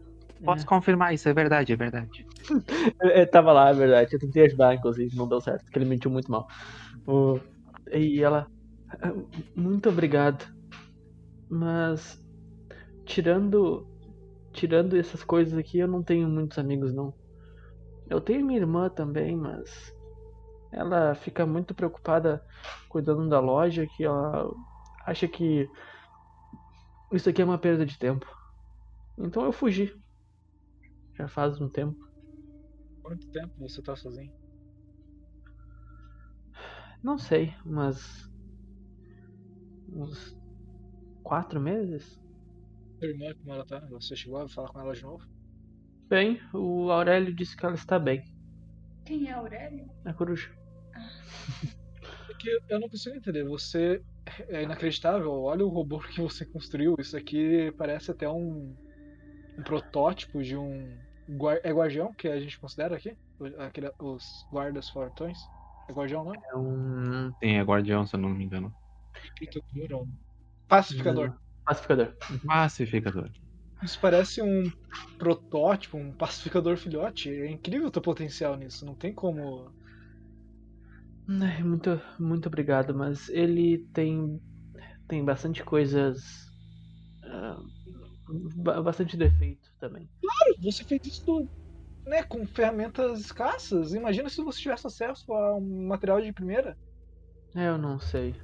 Posso 0.45 0.66
confirmar 0.66 1.14
isso, 1.14 1.28
é 1.28 1.33
verdade, 1.33 1.72
é 1.72 1.76
verdade. 1.76 2.26
É, 3.01 3.24
tava 3.24 3.53
lá, 3.53 3.70
é 3.70 3.72
verdade. 3.74 4.14
Eu 4.14 4.18
tentei 4.18 4.45
ajudar, 4.47 4.74
inclusive, 4.74 5.14
não 5.16 5.28
deu 5.28 5.41
certo, 5.41 5.62
porque 5.64 5.78
ele 5.78 5.85
mentiu 5.87 6.11
muito 6.11 6.30
mal. 6.30 6.47
O- 7.07 7.39
E 7.93 8.22
ela. 8.22 8.47
"Ah, 9.01 9.12
Muito 9.55 9.88
obrigado. 9.88 10.45
Mas. 11.49 12.20
Tirando. 13.05 13.86
Tirando 14.53 14.97
essas 14.97 15.24
coisas 15.24 15.59
aqui, 15.59 15.78
eu 15.78 15.88
não 15.88 16.03
tenho 16.03 16.28
muitos 16.28 16.59
amigos, 16.59 16.93
não. 16.93 17.14
Eu 18.09 18.20
tenho 18.20 18.45
minha 18.45 18.59
irmã 18.59 18.90
também, 18.90 19.36
mas. 19.36 19.95
Ela 20.72 21.14
fica 21.14 21.45
muito 21.47 21.74
preocupada 21.74 22.43
cuidando 22.88 23.28
da 23.28 23.40
loja, 23.40 23.86
que 23.86 24.05
ela 24.05 24.51
acha 25.07 25.28
que. 25.28 25.68
Isso 27.12 27.28
aqui 27.28 27.43
é 27.43 27.45
uma 27.45 27.59
perda 27.59 27.84
de 27.84 27.99
tempo. 27.99 28.26
Então 29.18 29.45
eu 29.45 29.53
fugi. 29.53 29.95
Já 31.14 31.28
faz 31.28 31.61
um 31.61 31.68
tempo. 31.68 31.99
Quanto 33.03 33.28
tempo 33.30 33.53
você 33.59 33.82
tá 33.82 33.95
sozinho? 33.95 34.32
Não 37.03 37.18
sei, 37.18 37.55
mas. 37.64 38.32
Uns. 39.95 40.36
Quatro 41.22 41.61
meses? 41.61 42.20
Sua 42.99 43.09
irmã, 43.09 43.34
como 43.34 43.55
ela 43.55 43.66
tá? 43.66 43.80
Você 43.90 44.16
chegou 44.16 44.38
a 44.38 44.49
falar 44.49 44.68
com 44.68 44.80
ela 44.80 44.95
de 44.95 45.03
novo? 45.03 45.24
Bem, 46.09 46.40
o 46.53 46.90
Aurélio 46.90 47.34
disse 47.34 47.57
que 47.57 47.64
ela 47.64 47.74
está 47.74 47.99
bem. 47.99 48.22
Quem 49.05 49.28
é 49.28 49.32
a 49.32 49.38
Aurélia? 49.38 49.86
A 50.05 50.12
coruja. 50.12 50.51
Porque 52.26 52.61
eu 52.68 52.80
não 52.80 52.88
consigo 52.88 53.16
entender. 53.16 53.45
Você 53.45 54.03
é 54.49 54.62
inacreditável. 54.62 55.32
Olha 55.43 55.64
o 55.64 55.68
robô 55.68 55.99
que 56.01 56.20
você 56.20 56.45
construiu. 56.45 56.97
Isso 56.99 57.16
aqui 57.16 57.72
parece 57.78 58.11
até 58.11 58.28
um, 58.28 58.74
um 59.59 59.62
protótipo 59.62 60.43
de 60.43 60.57
um. 60.57 60.97
É 61.62 61.72
guardião 61.72 62.12
que 62.12 62.28
a 62.28 62.40
gente 62.40 62.59
considera 62.59 62.97
aqui? 62.97 63.16
Aquele, 63.59 63.90
os 63.99 64.47
guardas 64.51 64.88
fortões? 64.88 65.38
É 65.88 65.93
guardião, 65.93 66.24
não? 66.24 66.34
É 66.34 66.57
um. 66.57 67.32
Tem 67.40 67.59
é 67.59 67.62
guardião, 67.62 68.07
se 68.07 68.14
eu 68.14 68.20
não 68.20 68.28
me 68.28 68.45
engano. 68.45 68.74
Pacificador. 70.68 71.34
Pacificador. 71.64 72.14
Pacificador. 72.46 73.30
Isso 73.82 73.98
parece 74.00 74.40
um 74.42 74.70
protótipo, 75.18 75.96
um 75.96 76.12
pacificador 76.12 76.76
filhote. 76.76 77.30
É 77.30 77.50
incrível 77.50 77.88
o 77.88 77.90
teu 77.90 78.02
potencial 78.02 78.56
nisso. 78.56 78.84
Não 78.84 78.94
tem 78.94 79.12
como. 79.12 79.70
Ai, 81.28 81.62
Muito, 81.62 82.00
muito 82.18 82.46
obrigado, 82.46 82.94
mas 82.94 83.28
ele 83.28 83.86
tem. 83.92 84.40
Tem 85.08 85.24
bastante 85.24 85.62
coisas. 85.64 86.22
ba- 88.56 88.82
bastante 88.82 89.16
defeito 89.16 89.68
também. 89.78 90.08
Você 90.62 90.84
fez 90.84 91.00
isso 91.04 91.48
né, 92.06 92.22
com 92.22 92.46
ferramentas 92.46 93.20
escassas. 93.20 93.94
Imagina 93.94 94.28
se 94.28 94.42
você 94.42 94.60
tivesse 94.60 94.86
acesso 94.86 95.32
a 95.32 95.56
um 95.56 95.86
material 95.88 96.20
de 96.20 96.32
primeira. 96.32 96.76
É, 97.54 97.68
Eu 97.68 97.78
não 97.78 97.98
sei. 98.00 98.34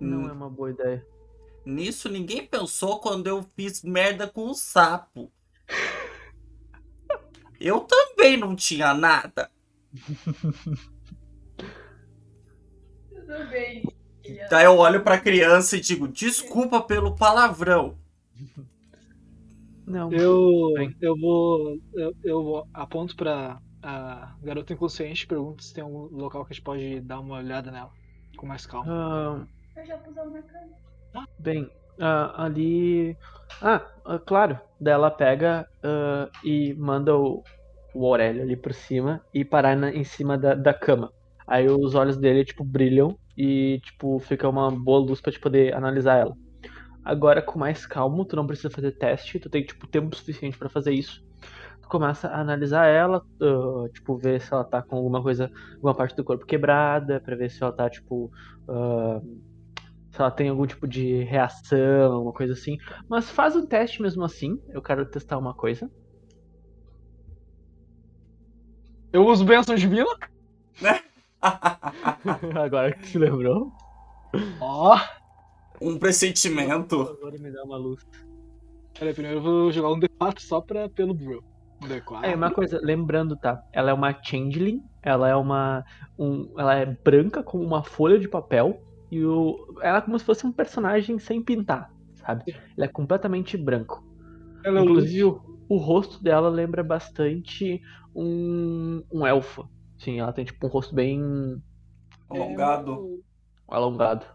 Não 0.00 0.22
Hum. 0.22 0.28
é 0.28 0.32
uma 0.32 0.50
boa 0.50 0.70
ideia. 0.70 1.06
Nisso 1.64 2.08
ninguém 2.08 2.46
pensou 2.46 3.00
quando 3.00 3.26
eu 3.26 3.42
fiz 3.56 3.82
merda 3.82 4.26
com 4.28 4.48
o 4.50 4.54
sapo. 4.54 5.32
Eu 7.58 7.80
também 7.80 8.36
não 8.36 8.54
tinha 8.54 8.92
nada. 8.92 9.50
Tudo 13.10 13.48
bem. 13.50 13.82
Daí 14.50 14.64
eu 14.64 14.76
olho 14.76 15.02
pra 15.02 15.20
criança 15.20 15.76
e 15.76 15.80
digo: 15.80 16.08
desculpa 16.08 16.80
pelo 16.82 17.14
palavrão. 17.16 17.96
Não. 19.86 20.10
Eu, 20.12 20.72
eu 21.00 21.16
vou. 21.18 21.78
Eu, 21.94 22.14
eu 22.22 22.42
vou- 22.42 22.68
aponto 22.72 23.14
pra 23.16 23.60
a 23.82 24.34
garota 24.42 24.72
inconsciente 24.72 25.24
e 25.24 25.26
pergunto 25.26 25.62
se 25.62 25.74
tem 25.74 25.84
algum 25.84 26.04
local 26.16 26.44
que 26.44 26.52
a 26.52 26.54
gente 26.54 26.64
pode 26.64 27.00
dar 27.00 27.20
uma 27.20 27.36
olhada 27.36 27.70
nela. 27.70 27.92
Com 28.36 28.46
mais 28.46 28.66
calma. 28.66 28.86
Ah, 28.90 29.46
Eu 29.76 29.84
já 29.86 29.98
pus 29.98 30.16
ela 30.16 30.30
na 30.30 30.42
cama. 30.42 30.76
Bem, 31.38 31.70
ah, 32.00 32.44
ali. 32.44 33.16
Ah, 33.62 33.86
ah, 34.04 34.18
claro. 34.18 34.60
Daí 34.80 34.94
ela 34.94 35.10
pega 35.10 35.66
ah, 35.82 36.28
e 36.44 36.74
manda 36.74 37.16
o, 37.16 37.42
o 37.94 38.06
Aurélio 38.06 38.42
ali 38.42 38.56
por 38.56 38.72
cima 38.74 39.24
e 39.32 39.44
parar 39.44 39.76
na- 39.76 39.90
em 39.92 40.04
cima 40.04 40.36
da, 40.38 40.54
da 40.54 40.74
cama. 40.74 41.12
Aí 41.46 41.68
os 41.68 41.94
olhos 41.94 42.16
dele, 42.18 42.44
tipo, 42.44 42.64
brilham 42.64 43.18
e, 43.36 43.80
tipo, 43.84 44.18
fica 44.20 44.48
uma 44.48 44.70
boa 44.70 44.98
luz 45.00 45.20
pra 45.20 45.32
te 45.32 45.38
poder 45.40 45.74
analisar 45.74 46.16
ela. 46.18 46.34
Agora, 47.04 47.42
com 47.42 47.58
mais 47.58 47.86
calmo, 47.86 48.24
tu 48.26 48.36
não 48.36 48.46
precisa 48.46 48.70
fazer 48.70 48.92
teste, 48.92 49.38
tu 49.40 49.50
tem, 49.50 49.64
tipo, 49.64 49.86
tempo 49.88 50.14
suficiente 50.16 50.58
pra 50.58 50.70
fazer 50.70 50.92
isso. 50.94 51.20
Tu 51.82 51.88
começa 51.88 52.28
a 52.28 52.40
analisar 52.40 52.86
ela, 52.86 53.22
ah, 53.42 53.88
tipo, 53.94 54.16
ver 54.18 54.40
se 54.40 54.52
ela 54.54 54.64
tá 54.64 54.82
com 54.82 54.96
alguma 54.96 55.22
coisa, 55.22 55.50
alguma 55.76 55.96
parte 55.96 56.16
do 56.16 56.24
corpo 56.24 56.46
quebrada, 56.46 57.20
pra 57.20 57.36
ver 57.36 57.50
se 57.50 57.62
ela 57.62 57.72
tá, 57.74 57.88
tipo. 57.90 58.30
ah, 58.68 59.20
se 60.14 60.20
ela 60.20 60.30
tem 60.30 60.48
algum 60.48 60.64
tipo 60.64 60.86
de 60.86 61.24
reação, 61.24 62.12
alguma 62.12 62.32
coisa 62.32 62.52
assim. 62.52 62.78
Mas 63.08 63.28
faz 63.28 63.56
o 63.56 63.66
teste 63.66 64.00
mesmo 64.00 64.22
assim. 64.22 64.62
Eu 64.68 64.80
quero 64.80 65.04
testar 65.04 65.36
uma 65.36 65.52
coisa. 65.52 65.90
Eu 69.12 69.26
uso 69.26 69.44
bênção 69.44 69.74
divina. 69.74 70.06
Agora 72.64 72.92
que 72.94 73.08
se 73.08 73.18
lembrou. 73.18 73.72
Ó. 74.60 74.96
um 75.80 75.98
pressentimento. 75.98 77.00
Agora 77.02 77.36
me 77.36 77.50
dá 77.50 77.64
uma 77.64 77.76
luz. 77.76 78.06
Peraí, 78.96 79.12
primeiro 79.12 79.38
eu 79.38 79.42
vou 79.42 79.72
jogar 79.72 79.90
um 79.90 79.98
D4 79.98 80.38
só 80.38 80.60
pra, 80.60 80.88
pelo 80.88 81.12
Bro. 81.12 81.42
Um 81.82 81.88
D4. 81.88 82.22
É, 82.22 82.36
uma 82.36 82.52
coisa, 82.52 82.78
lembrando, 82.80 83.36
tá? 83.36 83.60
Ela 83.72 83.90
é 83.90 83.94
uma 83.94 84.12
changeling, 84.22 84.80
ela 85.02 85.28
é 85.28 85.34
uma. 85.34 85.84
Um, 86.16 86.54
ela 86.56 86.76
é 86.76 86.86
branca 86.86 87.42
como 87.42 87.64
uma 87.64 87.82
folha 87.82 88.16
de 88.16 88.28
papel. 88.28 88.80
E 89.14 89.24
o, 89.24 89.56
ela 89.80 89.98
é 89.98 90.00
como 90.00 90.18
se 90.18 90.24
fosse 90.24 90.44
um 90.44 90.50
personagem 90.50 91.20
sem 91.20 91.40
pintar, 91.40 91.88
sabe? 92.16 92.44
Ele 92.76 92.84
é 92.84 92.88
completamente 92.88 93.56
branco. 93.56 94.02
Ela 94.64 94.80
é 94.80 94.82
o 94.82 94.84
Inclusive, 94.84 95.24
o, 95.24 95.40
o 95.68 95.76
rosto 95.76 96.20
dela 96.20 96.48
lembra 96.48 96.82
bastante 96.82 97.80
um, 98.12 99.04
um 99.12 99.24
elfo. 99.24 99.70
Sim, 99.98 100.18
ela 100.18 100.32
tem 100.32 100.44
tipo 100.44 100.66
um 100.66 100.68
rosto 100.68 100.92
bem 100.96 101.22
Alongado. 102.28 103.22
alongado. 103.68 104.26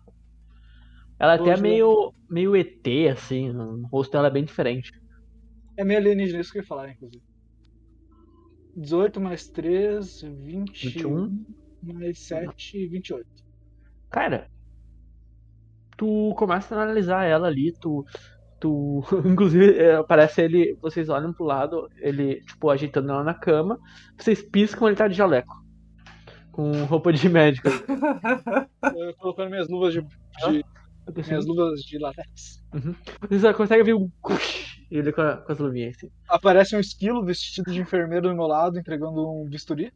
Ela 1.20 1.34
é 1.34 1.36
até 1.36 1.58
jogar. 1.58 1.62
meio, 1.62 2.14
meio 2.30 2.56
ET, 2.56 3.10
assim. 3.12 3.50
O 3.50 3.86
rosto 3.88 4.14
dela 4.14 4.28
é 4.28 4.32
bem 4.32 4.46
diferente. 4.46 4.92
É 5.76 5.84
meio 5.84 6.00
alienígena, 6.00 6.40
isso 6.40 6.54
que 6.54 6.60
eu 6.60 6.62
ia 6.62 6.68
falar, 6.68 6.90
inclusive. 6.90 7.22
18 8.78 9.20
mais 9.20 9.50
3, 9.50 10.22
20, 10.22 10.86
21. 10.88 11.46
mais 11.84 12.20
7, 12.20 12.88
28. 12.88 13.28
Cara, 14.10 14.48
tu 16.00 16.34
começa 16.38 16.74
a 16.74 16.82
analisar 16.82 17.26
ela 17.26 17.48
ali, 17.50 17.74
tu. 17.80 18.06
Tu. 18.60 19.04
Inclusive, 19.26 19.78
é, 19.78 19.96
aparece 19.98 20.42
ele. 20.42 20.78
Vocês 20.82 21.10
olham 21.10 21.34
pro 21.34 21.46
lado, 21.46 21.88
ele, 21.98 22.42
tipo, 22.46 22.70
ajeitando 22.70 23.12
ela 23.12 23.24
na 23.24 23.34
cama. 23.34 23.78
Vocês 24.18 24.42
piscam, 24.42 24.88
ele 24.88 24.96
tá 24.96 25.08
de 25.10 25.14
jaleco. 25.16 25.54
Com 26.52 26.72
roupa 26.86 27.12
de 27.14 27.28
médico. 27.30 27.68
Colocando 29.20 29.50
minhas 29.50 29.70
luvas 29.70 29.94
de, 29.94 30.02
de- 30.02 30.66
minhas 31.28 31.46
luvas 31.46 31.82
de 31.82 31.98
latex. 32.00 32.64
Vocês 33.22 33.42
só 33.42 33.54
conseguem 33.54 33.84
ver 33.84 33.94
um. 33.96 34.10
Ele 34.92 35.12
com, 35.12 35.22
a- 35.22 35.38
com 35.38 35.52
as 35.52 35.60
luvinhas 35.60 35.96
assim. 35.98 36.10
Aparece 36.28 36.76
um 36.76 36.80
esquilo 36.80 37.24
vestido 37.24 37.72
de 37.72 37.80
enfermeiro 37.80 38.28
do 38.30 38.36
meu 38.36 38.46
lado, 38.48 38.78
entregando 38.80 39.22
um 39.30 39.46
bisturi. 39.50 39.92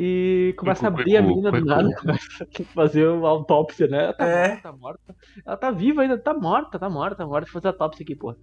E 0.00 0.54
começa 0.56 0.86
a 0.86 0.88
abrir 0.88 1.16
a 1.16 1.22
menina 1.22 1.50
do 1.50 1.64
nada, 1.64 1.88
começa 2.00 2.44
a 2.44 2.64
fazer 2.72 3.08
uma 3.08 3.28
autópsia, 3.28 3.88
né? 3.88 4.04
Ela 4.04 4.12
tá 4.14 4.24
É. 4.26 4.48
morta, 4.48 4.62
tá 4.62 4.72
morta. 4.72 5.16
Ela 5.44 5.56
tá 5.56 5.70
viva 5.72 6.02
ainda, 6.02 6.16
tá 6.16 6.32
morta, 6.32 6.78
tá 6.78 6.88
morta, 6.88 7.16
tá 7.16 7.26
morta. 7.26 7.44
Deixa 7.46 7.58
eu 7.58 7.60
fazer 7.60 7.68
a 7.68 7.70
autópsia 7.72 8.04
aqui, 8.04 8.14
porra. 8.14 8.36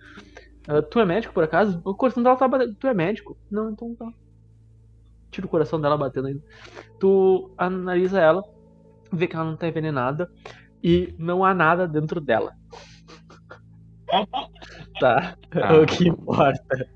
Ah, 0.68 0.82
tu 0.82 1.00
é 1.00 1.06
médico, 1.06 1.34
por 1.34 1.44
acaso? 1.46 1.82
O 1.86 1.96
coração 1.96 2.22
dela 2.22 2.36
tá 2.36 2.46
batendo. 2.48 2.76
Tu 2.76 2.88
é 2.88 2.94
médico? 2.94 3.38
Não, 3.50 3.70
então 3.70 3.96
tá. 3.96 4.12
Tira 5.32 5.48
o 5.48 5.50
coração 5.50 5.80
dela 5.80 5.98
batendo 5.98 6.28
ainda. 6.28 6.44
Tu 7.00 7.50
analisa 7.58 8.20
ela, 8.20 8.44
vê 9.12 9.26
que 9.26 9.36
ela 9.38 9.46
não 9.46 9.56
tá 9.56 9.68
envenenada 9.68 10.30
e 10.84 11.16
não 11.18 11.46
há 11.46 11.54
nada 11.54 11.88
dentro 11.88 12.20
dela. 12.20 12.52
Tá, 15.00 15.36
Ah. 15.52 15.74
o 15.82 15.86
que 15.86 16.08
importa. 16.08 16.88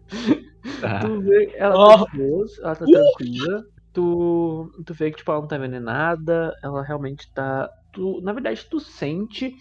Tá. 0.80 1.00
Tu 1.00 1.20
vê, 1.22 1.54
ela 1.58 1.76
Ó. 1.76 2.06
tá 2.06 2.12
de 2.14 2.62
ela 2.62 2.76
tá 2.76 2.86
tranquila. 2.86 3.64
Tu, 4.00 4.84
tu 4.86 4.94
vê 4.94 5.12
que 5.12 5.18
tipo, 5.18 5.30
ela 5.30 5.42
não 5.42 5.48
tá 5.48 5.58
envenenada, 5.58 6.54
ela 6.64 6.82
realmente 6.82 7.30
tá. 7.34 7.70
Tu, 7.92 8.22
na 8.22 8.32
verdade, 8.32 8.66
tu 8.70 8.80
sente 8.80 9.52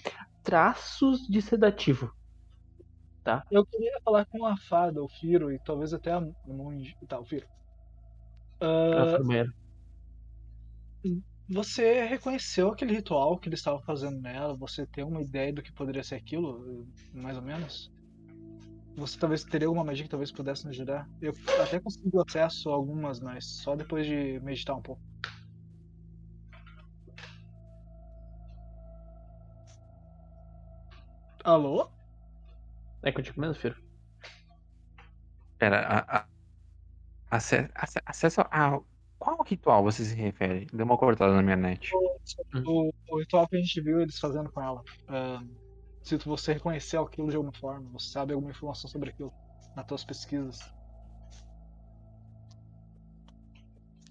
traços 0.44 1.18
de 1.28 1.42
sedativo. 1.42 2.12
Eu 3.50 3.66
queria 3.66 3.98
falar 4.04 4.24
com 4.26 4.46
a 4.46 4.56
fada, 4.56 5.02
o 5.02 5.08
Firo, 5.08 5.52
e 5.52 5.58
talvez 5.64 5.92
até 5.92 6.12
a 6.12 6.22
monge. 6.46 6.94
Tá, 7.08 7.18
o 7.18 7.24
Firo. 7.24 7.46
Banheiro. 8.60 9.52
você 11.48 12.04
reconheceu 12.04 12.68
aquele 12.68 12.94
ritual 12.94 13.38
que 13.38 13.48
eles 13.48 13.58
estavam 13.58 13.82
fazendo 13.82 14.20
nela? 14.20 14.56
Você 14.56 14.86
tem 14.86 15.04
uma 15.04 15.20
ideia 15.20 15.52
do 15.52 15.62
que 15.62 15.72
poderia 15.72 16.04
ser 16.04 16.14
aquilo, 16.14 16.86
mais 17.12 17.36
ou 17.36 17.42
menos? 17.42 17.90
Você 18.98 19.16
talvez 19.18 19.44
teria 19.44 19.68
alguma 19.68 19.84
magia 19.84 20.04
que 20.04 20.10
talvez 20.10 20.32
pudesse 20.32 20.66
nos 20.66 20.74
ajudar? 20.76 21.08
Eu 21.20 21.32
até 21.64 21.80
consegui 21.80 22.10
acesso 22.28 22.68
a 22.70 22.74
algumas, 22.74 23.20
mas 23.20 23.46
só 23.62 23.76
depois 23.76 24.06
de 24.06 24.40
meditar 24.40 24.76
um 24.76 24.82
pouco. 24.82 25.00
Alô? 31.44 31.90
É 33.02 33.10
contigo 33.12 33.40
mesmo, 33.40 33.56
filho? 33.56 33.76
Pera, 35.58 35.78
a, 35.80 36.18
a, 36.18 36.28
ace- 37.36 37.70
ace- 37.82 38.00
acesso 38.06 38.40
a. 38.50 38.80
Qual 39.18 39.42
ritual 39.44 39.82
você 39.82 40.04
se 40.04 40.14
refere? 40.14 40.66
Deu 40.72 40.86
uma 40.86 40.96
cortada 40.96 41.32
na 41.34 41.42
minha 41.42 41.56
net. 41.56 41.90
O, 42.64 42.90
o 43.10 43.18
ritual 43.18 43.48
que 43.48 43.56
a 43.56 43.60
gente 43.60 43.80
viu 43.80 44.00
eles 44.00 44.18
fazendo 44.18 44.50
com 44.52 44.62
ela. 44.62 44.82
ah, 45.08 45.40
se 46.08 46.16
você 46.28 46.52
reconheceu 46.54 47.02
aquilo 47.02 47.28
de 47.30 47.36
alguma 47.36 47.52
forma, 47.52 47.90
você 47.92 48.08
sabe 48.10 48.32
alguma 48.32 48.50
informação 48.52 48.90
sobre 48.90 49.10
aquilo 49.10 49.34
nas 49.74 49.86
tuas 49.86 50.04
pesquisas. 50.04 50.58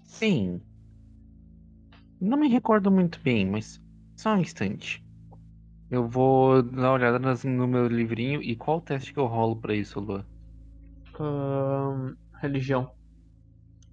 Sim. 0.06 0.60
Não 2.20 2.38
me 2.38 2.48
recordo 2.48 2.90
muito 2.90 3.20
bem, 3.22 3.44
mas 3.46 3.80
só 4.16 4.34
um 4.34 4.40
instante. 4.40 5.02
Eu 5.90 6.08
vou 6.08 6.62
dar 6.62 6.90
uma 6.90 6.92
olhada 6.92 7.18
nas- 7.18 7.44
no 7.44 7.68
meu 7.68 7.86
livrinho 7.88 8.42
e 8.42 8.56
qual 8.56 8.78
o 8.78 8.82
teste 8.82 9.12
que 9.12 9.18
eu 9.20 9.26
rolo 9.26 9.56
pra 9.60 9.74
isso, 9.74 10.00
Lua? 10.00 10.26
Ahn, 11.18 12.16
religião. 12.40 12.90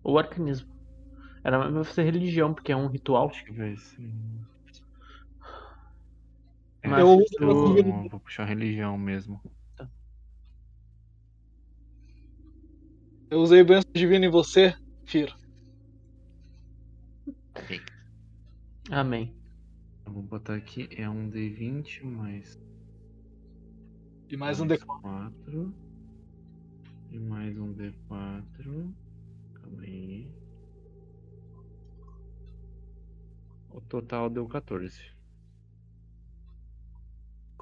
Ou 0.04 0.18
arcanismo. 0.18 0.70
Era 1.44 1.70
vai 1.70 1.84
ser 1.86 2.04
religião, 2.04 2.54
porque 2.54 2.72
é 2.72 2.76
um 2.78 2.88
ritual. 2.88 3.30
Deixa 3.30 3.44
eu 3.50 3.56
ver 3.56 3.78
se. 3.78 4.02
Mas 6.88 7.00
Eu- 7.00 7.20
Então, 7.22 8.08
vou 8.10 8.20
puxar 8.20 8.46
religião 8.46 8.98
mesmo. 8.98 9.42
Eu 13.30 13.40
usei 13.40 13.64
bênção 13.64 13.90
divina 13.96 14.26
em 14.26 14.30
você, 14.30 14.74
Firo. 15.06 15.34
Amém. 18.92 19.34
Eu 20.06 20.14
vou 20.14 20.24
botar 20.24 20.56
aqui, 20.56 20.88
é 20.96 21.10
um 21.10 21.28
D20 21.30 22.06
mais. 22.06 22.58
E 24.30 24.38
mais 24.38 24.60
um 24.60 24.68
D4. 24.68 25.02
4. 25.02 25.74
E 27.12 27.20
mais 27.20 27.58
um 27.58 27.74
D4. 27.74 28.96
Calma 29.56 29.82
aí. 29.82 30.28
O 33.74 33.82
total 33.82 34.30
deu 34.30 34.48
14. 34.48 35.15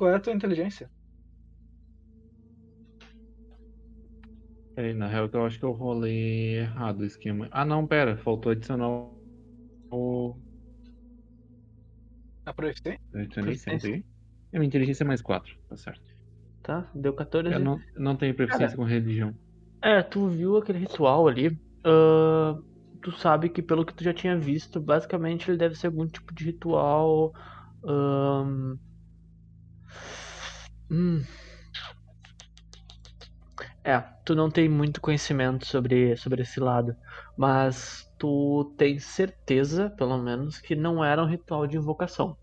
Qual 0.03 0.11
é 0.11 0.17
a 0.17 0.19
tua 0.19 0.33
inteligência? 0.33 0.89
Peraí, 4.75 4.93
na 4.93 5.07
real 5.07 5.29
que 5.29 5.37
eu 5.37 5.45
acho 5.45 5.57
que 5.57 5.63
eu 5.63 5.71
rolei 5.71 6.57
errado 6.57 6.99
o 6.99 7.05
esquema. 7.05 7.47
Ah 7.49 7.63
não, 7.63 7.87
pera, 7.87 8.17
faltou 8.17 8.51
adicionar 8.51 8.89
o. 9.89 10.35
A 12.45 12.53
proficiência? 12.53 12.99
Eu 13.13 13.21
adicionei 13.21 13.51
Proficiência. 13.51 13.89
sempre. 13.91 14.05
É 14.51 14.59
minha 14.59 14.67
inteligência 14.67 15.05
é 15.05 15.07
mais 15.07 15.21
4, 15.21 15.55
tá 15.69 15.77
certo. 15.77 16.03
Tá? 16.63 16.85
Deu 16.93 17.13
14. 17.13 17.53
Eu 17.53 17.59
não, 17.61 17.79
eu 17.95 18.01
não 18.01 18.17
tenho 18.17 18.35
proficiência 18.35 18.75
com 18.75 18.83
religião. 18.83 19.33
É, 19.81 20.03
tu 20.03 20.27
viu 20.27 20.57
aquele 20.57 20.79
ritual 20.79 21.29
ali. 21.29 21.57
ah, 21.85 22.59
tu 23.01 23.13
sabe 23.13 23.47
que 23.47 23.61
pelo 23.61 23.85
que 23.85 23.93
tu 23.93 24.03
já 24.03 24.13
tinha 24.13 24.37
visto, 24.37 24.81
basicamente 24.81 25.49
ele 25.49 25.57
deve 25.57 25.75
ser 25.75 25.87
algum 25.87 26.05
tipo 26.05 26.35
de 26.35 26.43
ritual. 26.43 27.31
ahn, 27.85 28.75
hum. 30.93 31.23
É, 33.83 33.99
tu 34.23 34.33
não 34.33 34.49
tem 34.49 34.69
muito 34.69 35.01
conhecimento 35.01 35.65
sobre, 35.65 36.15
sobre 36.15 36.43
esse 36.43 36.59
lado, 36.59 36.95
mas 37.37 38.09
tu 38.17 38.73
tem 38.77 38.97
certeza, 38.97 39.89
pelo 39.89 40.17
menos, 40.17 40.59
que 40.59 40.75
não 40.75 41.03
era 41.03 41.21
um 41.21 41.27
ritual 41.27 41.67
de 41.67 41.75
invocação. 41.75 42.37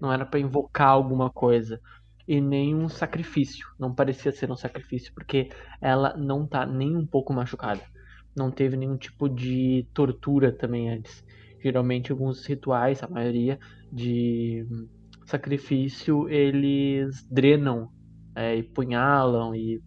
Não 0.00 0.12
era 0.12 0.24
pra 0.24 0.40
invocar 0.40 0.88
alguma 0.88 1.30
coisa. 1.30 1.80
E 2.26 2.40
nem 2.40 2.74
um 2.74 2.88
sacrifício. 2.88 3.66
Não 3.78 3.94
parecia 3.94 4.32
ser 4.32 4.50
um 4.50 4.56
sacrifício, 4.56 5.12
porque 5.14 5.50
ela 5.80 6.16
não 6.16 6.46
tá 6.46 6.64
nem 6.64 6.96
um 6.96 7.06
pouco 7.06 7.32
machucada. 7.32 7.82
Não 8.36 8.50
teve 8.50 8.76
nenhum 8.76 8.96
tipo 8.96 9.28
de 9.28 9.86
tortura 9.92 10.52
também 10.52 10.90
antes. 10.90 11.22
Geralmente 11.62 12.12
alguns 12.12 12.46
rituais, 12.46 13.02
a 13.02 13.08
maioria 13.08 13.58
de 13.92 14.64
sacrifício, 15.28 16.28
eles 16.28 17.26
drenam 17.30 17.88
é, 18.34 18.56
e 18.56 18.62
punhalam 18.62 19.54
e 19.54 19.80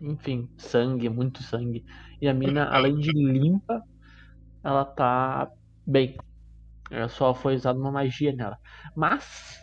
enfim, 0.00 0.48
sangue, 0.56 1.08
muito 1.08 1.42
sangue. 1.42 1.84
E 2.20 2.26
a 2.28 2.34
mina, 2.34 2.64
além 2.68 2.96
de 2.96 3.12
limpa, 3.12 3.82
ela 4.64 4.84
tá 4.84 5.50
bem. 5.86 6.16
Ela 6.90 7.08
só 7.08 7.34
foi 7.34 7.54
usada 7.54 7.78
uma 7.78 7.92
magia 7.92 8.32
nela. 8.32 8.58
Mas 8.96 9.58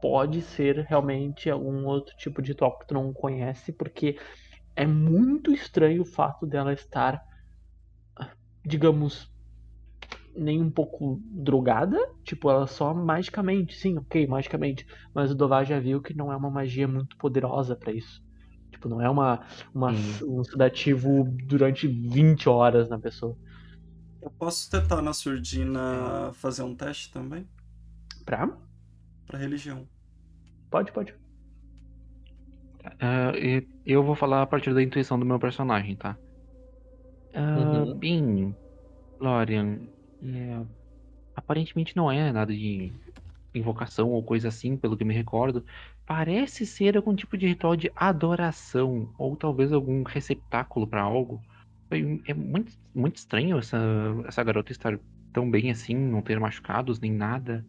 pode 0.00 0.42
ser 0.42 0.84
realmente 0.84 1.48
algum 1.48 1.86
outro 1.86 2.14
tipo 2.16 2.42
de 2.42 2.50
ritual 2.50 2.78
que 2.78 2.88
tu 2.88 2.94
não 2.94 3.12
conhece, 3.12 3.72
porque 3.72 4.18
é 4.76 4.86
muito 4.86 5.52
estranho 5.52 6.02
o 6.02 6.06
fato 6.06 6.46
dela 6.46 6.72
estar, 6.72 7.20
digamos, 8.64 9.31
nem 10.36 10.60
um 10.62 10.70
pouco 10.70 11.20
drogada. 11.24 11.96
Tipo, 12.24 12.50
ela 12.50 12.66
só 12.66 12.94
magicamente, 12.94 13.74
sim, 13.76 13.98
ok, 13.98 14.26
magicamente. 14.26 14.84
Mas 15.14 15.30
o 15.30 15.34
Dovar 15.34 15.64
já 15.64 15.78
viu 15.80 16.00
que 16.02 16.14
não 16.14 16.32
é 16.32 16.36
uma 16.36 16.50
magia 16.50 16.88
muito 16.88 17.16
poderosa 17.18 17.76
pra 17.76 17.92
isso. 17.92 18.20
Tipo, 18.72 18.88
não 18.88 19.00
é 19.00 19.08
uma, 19.10 19.44
uma 19.74 19.90
um 20.22 20.42
sedativo 20.44 21.24
durante 21.46 21.86
20 21.86 22.48
horas 22.48 22.88
na 22.88 22.98
pessoa. 22.98 23.36
Eu 24.20 24.30
posso 24.30 24.70
tentar 24.70 25.02
na 25.02 25.12
surdina 25.12 26.32
fazer 26.34 26.62
um 26.62 26.74
teste 26.76 27.10
também? 27.10 27.48
Pra? 28.24 28.48
Pra 29.26 29.38
religião. 29.38 29.88
Pode, 30.70 30.92
pode. 30.92 31.14
E 33.44 33.66
eu 33.84 34.02
vou 34.04 34.16
falar 34.16 34.42
a 34.42 34.46
partir 34.46 34.74
da 34.74 34.82
intuição 34.82 35.18
do 35.18 35.26
meu 35.26 35.38
personagem, 35.38 35.96
tá? 35.96 36.18
Ah, 37.34 37.56
Uhum. 37.56 37.98
Bem, 37.98 38.56
Lorian, 39.20 39.91
é, 40.24 40.64
aparentemente 41.34 41.96
não 41.96 42.10
é 42.10 42.32
nada 42.32 42.52
de 42.52 42.92
invocação 43.54 44.10
ou 44.10 44.22
coisa 44.22 44.48
assim, 44.48 44.76
pelo 44.76 44.96
que 44.96 45.04
me 45.04 45.14
recordo. 45.14 45.64
Parece 46.06 46.64
ser 46.64 46.96
algum 46.96 47.14
tipo 47.14 47.36
de 47.36 47.46
ritual 47.46 47.76
de 47.76 47.90
adoração, 47.94 49.12
ou 49.18 49.36
talvez 49.36 49.72
algum 49.72 50.02
receptáculo 50.02 50.86
pra 50.86 51.02
algo. 51.02 51.40
É 52.26 52.32
muito, 52.32 52.72
muito 52.94 53.16
estranho 53.16 53.58
essa, 53.58 53.78
essa 54.26 54.42
garota 54.42 54.72
estar 54.72 54.98
tão 55.32 55.50
bem 55.50 55.70
assim, 55.70 55.94
não 55.94 56.22
ter 56.22 56.40
machucados 56.40 56.98
nem 56.98 57.12
nada. 57.12 57.64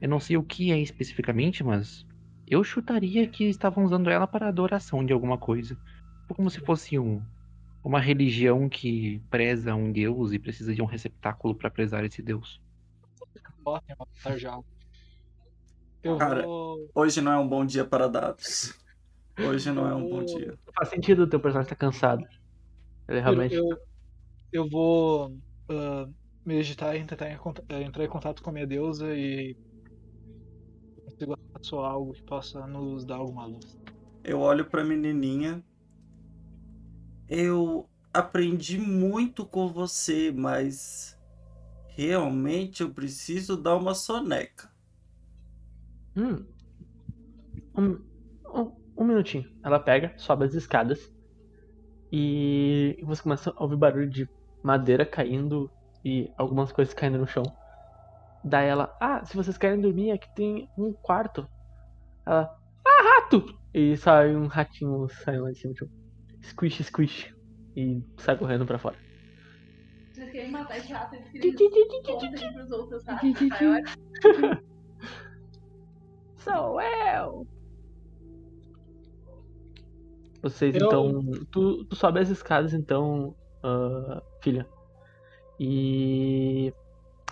Eu 0.00 0.08
não 0.08 0.20
sei 0.20 0.36
o 0.36 0.42
que 0.42 0.72
é 0.72 0.78
especificamente, 0.78 1.62
mas 1.62 2.06
eu 2.46 2.62
chutaria 2.64 3.26
que 3.26 3.44
estavam 3.44 3.84
usando 3.84 4.08
ela 4.08 4.26
para 4.26 4.48
adoração 4.48 5.04
de 5.04 5.12
alguma 5.12 5.36
coisa. 5.36 5.76
Como 6.28 6.50
se 6.50 6.60
fosse 6.60 6.98
um, 6.98 7.22
uma 7.86 8.00
religião 8.00 8.68
que 8.68 9.22
preza 9.30 9.72
um 9.72 9.92
deus 9.92 10.32
e 10.32 10.40
precisa 10.40 10.74
de 10.74 10.82
um 10.82 10.86
receptáculo 10.86 11.54
para 11.54 11.70
prezar 11.70 12.04
esse 12.04 12.20
deus. 12.20 12.60
Eu 16.02 16.16
Cara, 16.16 16.42
vou. 16.42 16.90
Hoje 16.92 17.20
não 17.20 17.30
é 17.30 17.38
um 17.38 17.46
bom 17.46 17.64
dia 17.64 17.84
para 17.84 18.08
dados. 18.08 18.76
Hoje 19.38 19.70
não 19.70 19.86
é 19.88 19.94
um 19.94 20.08
bom 20.08 20.24
dia. 20.24 20.58
Faz 20.74 20.88
sentido 20.88 21.22
o 21.22 21.26
teu 21.28 21.38
personagem 21.38 21.66
estar 21.66 21.76
cansado. 21.76 22.26
Ele 23.08 23.20
realmente. 23.20 23.54
Eu, 23.54 23.78
eu 24.52 24.68
vou 24.68 25.32
ah, 25.68 26.08
meditar 26.44 26.96
e 26.96 27.04
tentar 27.04 27.26
eh, 27.28 27.82
entrar 27.82 28.04
em 28.04 28.08
contato 28.08 28.42
com 28.42 28.50
a 28.50 28.52
minha 28.52 28.66
deusa 28.66 29.14
e 29.16 29.56
consigo 31.04 31.36
algo 31.84 32.14
que 32.14 32.22
possa 32.24 32.66
nos 32.66 33.04
dar 33.04 33.18
alguma 33.18 33.46
luz. 33.46 33.78
Eu 34.24 34.40
olho 34.40 34.64
pra 34.64 34.82
menininha. 34.82 35.62
Eu 37.28 37.88
aprendi 38.12 38.78
muito 38.78 39.44
com 39.44 39.68
você, 39.68 40.32
mas 40.32 41.18
realmente 41.88 42.82
eu 42.82 42.90
preciso 42.90 43.56
dar 43.56 43.76
uma 43.76 43.94
soneca. 43.94 44.70
Hum. 46.16 46.46
Um, 47.76 48.00
um, 48.46 48.72
um 48.96 49.04
minutinho. 49.04 49.50
Ela 49.62 49.80
pega, 49.80 50.14
sobe 50.16 50.44
as 50.44 50.54
escadas. 50.54 51.12
E 52.10 52.98
você 53.02 53.22
começa 53.22 53.52
a 53.54 53.62
ouvir 53.62 53.76
barulho 53.76 54.08
de 54.08 54.28
madeira 54.62 55.04
caindo 55.04 55.70
e 56.04 56.32
algumas 56.36 56.70
coisas 56.70 56.94
caindo 56.94 57.18
no 57.18 57.26
chão. 57.26 57.42
Daí 58.44 58.68
ela, 58.68 58.96
ah, 59.00 59.24
se 59.24 59.36
vocês 59.36 59.58
querem 59.58 59.80
dormir, 59.80 60.12
aqui 60.12 60.32
tem 60.34 60.70
um 60.78 60.92
quarto. 60.92 61.48
Ela, 62.24 62.56
ah, 62.84 63.20
rato! 63.20 63.58
E 63.74 63.96
sai 63.96 64.34
um 64.34 64.46
ratinho 64.46 65.08
saindo 65.08 65.42
lá 65.42 65.50
de 65.50 65.58
cima, 65.58 65.74
tipo, 65.74 65.90
squish, 66.46 66.82
squish. 66.84 67.34
E 67.76 68.02
sai 68.18 68.36
correndo 68.38 68.64
pra 68.64 68.78
fora. 68.78 68.96
Vocês 70.12 70.30
querem 70.30 70.50
matar 70.50 70.78
esse 70.78 70.92
rato, 70.92 71.14
eles 71.14 71.54
querem 71.56 72.52
pros 72.54 72.70
outros 72.70 73.04
ratos. 73.04 73.34
Aí, 73.52 73.68
olha, 73.68 74.62
Sou 76.38 76.80
eu! 76.80 77.46
Vocês 80.42 80.74
Eu- 80.76 80.86
então. 80.86 81.20
Tu, 81.50 81.84
tu 81.84 81.96
sobe 81.96 82.20
as 82.20 82.30
escadas 82.30 82.72
então, 82.72 83.34
ah, 83.62 84.22
filha. 84.42 84.66
E. 85.58 86.72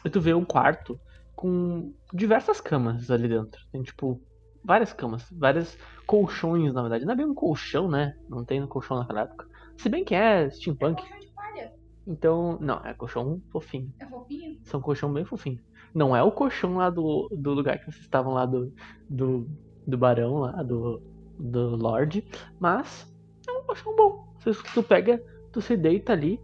e 0.05 0.11
tu 0.11 0.21
vê 0.21 0.35
um 0.35 0.45
quarto 0.45 0.99
com 1.37 1.95
diversas 2.13 2.61
camas 2.61 3.11
ali 3.11 3.29
dentro. 3.29 3.65
Tem 3.71 3.83
tipo. 3.83 4.21
Várias 4.65 4.93
camas, 4.93 5.27
vários 5.31 5.77
colchões, 6.07 6.73
na 6.73 6.81
verdade. 6.81 7.05
Não 7.05 7.13
é 7.13 7.17
bem 7.17 7.27
um 7.27 7.35
colchão, 7.35 7.89
né? 7.89 8.17
Não 8.29 8.45
tem 8.45 8.63
um 8.63 8.67
colchão 8.67 8.99
naquela 8.99 9.23
época. 9.23 9.47
Se 9.77 9.89
bem 9.89 10.05
que 10.05 10.15
é 10.15 10.45
é 10.45 10.51
steampunk. 10.51 11.03
colchão 11.03 11.21
de 11.21 11.27
palha. 11.29 11.73
Então. 12.07 12.59
Não, 12.61 12.81
é 12.85 12.95
colchão 12.95 13.41
fofinho. 13.51 13.93
É 14.01 14.07
fofinho? 14.07 14.59
São 14.63 14.81
colchão 14.81 15.13
bem 15.13 15.25
fofinho. 15.25 15.61
Não 15.95 16.17
é 16.17 16.23
o 16.23 16.33
colchão 16.33 16.77
lá 16.77 16.91
do, 16.91 17.29
do 17.31 17.53
lugar 17.53 17.79
que 17.79 17.85
vocês 17.85 18.03
estavam 18.03 18.33
lá 18.33 18.47
do, 18.47 18.73
do, 19.09 19.47
do 19.87 19.97
barão 19.97 20.39
lá, 20.39 20.63
do, 20.63 21.01
do 21.39 21.77
Lorde, 21.77 22.27
mas 22.59 23.07
é 23.47 23.53
um 23.53 23.63
colchão 23.63 23.95
bom. 23.95 24.35
Tu 24.75 24.83
pega, 24.83 25.23
tu 25.53 25.61
se 25.61 25.77
deita 25.77 26.13
ali, 26.13 26.41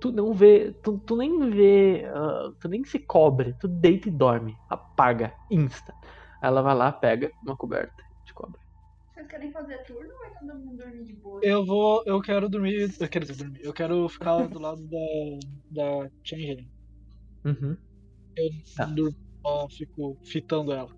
tu 0.00 0.12
não 0.12 0.32
vê, 0.32 0.74
tu, 0.82 0.98
tu 0.98 1.16
nem 1.16 1.50
vê, 1.50 2.10
ah, 2.12 2.52
tu 2.60 2.68
nem 2.68 2.84
se 2.84 2.98
cobre, 2.98 3.54
tu 3.60 3.68
deita 3.68 4.08
e 4.08 4.12
dorme, 4.12 4.56
apaga, 4.68 5.32
insta. 5.50 5.94
Ela 6.42 6.62
vai 6.62 6.74
lá, 6.74 6.92
pega 6.92 7.30
uma 7.42 7.56
coberta, 7.56 8.02
te 8.24 8.32
cobre. 8.32 8.60
Vocês 9.12 9.26
querem 9.26 9.50
fazer 9.50 9.78
turno 9.84 10.12
ou 10.12 10.18
vai 10.20 10.30
todo 10.34 10.54
mundo 10.54 10.76
dormir 10.76 11.04
de 11.04 11.12
boa? 11.14 11.40
Eu 11.42 11.64
vou. 11.66 12.02
Eu 12.06 12.20
quero 12.20 12.48
dormir. 12.48 12.94
Eu 13.00 13.08
quero 13.08 13.26
dormir. 13.26 13.60
Eu 13.62 13.72
quero 13.72 14.08
ficar 14.08 14.46
do 14.46 14.58
lado 14.60 14.80
da. 14.86 14.98
da 16.02 16.10
Changeling. 16.22 16.70
Uhum. 17.44 17.76
Eu 18.36 18.50
Tá. 18.76 18.84
durmo, 18.84 19.16
só 19.42 19.68
fico 19.68 20.16
fitando 20.24 20.72
ela. 20.72 20.88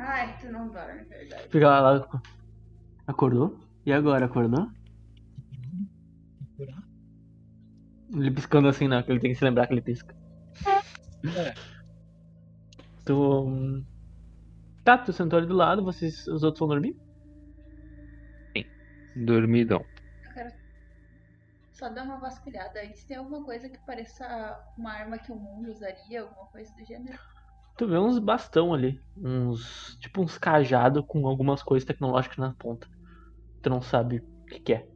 Ai, 0.00 0.36
tu 0.40 0.50
não 0.50 0.68
dorme, 0.68 1.00
é 1.02 1.04
verdade. 1.04 1.48
Fica 1.50 1.80
lá, 1.80 2.08
acordou? 3.06 3.56
E 3.86 3.92
agora, 3.92 4.26
acordou? 4.26 4.68
Ele 8.12 8.30
piscando 8.32 8.66
assim, 8.66 8.88
não, 8.88 9.00
que 9.02 9.10
ele 9.12 9.20
tem 9.20 9.30
que 9.30 9.38
se 9.38 9.44
lembrar 9.44 9.66
que 9.68 9.72
ele 9.74 9.82
pisca. 9.82 10.16
É. 10.66 11.54
Tu. 13.04 13.84
Tá, 14.84 14.96
tu 14.96 15.12
sentou 15.12 15.38
ali 15.38 15.46
do 15.46 15.54
lado, 15.54 15.84
vocês, 15.84 16.26
os 16.26 16.42
outros 16.42 16.60
vão 16.60 16.68
dormir? 16.68 16.96
Dormidão. 19.14 19.84
Eu 20.24 20.32
quero 20.32 20.50
só 21.72 21.88
dar 21.88 22.04
uma 22.04 22.18
vasculhada 22.18 22.80
antes. 22.80 23.04
Tem 23.04 23.16
alguma 23.16 23.44
coisa 23.44 23.68
que 23.68 23.78
pareça 23.84 24.24
uma 24.76 24.92
arma 24.92 25.18
que 25.18 25.32
o 25.32 25.36
mundo 25.36 25.70
usaria, 25.70 26.22
alguma 26.22 26.46
coisa 26.46 26.72
do 26.74 26.84
gênero? 26.84 27.18
Tu 27.76 27.88
vê 27.88 27.98
uns 27.98 28.18
bastão 28.18 28.72
ali, 28.72 29.02
uns. 29.16 29.96
Tipo 30.00 30.22
uns 30.22 30.38
cajado 30.38 31.02
com 31.02 31.26
algumas 31.26 31.62
coisas 31.62 31.86
tecnológicas 31.86 32.38
na 32.38 32.54
ponta. 32.54 32.86
Tu 33.62 33.70
não 33.70 33.80
sabe 33.80 34.18
o 34.18 34.46
que, 34.46 34.60
que 34.60 34.72
é. 34.74 34.88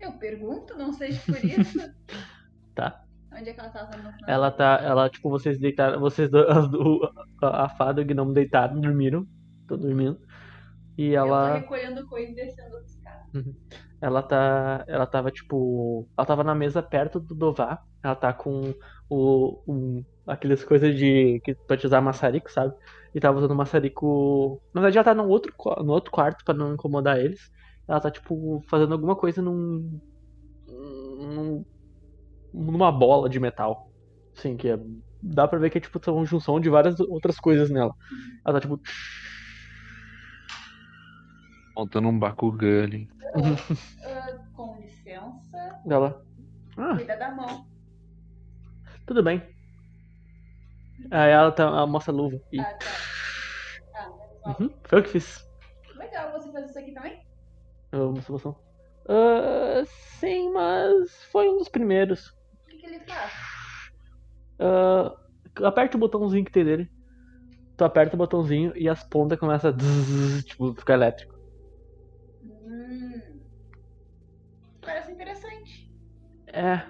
Eu 0.00 0.12
pergunto, 0.14 0.76
não 0.76 0.92
sei 0.92 1.12
se 1.12 1.32
por 1.32 1.44
isso. 1.44 1.78
Tá. 2.72 3.04
Onde 3.40 3.50
é 3.50 3.52
que 3.54 3.60
ela 3.60 3.70
tava 3.70 3.96
no 3.96 4.12
final? 4.12 4.28
Ela 4.28 4.50
tá. 4.50 4.80
Ela, 4.82 5.08
tipo, 5.10 5.30
vocês 5.30 5.58
deitaram. 5.58 5.98
Vocês 6.00 6.28
do- 6.30 6.38
a, 7.42 7.64
a 7.64 7.68
fada 7.70 8.00
e 8.00 8.04
o 8.04 8.06
gnomo 8.06 8.32
deitaram, 8.32 8.80
dormiram. 8.80 9.26
Tô 9.66 9.76
dormindo. 9.76 10.18
E 10.98 11.08
Eu 11.12 11.22
ela. 11.26 11.48
tô 11.48 11.54
recolhendo 11.60 12.06
coisa 12.06 12.30
e 12.30 12.34
descendo 12.34 12.76
as 12.76 12.90
escadas. 12.90 13.54
Ela 14.00 14.22
tá. 14.22 14.84
Ela 14.88 15.06
tava 15.06 15.30
tipo. 15.30 16.08
Ela 16.16 16.26
tava 16.26 16.44
na 16.44 16.54
mesa 16.54 16.82
perto 16.82 17.18
do 17.20 17.34
Dová. 17.34 17.82
Ela 18.02 18.14
tá 18.14 18.32
com 18.32 18.74
o. 19.08 19.62
Um, 19.66 20.04
aquelas 20.26 20.64
coisas 20.64 20.94
de. 20.96 21.40
que 21.44 21.54
pra 21.54 21.76
te 21.76 21.86
usar 21.86 22.00
maçarico, 22.00 22.50
sabe? 22.50 22.74
E 23.14 23.20
tava 23.20 23.38
usando 23.38 23.54
maçarico. 23.54 24.60
Na 24.74 24.80
verdade 24.80 24.98
ela 24.98 25.04
tá 25.04 25.14
no 25.14 25.28
outro, 25.28 25.52
no 25.84 25.92
outro 25.92 26.10
quarto 26.10 26.44
pra 26.44 26.54
não 26.54 26.74
incomodar 26.74 27.18
eles. 27.18 27.50
Ela 27.88 28.00
tá 28.00 28.10
tipo 28.10 28.62
fazendo 28.68 28.92
alguma 28.92 29.16
coisa 29.16 29.40
num. 29.42 30.00
num 30.68 31.64
numa 32.52 32.90
bola 32.92 33.28
de 33.28 33.38
metal. 33.40 33.90
Assim, 34.36 34.56
que 34.56 34.68
é. 34.68 34.78
Dá 35.22 35.46
pra 35.46 35.58
ver 35.58 35.70
que 35.70 35.78
é 35.78 35.80
tipo 35.80 36.00
uma 36.10 36.24
junção 36.24 36.58
de 36.58 36.70
várias 36.70 36.98
outras 37.00 37.38
coisas 37.38 37.70
nela. 37.70 37.94
Ela 38.44 38.54
tá 38.54 38.60
tipo. 38.60 38.80
Montando 41.76 42.08
um 42.08 42.18
Bakugan 42.18 42.84
ali. 42.84 43.08
Ah, 44.04 44.38
com 44.54 44.76
licença, 44.76 45.80
Ela. 45.88 46.22
Ah, 46.76 46.96
cuida 46.96 47.16
da 47.16 47.30
mão. 47.30 47.64
tudo 49.06 49.22
bem. 49.22 49.42
Aí 51.10 51.30
ela, 51.30 51.50
tá, 51.52 51.64
ela 51.64 51.86
mostra 51.86 52.12
a 52.12 52.16
luva. 52.16 52.40
E, 52.52 52.60
Ah, 52.60 52.64
tá. 52.74 52.86
Ah. 54.44 54.56
Uhum, 54.58 54.70
foi 54.84 54.98
eu 54.98 55.02
que 55.02 55.10
fiz. 55.10 55.44
Legal, 55.96 56.32
você 56.32 56.50
faz 56.52 56.70
isso 56.70 56.78
aqui 56.78 56.92
também? 56.92 57.20
Eu 57.92 58.12
mostro 58.12 58.32
a 58.32 58.36
moção. 58.36 58.56
Ah, 59.08 59.82
sim, 60.18 60.52
mas 60.52 61.24
foi 61.32 61.48
um 61.48 61.58
dos 61.58 61.68
primeiros. 61.68 62.34
Ele 62.90 62.98
faz? 63.00 63.32
Ah, 64.58 65.14
aperta 65.64 65.96
o 65.96 66.00
botãozinho 66.00 66.44
que 66.44 66.50
tem 66.50 66.64
dele. 66.64 66.90
Tu 67.76 67.84
aperta 67.84 68.16
o 68.16 68.18
botãozinho 68.18 68.72
e 68.76 68.88
as 68.88 69.02
pontas 69.04 69.38
começam 69.38 69.70
a 69.70 70.42
tipo, 70.42 70.74
ficar 70.74 70.94
elétrico. 70.94 71.34
Hum. 72.44 73.40
Parece 74.80 75.12
interessante. 75.12 75.88
É. 76.48 76.82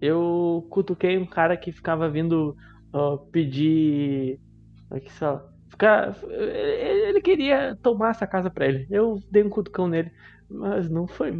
Eu 0.00 0.66
cutuquei 0.70 1.18
um 1.18 1.26
cara 1.26 1.56
que 1.56 1.70
ficava 1.70 2.08
vindo 2.08 2.56
ah, 2.94 3.18
pedir. 3.30 4.40
Como 4.88 5.00
é 5.00 5.10
fala? 5.10 5.52
Ficar, 5.70 6.16
ele, 6.30 7.08
ele 7.08 7.20
queria 7.20 7.76
tomar 7.82 8.10
essa 8.10 8.26
casa 8.26 8.48
pra 8.50 8.66
ele. 8.66 8.86
Eu 8.90 9.18
dei 9.30 9.42
um 9.42 9.50
cutucão 9.50 9.86
nele, 9.86 10.10
mas 10.48 10.88
não 10.88 11.06
foi. 11.06 11.30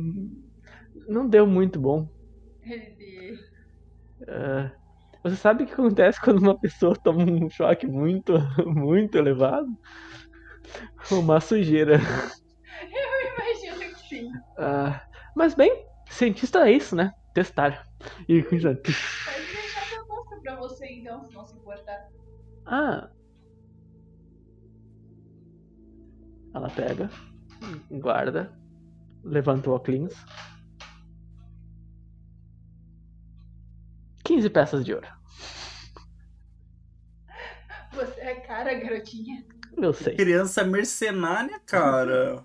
Não 1.08 1.26
deu 1.28 1.46
muito 1.46 1.80
bom. 1.80 2.06
Ele. 2.62 3.53
Ah, 4.28 4.70
você 5.22 5.36
sabe 5.36 5.64
o 5.64 5.66
que 5.66 5.72
acontece 5.72 6.20
quando 6.20 6.38
uma 6.38 6.58
pessoa 6.58 6.94
toma 7.02 7.24
um 7.24 7.48
choque 7.48 7.86
muito, 7.86 8.32
muito 8.66 9.16
elevado? 9.16 9.66
Uma 11.10 11.40
sujeira. 11.40 11.98
Imagino 13.36 13.78
que 13.94 14.08
sim. 14.08 14.30
Ah, 14.58 15.02
mas 15.34 15.54
bem, 15.54 15.86
cientista 16.08 16.68
é 16.68 16.72
isso, 16.72 16.94
né? 16.94 17.12
Testar. 17.32 17.84
E 18.28 18.42
continua. 18.42 18.74
Pode 18.74 18.82
deixar 18.82 19.88
que 19.88 19.94
eu 19.94 20.06
mostro 20.06 20.40
pra 20.42 20.56
você 20.56 20.86
então, 20.86 21.24
se 21.24 21.34
não 21.34 21.44
se 21.46 21.56
importar. 21.56 21.98
Ah. 22.66 23.10
Ela 26.54 26.70
pega, 26.70 27.10
guarda, 27.90 28.52
levanta 29.24 29.70
o 29.70 29.74
óculos. 29.74 30.14
15 34.24 34.50
peças 34.50 34.84
de 34.84 34.94
ouro. 34.94 35.08
Você 37.92 38.20
é 38.20 38.34
cara, 38.40 38.74
garotinha. 38.74 39.44
Eu 39.76 39.92
sei. 39.92 40.16
Criança 40.16 40.64
mercenária, 40.64 41.60
cara. 41.66 42.44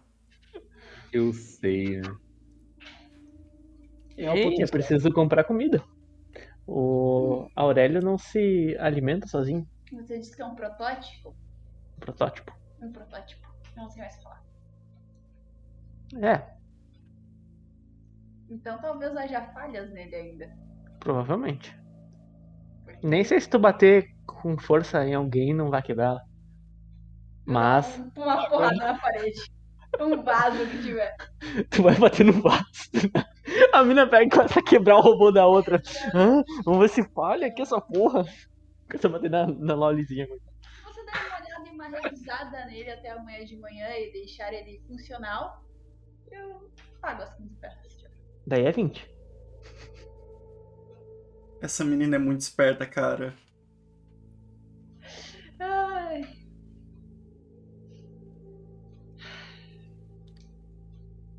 Eu 1.12 1.34
sei, 1.34 2.02
né? 2.02 2.16
É 4.18 4.30
um 4.32 4.36
Ei, 4.36 4.44
pouquinho 4.44 4.66
eu 4.66 4.70
preciso 4.70 5.12
comprar 5.14 5.44
comida. 5.46 5.84
O 6.68 7.48
Aurélio 7.56 8.02
não 8.02 8.18
se 8.18 8.76
alimenta 8.80 9.28
sozinho. 9.28 9.68
Você 9.92 10.20
disse 10.20 10.36
que 10.36 10.42
é 10.42 10.46
um 10.46 10.56
protótipo? 10.56 11.36
Protótipo. 12.00 12.52
Um 12.82 12.92
protótipo. 12.92 13.48
Eu 13.76 13.84
não 13.84 13.90
sei 13.90 14.02
mais 14.02 14.22
falar. 14.22 14.44
É, 16.22 16.58
Então 18.50 18.82
talvez 18.82 19.16
haja 19.16 19.42
falhas 19.54 19.90
nele 19.92 20.16
ainda. 20.16 20.58
Provavelmente. 21.00 21.76
Nem 23.04 23.24
sei 23.24 23.40
se 23.40 23.50
tu 23.50 23.58
bater 23.60 24.08
com 24.26 24.58
força 24.58 25.04
em 25.06 25.14
alguém 25.16 25.54
não 25.54 25.70
vai 25.70 25.82
quebrar 25.82 26.06
ela. 26.08 26.22
Mas 27.46 27.98
Um- 27.98 28.22
Uma 28.24 28.50
porrada 28.50 28.76
na 28.76 28.98
parede. 29.00 29.42
Um 30.00 30.22
vaso 30.22 30.66
que 30.68 30.84
tiver. 30.84 31.16
tu 31.72 31.82
vai 31.84 31.96
bater 31.98 32.26
no 32.26 32.34
vaso. 32.34 32.64
A 33.74 33.84
mina 33.84 34.08
pega 34.08 34.26
e 34.26 34.30
começa 34.30 34.60
a 34.60 34.64
quebrar 34.64 34.98
o 34.98 35.02
robô 35.02 35.32
da 35.32 35.48
outra. 35.48 35.82
Hã? 36.14 36.44
Vamos 36.64 36.80
ver 36.82 36.90
se 36.90 37.04
falha 37.14 37.48
aqui 37.48 37.62
essa 37.64 37.82
porra. 37.82 38.24
Começa 38.88 39.08
a 39.08 39.12
bater 39.12 39.32
na, 39.32 39.48
na 39.48 39.74
lolizinha. 39.74 40.28
Você 40.28 41.04
der 41.06 41.12
uma 41.28 41.38
olhada 41.40 41.68
e 41.70 41.72
uma 41.72 41.88
revisada 41.88 42.66
nele 42.66 42.92
até 42.92 43.10
amanhã 43.12 43.44
de 43.46 43.58
manhã 43.58 43.88
e 43.98 44.12
deixar 44.12 44.54
ele 44.54 44.80
funcional. 44.88 45.64
Eu 46.32 46.70
pago 47.02 47.24
as 47.24 47.34
15 47.36 47.56
peças. 47.56 47.94
tipo. 47.98 48.12
Daí 48.46 48.66
é 48.66 48.72
20. 48.72 49.10
Essa 51.62 51.84
menina 51.84 52.16
é 52.16 52.20
muito 52.20 52.42
esperta, 52.42 52.86
cara. 52.86 53.34
Ai. 55.60 56.24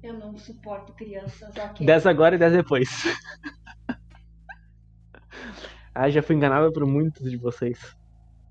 Eu 0.03 0.15
não 0.19 0.37
suporto 0.37 0.93
crianças, 0.95 1.55
ok? 1.57 1.87
10 1.87 2.07
agora 2.07 2.35
e 2.35 2.39
10 2.39 2.53
depois. 2.53 2.89
ah, 5.95 6.09
já 6.11 6.23
fui 6.23 6.37
enganada 6.37 6.71
por 6.73 6.87
muitos 6.87 7.31
de 7.31 7.37
vocês. 7.37 7.97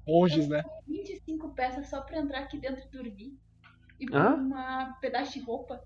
Monges, 0.07 0.47
né? 0.47 0.63
25 0.87 1.49
peças 1.53 1.87
só 1.87 2.01
pra 2.01 2.17
entrar 2.17 2.39
aqui 2.39 2.57
dentro 2.59 2.83
e 2.83 2.89
dormir. 2.91 3.39
E 3.99 4.05
por 4.07 4.15
Hã? 4.15 4.35
uma 4.35 4.93
pedaço 5.01 5.33
de 5.33 5.41
roupa. 5.41 5.81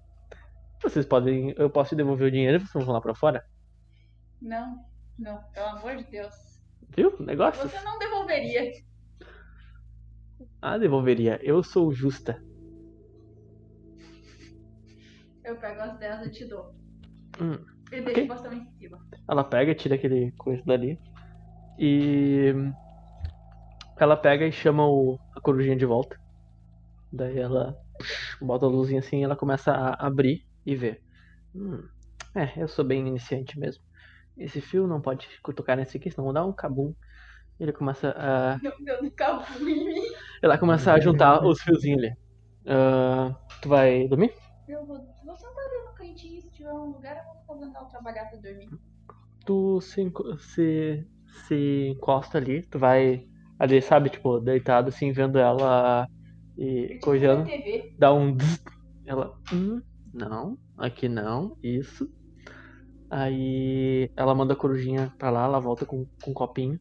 Vocês 0.81 1.05
podem. 1.05 1.53
Eu 1.57 1.69
posso 1.69 1.95
devolver 1.95 2.27
o 2.27 2.31
dinheiro 2.31 2.57
e 2.57 2.60
vocês 2.65 2.84
vão 2.85 2.93
lá 2.93 3.01
pra 3.01 3.15
fora? 3.15 3.45
Não, 4.41 4.85
não, 5.18 5.41
pelo 5.53 5.68
amor 5.68 5.98
de 5.98 6.03
Deus. 6.06 6.34
Viu? 6.95 7.15
Negócios? 7.19 7.72
Você 7.72 7.81
não 7.81 7.98
devolveria. 7.99 8.72
Ah, 10.61 10.77
devolveria. 10.77 11.40
Eu 11.41 11.64
sou 11.64 11.91
justa. 11.94 12.40
Eu 15.44 15.57
pego 15.57 15.81
as 15.81 15.99
10 15.99 16.27
e 16.27 16.31
te 16.31 16.45
dou. 16.45 16.73
Hum, 17.40 17.57
E 17.91 18.02
deixo 18.02 18.10
ok. 18.11 18.23
o 18.23 18.27
bastão 18.27 18.53
em 18.53 18.65
cima. 18.77 18.99
Ela 19.30 19.44
pega, 19.44 19.76
tira 19.76 19.95
aquele 19.95 20.31
coisa 20.38 20.61
dali. 20.65 20.99
E. 21.77 22.53
Ela 23.99 24.18
pega 24.18 24.45
e 24.45 24.52
chama 24.52 24.88
o, 24.88 25.19
a 25.35 25.41
corujinha 25.41 25.76
de 25.76 25.85
volta. 25.85 26.18
Daí 27.11 27.38
ela 27.40 27.76
psh, 27.99 28.38
bota 28.41 28.65
a 28.65 28.69
luzinha 28.69 28.99
assim 28.99 29.19
e 29.19 29.23
ela 29.23 29.35
começa 29.35 29.72
a 29.72 30.07
abrir 30.07 30.41
e 30.65 30.76
ver. 30.76 30.99
Hum, 31.53 31.84
é, 32.35 32.61
eu 32.61 32.68
sou 32.68 32.84
bem 32.84 33.07
iniciante 33.07 33.60
mesmo. 33.60 33.84
Esse 34.38 34.61
fio 34.61 34.88
não 34.88 35.01
pode 35.01 35.27
tocar 35.55 35.76
nesse 35.76 35.97
aqui, 35.97 36.10
senão 36.10 36.26
vou 36.26 36.34
dar 36.34 36.45
um 36.45 36.53
cabum. 36.53 36.93
Ele 37.60 37.72
começa 37.72 38.14
a. 38.18 38.57
Não 38.61 38.72
deu 38.84 39.11
cabo 39.11 39.43
em 39.60 39.64
mim. 39.64 40.01
Ela 40.41 40.57
começa 40.57 40.91
a 40.91 40.99
juntar 40.99 41.45
os 41.45 41.61
fiozinhos 41.61 42.03
ali. 42.03 42.14
Ah, 42.65 43.35
tu 43.61 43.69
vai 43.69 44.07
dormir? 44.07 44.34
Eu 44.68 44.85
vou, 44.85 44.97
vou 45.23 45.35
sentar 45.35 45.65
ali 45.65 45.85
no 45.85 45.93
cantinho, 45.93 46.41
se 46.41 46.49
tiver 46.51 46.72
um 46.72 46.91
lugar, 46.91 47.18
eu 47.18 47.23
vou 47.55 47.68
o 47.84 47.85
trabalhar 47.85 48.26
pra 48.26 48.39
dormir. 48.39 48.69
tu 49.45 49.81
se, 49.81 50.11
se, 50.39 51.07
se 51.47 51.88
encosta 51.89 52.38
ali, 52.38 52.64
tu 52.64 52.80
vai 52.80 53.27
ali, 53.60 53.81
sabe, 53.81 54.10
tipo, 54.10 54.39
deitado 54.39 54.89
assim, 54.89 55.11
vendo 55.11 55.38
ela 55.38 56.07
e 56.57 56.99
coisando, 57.01 57.45
dá 57.97 58.14
um 58.14 58.35
ela, 59.05 59.38
hum, 59.51 59.81
não, 60.14 60.57
aqui 60.77 61.10
não, 61.10 61.57
isso. 61.61 62.10
Aí 63.15 64.10
ela 64.18 64.34
manda 64.34 64.53
a 64.53 64.57
corujinha 64.57 65.14
pra 65.19 65.30
lá, 65.30 65.44
ela 65.45 65.60
volta 65.60 65.85
com, 65.85 66.03
com 66.23 66.31
um 66.31 66.34
copinho, 66.34 66.80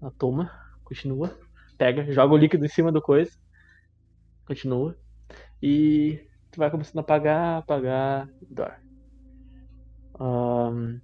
ela 0.00 0.12
toma, 0.18 0.52
continua, 0.84 1.34
pega, 1.78 2.04
joga 2.12 2.34
o 2.34 2.36
líquido 2.36 2.66
em 2.66 2.68
cima 2.68 2.92
do 2.92 3.00
coisa, 3.00 3.30
continua, 4.46 4.94
e 5.62 6.20
tu 6.50 6.58
vai 6.58 6.70
começando 6.70 6.98
a 6.98 7.02
apagar, 7.02 7.58
apagar, 7.58 8.28
dorme. 8.50 8.76
Ahn, 10.20 11.00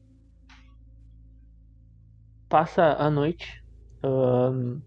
passa 2.49 2.95
a 2.99 3.11
noite. 3.11 3.47
ahn, 4.05 4.83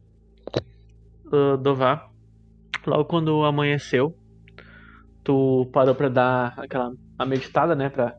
ah, 1.31 1.57
Dová, 1.57 2.01
logo 2.85 3.05
quando 3.05 3.43
amanheceu, 3.43 4.15
tu 5.23 5.69
parou 5.73 5.95
pra 5.95 6.09
dar 6.09 6.53
aquela 6.57 6.91
a 7.17 7.25
meditada, 7.25 7.75
né? 7.75 7.89
Pra, 7.89 8.15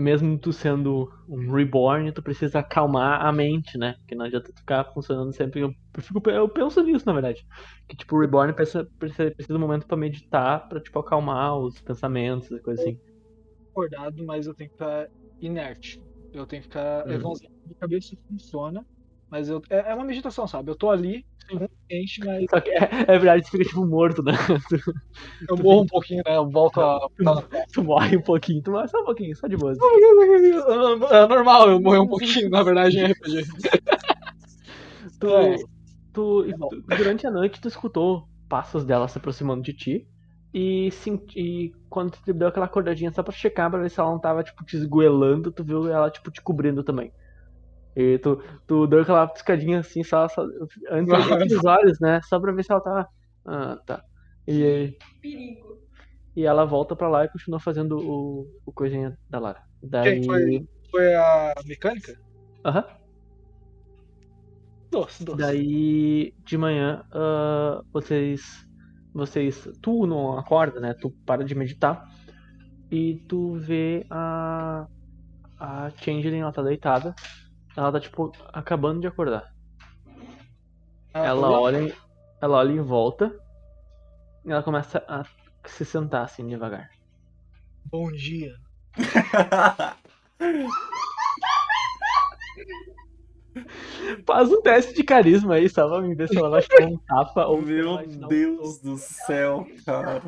mesmo 0.00 0.38
tu 0.38 0.52
sendo 0.52 1.08
um 1.28 1.52
reborn, 1.52 2.12
tu 2.12 2.22
precisa 2.22 2.60
acalmar 2.60 3.24
a 3.24 3.32
mente, 3.32 3.78
né? 3.78 3.94
Porque 4.00 4.14
não 4.16 4.26
adianta 4.26 4.52
tu 4.52 4.58
ficar 4.60 4.84
funcionando 4.92 5.32
sempre. 5.34 5.60
Eu, 5.62 5.72
fico- 6.00 6.30
eu 6.30 6.48
penso 6.48 6.82
nisso, 6.82 7.06
na 7.06 7.12
verdade. 7.14 7.40
Que 7.88 7.96
tipo, 7.96 8.16
o 8.16 8.20
reborn 8.20 8.54
precisa, 8.54 8.88
precisa, 8.98 9.30
precisa 9.32 9.54
de 9.54 9.58
um 9.58 9.60
momento 9.66 9.86
pra 9.86 9.96
meditar, 9.96 10.68
pra 10.68 10.80
tipo, 10.80 10.98
acalmar 10.98 11.56
os 11.58 11.80
pensamentos 11.82 12.50
e 12.50 12.60
coisa 12.60 12.80
assim. 12.82 13.00
Acordado, 13.72 14.24
mas 14.24 14.46
eu 14.46 14.54
tenho 14.54 14.68
que 14.70 14.74
ficar 14.76 15.08
inerte. 15.40 16.00
Eu 16.32 16.46
tenho 16.46 16.62
que 16.62 16.68
ficar. 16.68 17.06
Uhum. 17.06 17.34
Minha 17.64 17.76
cabeça 17.78 18.16
funciona, 18.28 18.86
mas 19.28 19.48
eu, 19.48 19.60
é, 19.70 19.90
é 19.92 19.94
uma 19.94 20.04
meditação, 20.04 20.46
sabe? 20.46 20.70
Eu 20.70 20.76
tô 20.76 20.90
ali, 20.90 21.24
consciente, 21.58 22.20
mas 22.24 22.44
Só 22.50 22.60
que 22.60 22.70
é, 22.70 22.88
é 23.08 23.18
verdade, 23.18 23.42
tu 23.42 23.50
fica 23.50 23.64
tipo 23.64 23.86
morto, 23.86 24.22
né? 24.22 24.32
eu 25.48 25.56
morro 25.56 25.82
um 25.82 25.86
pouquinho, 25.86 26.22
né? 26.26 26.36
Eu 26.36 26.48
volto 26.48 26.80
a. 26.80 27.00
Tu 27.72 27.82
morre 27.84 28.16
um 28.16 28.22
pouquinho, 28.22 28.62
tu 28.62 28.70
morre 28.70 28.88
só 28.88 28.98
um 29.00 29.04
pouquinho, 29.04 29.36
só 29.36 29.46
de 29.46 29.56
boa. 29.56 29.72
É 31.10 31.26
normal 31.26 31.70
eu 31.70 31.80
morrer 31.80 31.98
um 31.98 32.08
pouquinho, 32.08 32.48
na 32.50 32.62
verdade, 32.62 32.98
em 32.98 33.04
RPG. 33.04 33.42
Tu, 35.18 35.28
É. 35.28 35.56
tu, 36.12 36.44
tu- 36.44 36.82
durante 36.96 37.26
a 37.26 37.30
noite 37.30 37.60
tu 37.60 37.68
escutou 37.68 38.24
passos 38.48 38.84
dela 38.84 39.08
se 39.08 39.18
aproximando 39.18 39.62
de 39.62 39.72
ti 39.72 40.06
e, 40.52 40.90
senti, 40.90 41.38
e 41.40 41.72
quando 41.88 42.12
tu 42.24 42.32
deu 42.34 42.48
aquela 42.48 42.66
acordadinha 42.66 43.10
só 43.12 43.22
pra 43.22 43.32
checar 43.32 43.70
pra 43.70 43.80
ver 43.80 43.90
se 43.90 44.00
ela 44.00 44.10
não 44.10 44.20
tava 44.20 44.42
tipo 44.42 44.64
te 44.64 44.76
esgoelando, 44.76 45.52
tu 45.52 45.62
viu 45.64 45.88
ela 45.90 46.10
tipo 46.10 46.30
te 46.30 46.42
cobrindo 46.42 46.82
também. 46.82 47.12
E 47.96 48.18
tu, 48.18 48.42
tu 48.66 48.86
deu 48.86 49.02
aquela 49.02 49.26
piscadinha 49.26 49.80
assim 49.80 50.02
só, 50.02 50.28
só 50.28 50.42
antes 50.90 51.08
de 51.08 51.32
abrir 51.32 51.56
os 51.56 51.64
olhos, 51.64 51.98
né? 52.00 52.20
Só 52.28 52.38
pra 52.38 52.52
ver 52.52 52.64
se 52.64 52.72
ela 52.72 52.80
tava. 52.80 53.08
Ah, 53.44 53.76
tá. 53.86 54.02
E, 54.46 54.96
Perigo. 55.20 55.78
e 56.36 56.44
ela 56.44 56.64
volta 56.64 56.94
pra 56.94 57.08
lá 57.08 57.24
e 57.24 57.28
continua 57.28 57.60
fazendo 57.60 57.98
o, 57.98 58.46
o 58.64 58.72
coisinha 58.72 59.16
da 59.28 59.38
Lara. 59.38 59.60
Daí. 59.82 60.20
Quem 60.20 60.24
foi? 60.24 60.64
Foi 60.90 61.14
a 61.14 61.54
mecânica? 61.66 62.14
Aham. 62.64 62.84
Doce, 64.90 65.24
doce. 65.24 65.38
Daí 65.38 66.34
de 66.44 66.58
manhã 66.58 67.02
ah, 67.12 67.80
vocês 67.92 68.40
vocês 69.14 69.68
tu 69.80 70.06
não 70.06 70.38
acorda, 70.38 70.80
né? 70.80 70.94
Tu 70.94 71.10
para 71.24 71.44
de 71.44 71.54
meditar 71.54 72.04
e 72.90 73.16
tu 73.28 73.54
vê 73.54 74.04
a 74.10 74.86
a 75.60 75.90
Changeling, 75.90 76.40
ela 76.40 76.52
tá 76.52 76.62
deitada. 76.62 77.14
Ela 77.76 77.92
tá 77.92 78.00
tipo 78.00 78.32
acabando 78.52 79.00
de 79.00 79.06
acordar. 79.06 79.52
Ah, 81.14 81.26
Ela 81.26 81.50
olha, 81.50 81.78
em- 81.82 81.92
ela 82.40 82.56
olha 82.58 82.72
em 82.72 82.80
volta 82.82 83.34
e 84.44 84.50
ela 84.50 84.62
começa 84.62 85.04
a 85.08 85.24
se 85.68 85.84
sentar 85.84 86.24
assim 86.24 86.46
devagar. 86.46 86.88
Bom 87.90 88.10
dia. 88.12 88.52
Faz 94.26 94.50
um 94.50 94.62
teste 94.62 94.94
de 94.94 95.02
carisma 95.02 95.54
aí, 95.54 95.68
só 95.68 95.88
pra 95.88 96.00
me 96.00 96.14
ver 96.14 96.28
se 96.28 96.38
ela 96.38 96.48
vai 96.50 96.62
te 96.62 96.68
dar 96.78 96.86
um 96.86 96.96
tapa 96.98 97.46
ou 97.46 97.62
se 97.64 97.72
ela 97.72 97.82
Meu 97.82 97.94
vai 97.96 98.06
te 98.06 98.16
dar 98.18 98.26
um 98.26 98.28
Deus 98.28 98.78
do 98.80 98.96
céu, 98.96 99.66
cara. 99.84 100.22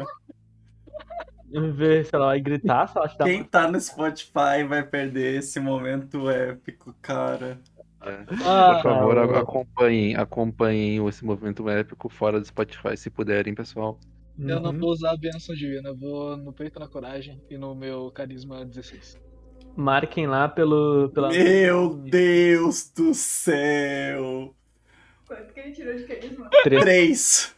Vamos 1.52 1.76
ver 1.76 2.04
se 2.06 2.14
ela 2.14 2.26
vai 2.26 2.40
gritar, 2.40 2.88
se 2.88 2.96
ela 2.96 3.08
te 3.08 3.18
dá 3.18 3.24
Quem 3.24 3.44
tá 3.44 3.70
no 3.70 3.80
Spotify 3.80 4.64
vai 4.68 4.82
perder 4.82 5.38
esse 5.38 5.60
momento 5.60 6.28
épico, 6.30 6.94
cara. 7.02 7.60
É. 8.04 8.24
Ah, 8.44 8.80
Por 8.82 8.82
favor, 8.90 9.14
tá. 9.14 9.38
a- 9.38 9.40
acompanhem, 9.40 10.16
acompanhem 10.16 11.06
esse 11.08 11.24
movimento 11.24 11.68
épico 11.68 12.08
fora 12.08 12.40
do 12.40 12.46
Spotify, 12.46 12.96
se 12.96 13.08
puderem, 13.10 13.54
pessoal. 13.54 13.98
eu 14.38 14.58
não 14.60 14.70
Uhum. 14.72 14.78
vou 14.78 14.90
usar 14.90 15.12
a 15.12 15.16
benção 15.16 15.54
divina, 15.54 15.90
eu 15.90 15.96
vou 15.96 16.36
no 16.36 16.52
peito 16.52 16.80
na 16.80 16.88
coragem 16.88 17.40
e 17.50 17.56
no 17.58 17.74
meu 17.74 18.10
carisma 18.10 18.64
16. 18.64 19.20
Marquem 19.76 20.26
lá 20.26 20.48
pelo. 20.48 21.10
Pela... 21.10 21.28
Meu 21.28 21.94
Deus 21.94 22.90
do 22.90 23.14
céu. 23.14 24.54
Quanto 25.26 25.54
que 25.54 25.60
ele 25.60 25.72
tirou 25.72 25.94
de 25.94 26.04
carisma? 26.04 26.50
Três. 26.62 27.54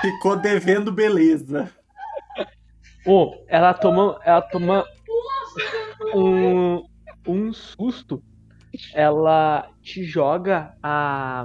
Ficou 0.00 0.36
devendo 0.36 0.90
beleza. 0.92 1.70
Oh, 3.06 3.32
ela 3.48 3.74
toma. 3.74 4.18
Ela 4.24 4.42
toma 4.42 4.84
um, 6.14 6.82
um 7.26 7.52
susto. 7.52 8.22
Ela 8.94 9.68
te 9.82 10.02
joga 10.04 10.74
a, 10.82 11.44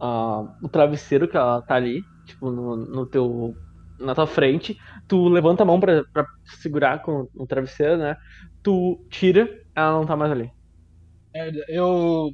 a- 0.00 0.56
o 0.62 0.68
travesseiro 0.68 1.28
que 1.28 1.36
ela 1.36 1.60
tá 1.62 1.74
ali, 1.74 2.02
tipo, 2.26 2.50
no, 2.50 2.76
no 2.76 3.06
teu. 3.06 3.54
Na 3.98 4.14
tua 4.14 4.26
frente. 4.26 4.76
Tu 5.06 5.28
levanta 5.28 5.62
a 5.62 5.66
mão 5.66 5.78
pra, 5.78 6.02
pra 6.12 6.26
segurar 6.60 7.02
com 7.02 7.28
o 7.36 7.46
travesseiro, 7.46 7.98
né? 7.98 8.16
Tu 8.62 9.04
tira, 9.10 9.48
ela 9.76 9.92
não 9.92 10.06
tá 10.06 10.16
mais 10.16 10.32
ali. 10.32 10.50
Merda, 11.32 11.64
eu. 11.68 12.32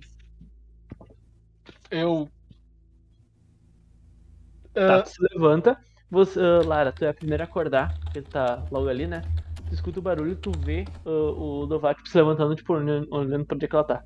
Eu. 1.90 2.28
Tá, 4.74 4.96
Ah, 4.96 5.02
tu 5.02 5.10
se 5.10 5.18
levanta. 5.32 5.78
Você, 6.10 6.40
ah, 6.40 6.60
Lara, 6.64 6.92
tu 6.92 7.04
é 7.04 7.08
a 7.08 7.14
primeira 7.14 7.44
a 7.44 7.46
acordar, 7.46 7.98
porque 8.00 8.22
tu 8.22 8.30
tá 8.30 8.64
logo 8.70 8.88
ali, 8.88 9.06
né? 9.06 9.22
Tu 9.68 9.74
escuta 9.74 9.98
o 9.98 10.02
barulho 10.02 10.32
e 10.32 10.36
tu 10.36 10.50
vê 10.58 10.84
ah, 11.04 11.10
o 11.10 11.66
Dovat 11.66 11.98
se 12.08 12.16
levantando, 12.16 12.54
tipo, 12.54 12.72
olhando, 12.72 13.06
pra 13.46 13.54
onde 13.56 13.64
é 13.64 13.68
que 13.68 13.74
ela 13.74 13.84
tá. 13.84 14.02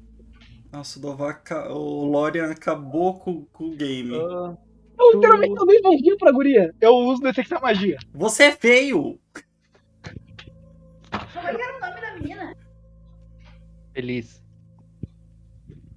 Nossa, 0.73 0.99
o 0.99 1.03
Dovac, 1.03 1.53
o 1.53 2.07
Lorian 2.07 2.51
acabou 2.51 3.19
com, 3.19 3.45
com 3.47 3.65
o 3.65 3.77
game. 3.77 4.15
Ah, 4.17 4.57
literalmente 5.15 5.55
eu 5.55 5.67
dei 5.67 5.97
dia 6.01 6.17
pra 6.17 6.33
guria. 6.33 6.75
Eu 6.81 6.95
uso 6.95 7.21
detectar 7.21 7.61
magia. 7.61 7.99
Você 8.15 8.45
é 8.45 8.53
feio! 8.53 9.21
Como 11.35 11.49
é 11.49 11.55
que 11.55 11.63
era 11.63 11.77
o 11.77 11.81
nome 11.81 12.01
da 12.01 12.15
menina? 12.15 12.57
Feliz. 13.93 14.43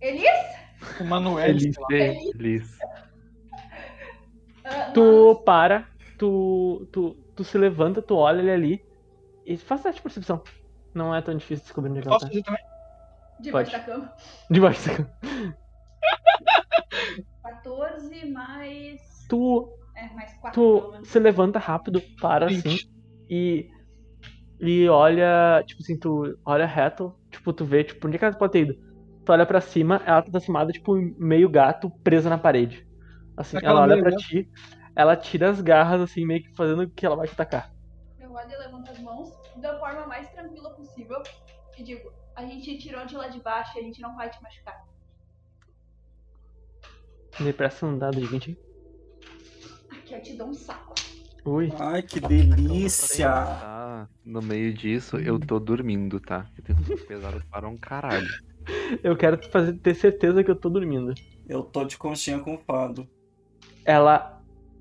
Elis? 0.01 0.29
O 0.99 1.05
Manuel. 1.05 1.57
Feliz. 1.57 2.69
sei 2.77 2.87
lá. 2.87 3.04
Tu 4.95 5.35
para, 5.45 5.87
tu, 6.17 6.87
tu, 6.91 7.15
tu 7.35 7.43
se 7.43 7.57
levanta, 7.57 8.01
tu 8.01 8.15
olha 8.15 8.39
ele 8.41 8.51
ali 8.51 8.81
e 9.45 9.57
faz 9.57 9.81
teste 9.83 9.97
de 9.99 10.03
percepção. 10.03 10.41
Não 10.93 11.13
é 11.13 11.21
tão 11.21 11.35
difícil 11.35 11.63
descobrir 11.65 11.91
onde 11.91 11.99
é 11.99 12.01
que 12.01 12.07
ela 12.07 12.15
Posso 12.15 12.25
tá. 12.25 12.31
fazer 12.31 12.43
também? 12.43 12.63
Debaixo 13.41 13.71
pode. 13.71 13.85
da 13.85 13.91
cama. 13.93 14.13
Debaixo 14.49 14.87
da 14.87 14.95
cama. 14.95 15.09
14 17.43 18.25
mais. 18.31 19.01
Tu, 19.29 19.69
É, 19.95 20.13
mais 20.13 20.33
4. 20.39 20.61
pelo 20.61 20.91
tu 21.01 21.05
se 21.05 21.19
levanta 21.19 21.59
rápido, 21.59 22.01
para 22.21 22.47
assim 22.47 22.61
Vinte. 22.61 22.89
e. 23.29 23.69
E 24.57 24.87
olha, 24.87 25.61
tipo 25.67 25.81
assim, 25.81 25.99
tu 25.99 26.33
olha 26.45 26.65
reto, 26.65 27.13
tipo, 27.29 27.51
tu 27.51 27.65
vê, 27.65 27.83
tipo, 27.83 28.07
onde 28.07 28.15
é 28.15 28.19
que 28.19 28.23
ela 28.23 28.33
pode 28.37 28.53
ter 28.53 28.61
ido? 28.61 28.73
Tu 29.25 29.31
olha 29.33 29.45
pra 29.45 29.59
cima, 29.59 30.01
ela 30.05 30.21
tá 30.21 30.37
acimada, 30.37 30.71
tipo, 30.71 30.95
meio 31.19 31.49
gato, 31.49 31.91
presa 32.03 32.29
na 32.29 32.37
parede. 32.37 32.81
Assim, 33.35 33.57
Aquela 33.57 33.81
ela 33.81 33.81
olha 33.81 34.01
pra 34.01 34.11
gato. 34.11 34.23
ti, 34.23 34.47
ela 34.95 35.15
tira 35.15 35.49
as 35.49 35.59
garras, 35.61 36.01
assim, 36.01 36.25
meio 36.25 36.41
que 36.41 36.55
fazendo 36.55 36.89
que 36.89 37.05
ela 37.05 37.15
vai 37.15 37.27
te 37.27 37.33
atacar. 37.33 37.71
Eu 38.19 38.31
olho 38.31 38.49
e 38.49 38.57
levanto 38.57 38.91
as 38.91 38.99
mãos 38.99 39.33
da 39.57 39.77
forma 39.79 40.07
mais 40.07 40.29
tranquila 40.31 40.69
possível 40.71 41.21
e 41.77 41.83
digo: 41.83 42.11
a 42.35 42.45
gente 42.45 42.77
tirou 42.77 43.05
de 43.05 43.15
lá 43.15 43.27
de 43.27 43.39
baixo 43.39 43.77
e 43.77 43.81
a 43.81 43.83
gente 43.83 44.01
não 44.01 44.15
vai 44.15 44.29
te 44.29 44.41
machucar. 44.41 44.85
Me 47.39 47.51
presta 47.51 47.85
um 47.85 47.97
dado 47.97 48.19
de 48.19 48.27
20 48.27 48.49
aí. 48.51 48.57
Aqui 49.91 50.13
eu 50.13 50.21
te 50.21 50.33
dou 50.35 50.47
um 50.47 50.53
saco. 50.53 50.95
Ui. 51.45 51.71
Ai, 51.77 52.01
que 52.01 52.19
delícia! 52.19 53.27
tá 53.27 54.09
no 54.23 54.41
meio 54.41 54.73
disso, 54.73 55.17
eu 55.17 55.39
tô 55.39 55.59
dormindo, 55.59 56.19
tá? 56.19 56.49
Eu 56.57 56.63
tenho 56.63 56.83
sono 56.85 57.05
pesado 57.05 57.43
para 57.51 57.67
um 57.67 57.77
caralho. 57.77 58.27
Eu 59.03 59.15
quero 59.15 59.39
fazer 59.51 59.73
ter 59.77 59.93
certeza 59.93 60.43
que 60.43 60.49
eu 60.49 60.55
tô 60.55 60.69
dormindo. 60.69 61.13
Eu 61.47 61.63
tô 61.63 61.85
de 61.85 61.97
conchinha 61.97 62.39
com 62.39 62.57
fado. 62.57 63.07
Ela 63.85 64.34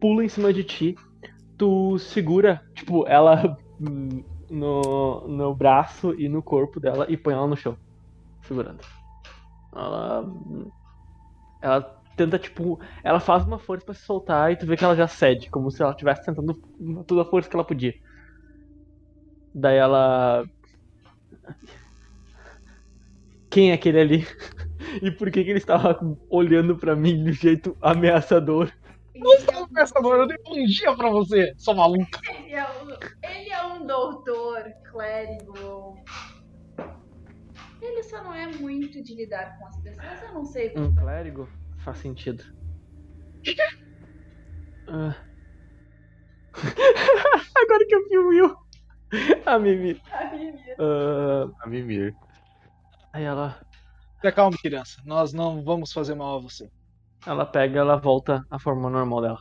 pula 0.05 0.23
em 0.23 0.29
cima 0.29 0.53
de 0.53 0.63
ti, 0.63 0.95
tu 1.57 1.99
segura, 1.99 2.63
tipo, 2.75 3.09
ela 3.09 3.57
no, 4.51 5.27
no 5.27 5.55
braço 5.55 6.15
e 6.21 6.29
no 6.29 6.43
corpo 6.43 6.79
dela 6.79 7.07
e 7.09 7.17
põe 7.17 7.33
ela 7.33 7.47
no 7.47 7.57
chão. 7.57 7.75
Segurando. 8.43 8.85
Ela. 9.75 10.31
Ela 11.63 11.81
tenta, 12.19 12.39
tipo. 12.39 12.79
Ela 13.03 13.19
faz 13.19 13.47
uma 13.47 13.59
força 13.59 13.87
pra 13.87 13.95
se 13.95 14.03
soltar 14.03 14.53
e 14.53 14.57
tu 14.57 14.67
vê 14.67 14.77
que 14.77 14.85
ela 14.85 14.95
já 14.95 15.09
cede, 15.09 15.49
como 15.49 15.71
se 15.71 15.81
ela 15.81 15.93
estivesse 15.93 16.27
tentando 16.27 16.53
toda 17.07 17.23
a 17.23 17.25
força 17.25 17.49
que 17.49 17.57
ela 17.57 17.65
podia. 17.65 17.95
Daí 19.55 19.79
ela. 19.79 20.45
Quem 23.49 23.71
é 23.71 23.73
aquele 23.73 24.01
ali? 24.01 24.27
E 25.03 25.11
por 25.11 25.31
que, 25.31 25.43
que 25.43 25.51
ele 25.51 25.59
estava 25.59 25.99
olhando 26.29 26.77
pra 26.77 26.95
mim 26.95 27.25
de 27.25 27.31
um 27.31 27.33
jeito 27.33 27.75
ameaçador? 27.81 28.71
Não, 29.15 29.69
pensador, 29.69 30.17
eu 30.17 30.27
dei 30.27 30.37
bom 30.45 30.65
dia 30.65 30.95
pra 30.97 31.09
você, 31.11 31.55
sua 31.57 31.75
maluca. 31.75 32.21
Ele 32.29 32.53
é, 32.53 32.65
um, 32.65 32.91
ele 33.23 33.51
é 33.51 33.65
um 33.67 33.87
doutor 33.87 34.65
clérigo. 34.91 35.95
Ele 37.81 38.03
só 38.05 38.25
não 38.25 38.35
é 38.35 38.47
muito 38.49 39.03
de 39.03 39.15
lidar 39.15 39.57
com 39.59 39.67
as 39.67 39.81
pessoas, 39.83 40.23
eu 40.23 40.35
não 40.35 40.45
sei. 40.45 40.73
Um 40.77 40.95
clérigo? 40.95 41.49
Faz 41.79 41.99
sentido. 41.99 42.43
Ah. 44.89 45.15
Agora 47.57 47.87
que 47.87 47.95
eu 47.95 48.09
vi 48.09 48.19
o 48.19 48.29
Will. 48.29 48.57
A 49.47 49.59
Mimi. 49.59 50.01
Ah, 50.11 50.31
A 51.63 51.67
mimir. 51.69 52.17
aí 53.13 53.23
ela, 53.23 53.61
Se 54.21 54.27
acalme, 54.27 54.57
criança. 54.59 55.01
Nós 55.05 55.33
não 55.33 55.63
vamos 55.63 55.93
fazer 55.93 56.15
mal 56.15 56.39
a 56.39 56.41
você. 56.41 56.69
Ela 57.27 57.47
pega, 57.47 57.81
ela 57.81 57.97
volta 57.97 58.43
à 58.51 58.59
forma 58.59 58.89
normal 58.91 59.21
dela. 59.23 59.39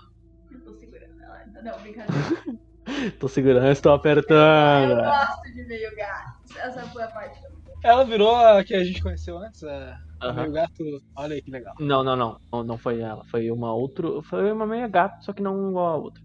Eu 0.51 0.63
tô 0.63 0.73
segurando 0.73 1.21
ela. 1.21 1.45
Não, 1.63 1.81
brincadeira. 1.81 2.43
Tô 3.19 3.27
segurando, 3.29 3.71
estou 3.71 3.91
Eu 3.91 3.95
apertando. 3.97 5.01
gosto 5.03 5.53
de 5.53 5.63
meio 5.65 5.95
gato. 5.95 6.57
Essa 6.57 6.81
foi 6.87 7.03
a 7.03 7.07
parte 7.07 7.39
que 7.39 7.45
eu 7.45 7.51
Ela 7.83 8.03
virou 8.05 8.35
a 8.35 8.63
que 8.63 8.73
a 8.73 8.83
gente 8.83 9.01
conheceu 9.01 9.37
antes, 9.37 9.63
a, 9.63 9.97
a 10.19 10.27
Aham. 10.27 10.41
meio 10.41 10.51
gato. 10.51 10.83
Olha 11.15 11.35
aí 11.35 11.41
que 11.41 11.51
legal. 11.51 11.73
Não, 11.79 12.03
não, 12.03 12.15
não, 12.15 12.37
não. 12.51 12.63
Não 12.63 12.77
foi 12.77 12.99
ela. 13.01 13.23
Foi 13.25 13.49
uma 13.51 13.73
outra. 13.73 14.21
Foi 14.23 14.51
uma 14.51 14.65
meia 14.65 14.87
gato, 14.87 15.23
só 15.23 15.33
que 15.33 15.41
não 15.41 15.69
igual 15.69 15.87
a 15.87 15.97
outra. 15.97 16.21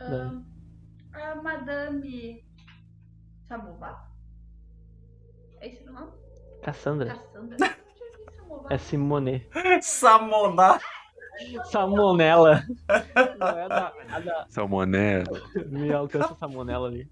Ahn, 0.00 0.44
a 1.14 1.34
Madame 1.42 2.44
Samova? 3.48 3.96
É 5.60 5.68
esse 5.68 5.88
o 5.88 5.92
nome? 5.92 6.12
Cassandra. 6.62 7.16
Cassandra? 7.16 7.75
É 8.70 8.78
Simone. 8.78 9.46
Samonar! 9.80 10.80
Salmonella. 11.66 12.64
Não 13.38 13.48
é 13.48 13.68
da, 13.68 13.92
a 14.10 14.20
da. 14.20 14.46
Salmonella. 14.48 15.42
Me 15.66 15.92
alcança 15.92 16.32
a 16.32 16.36
salmonella 16.36 16.88
ali. 16.88 17.08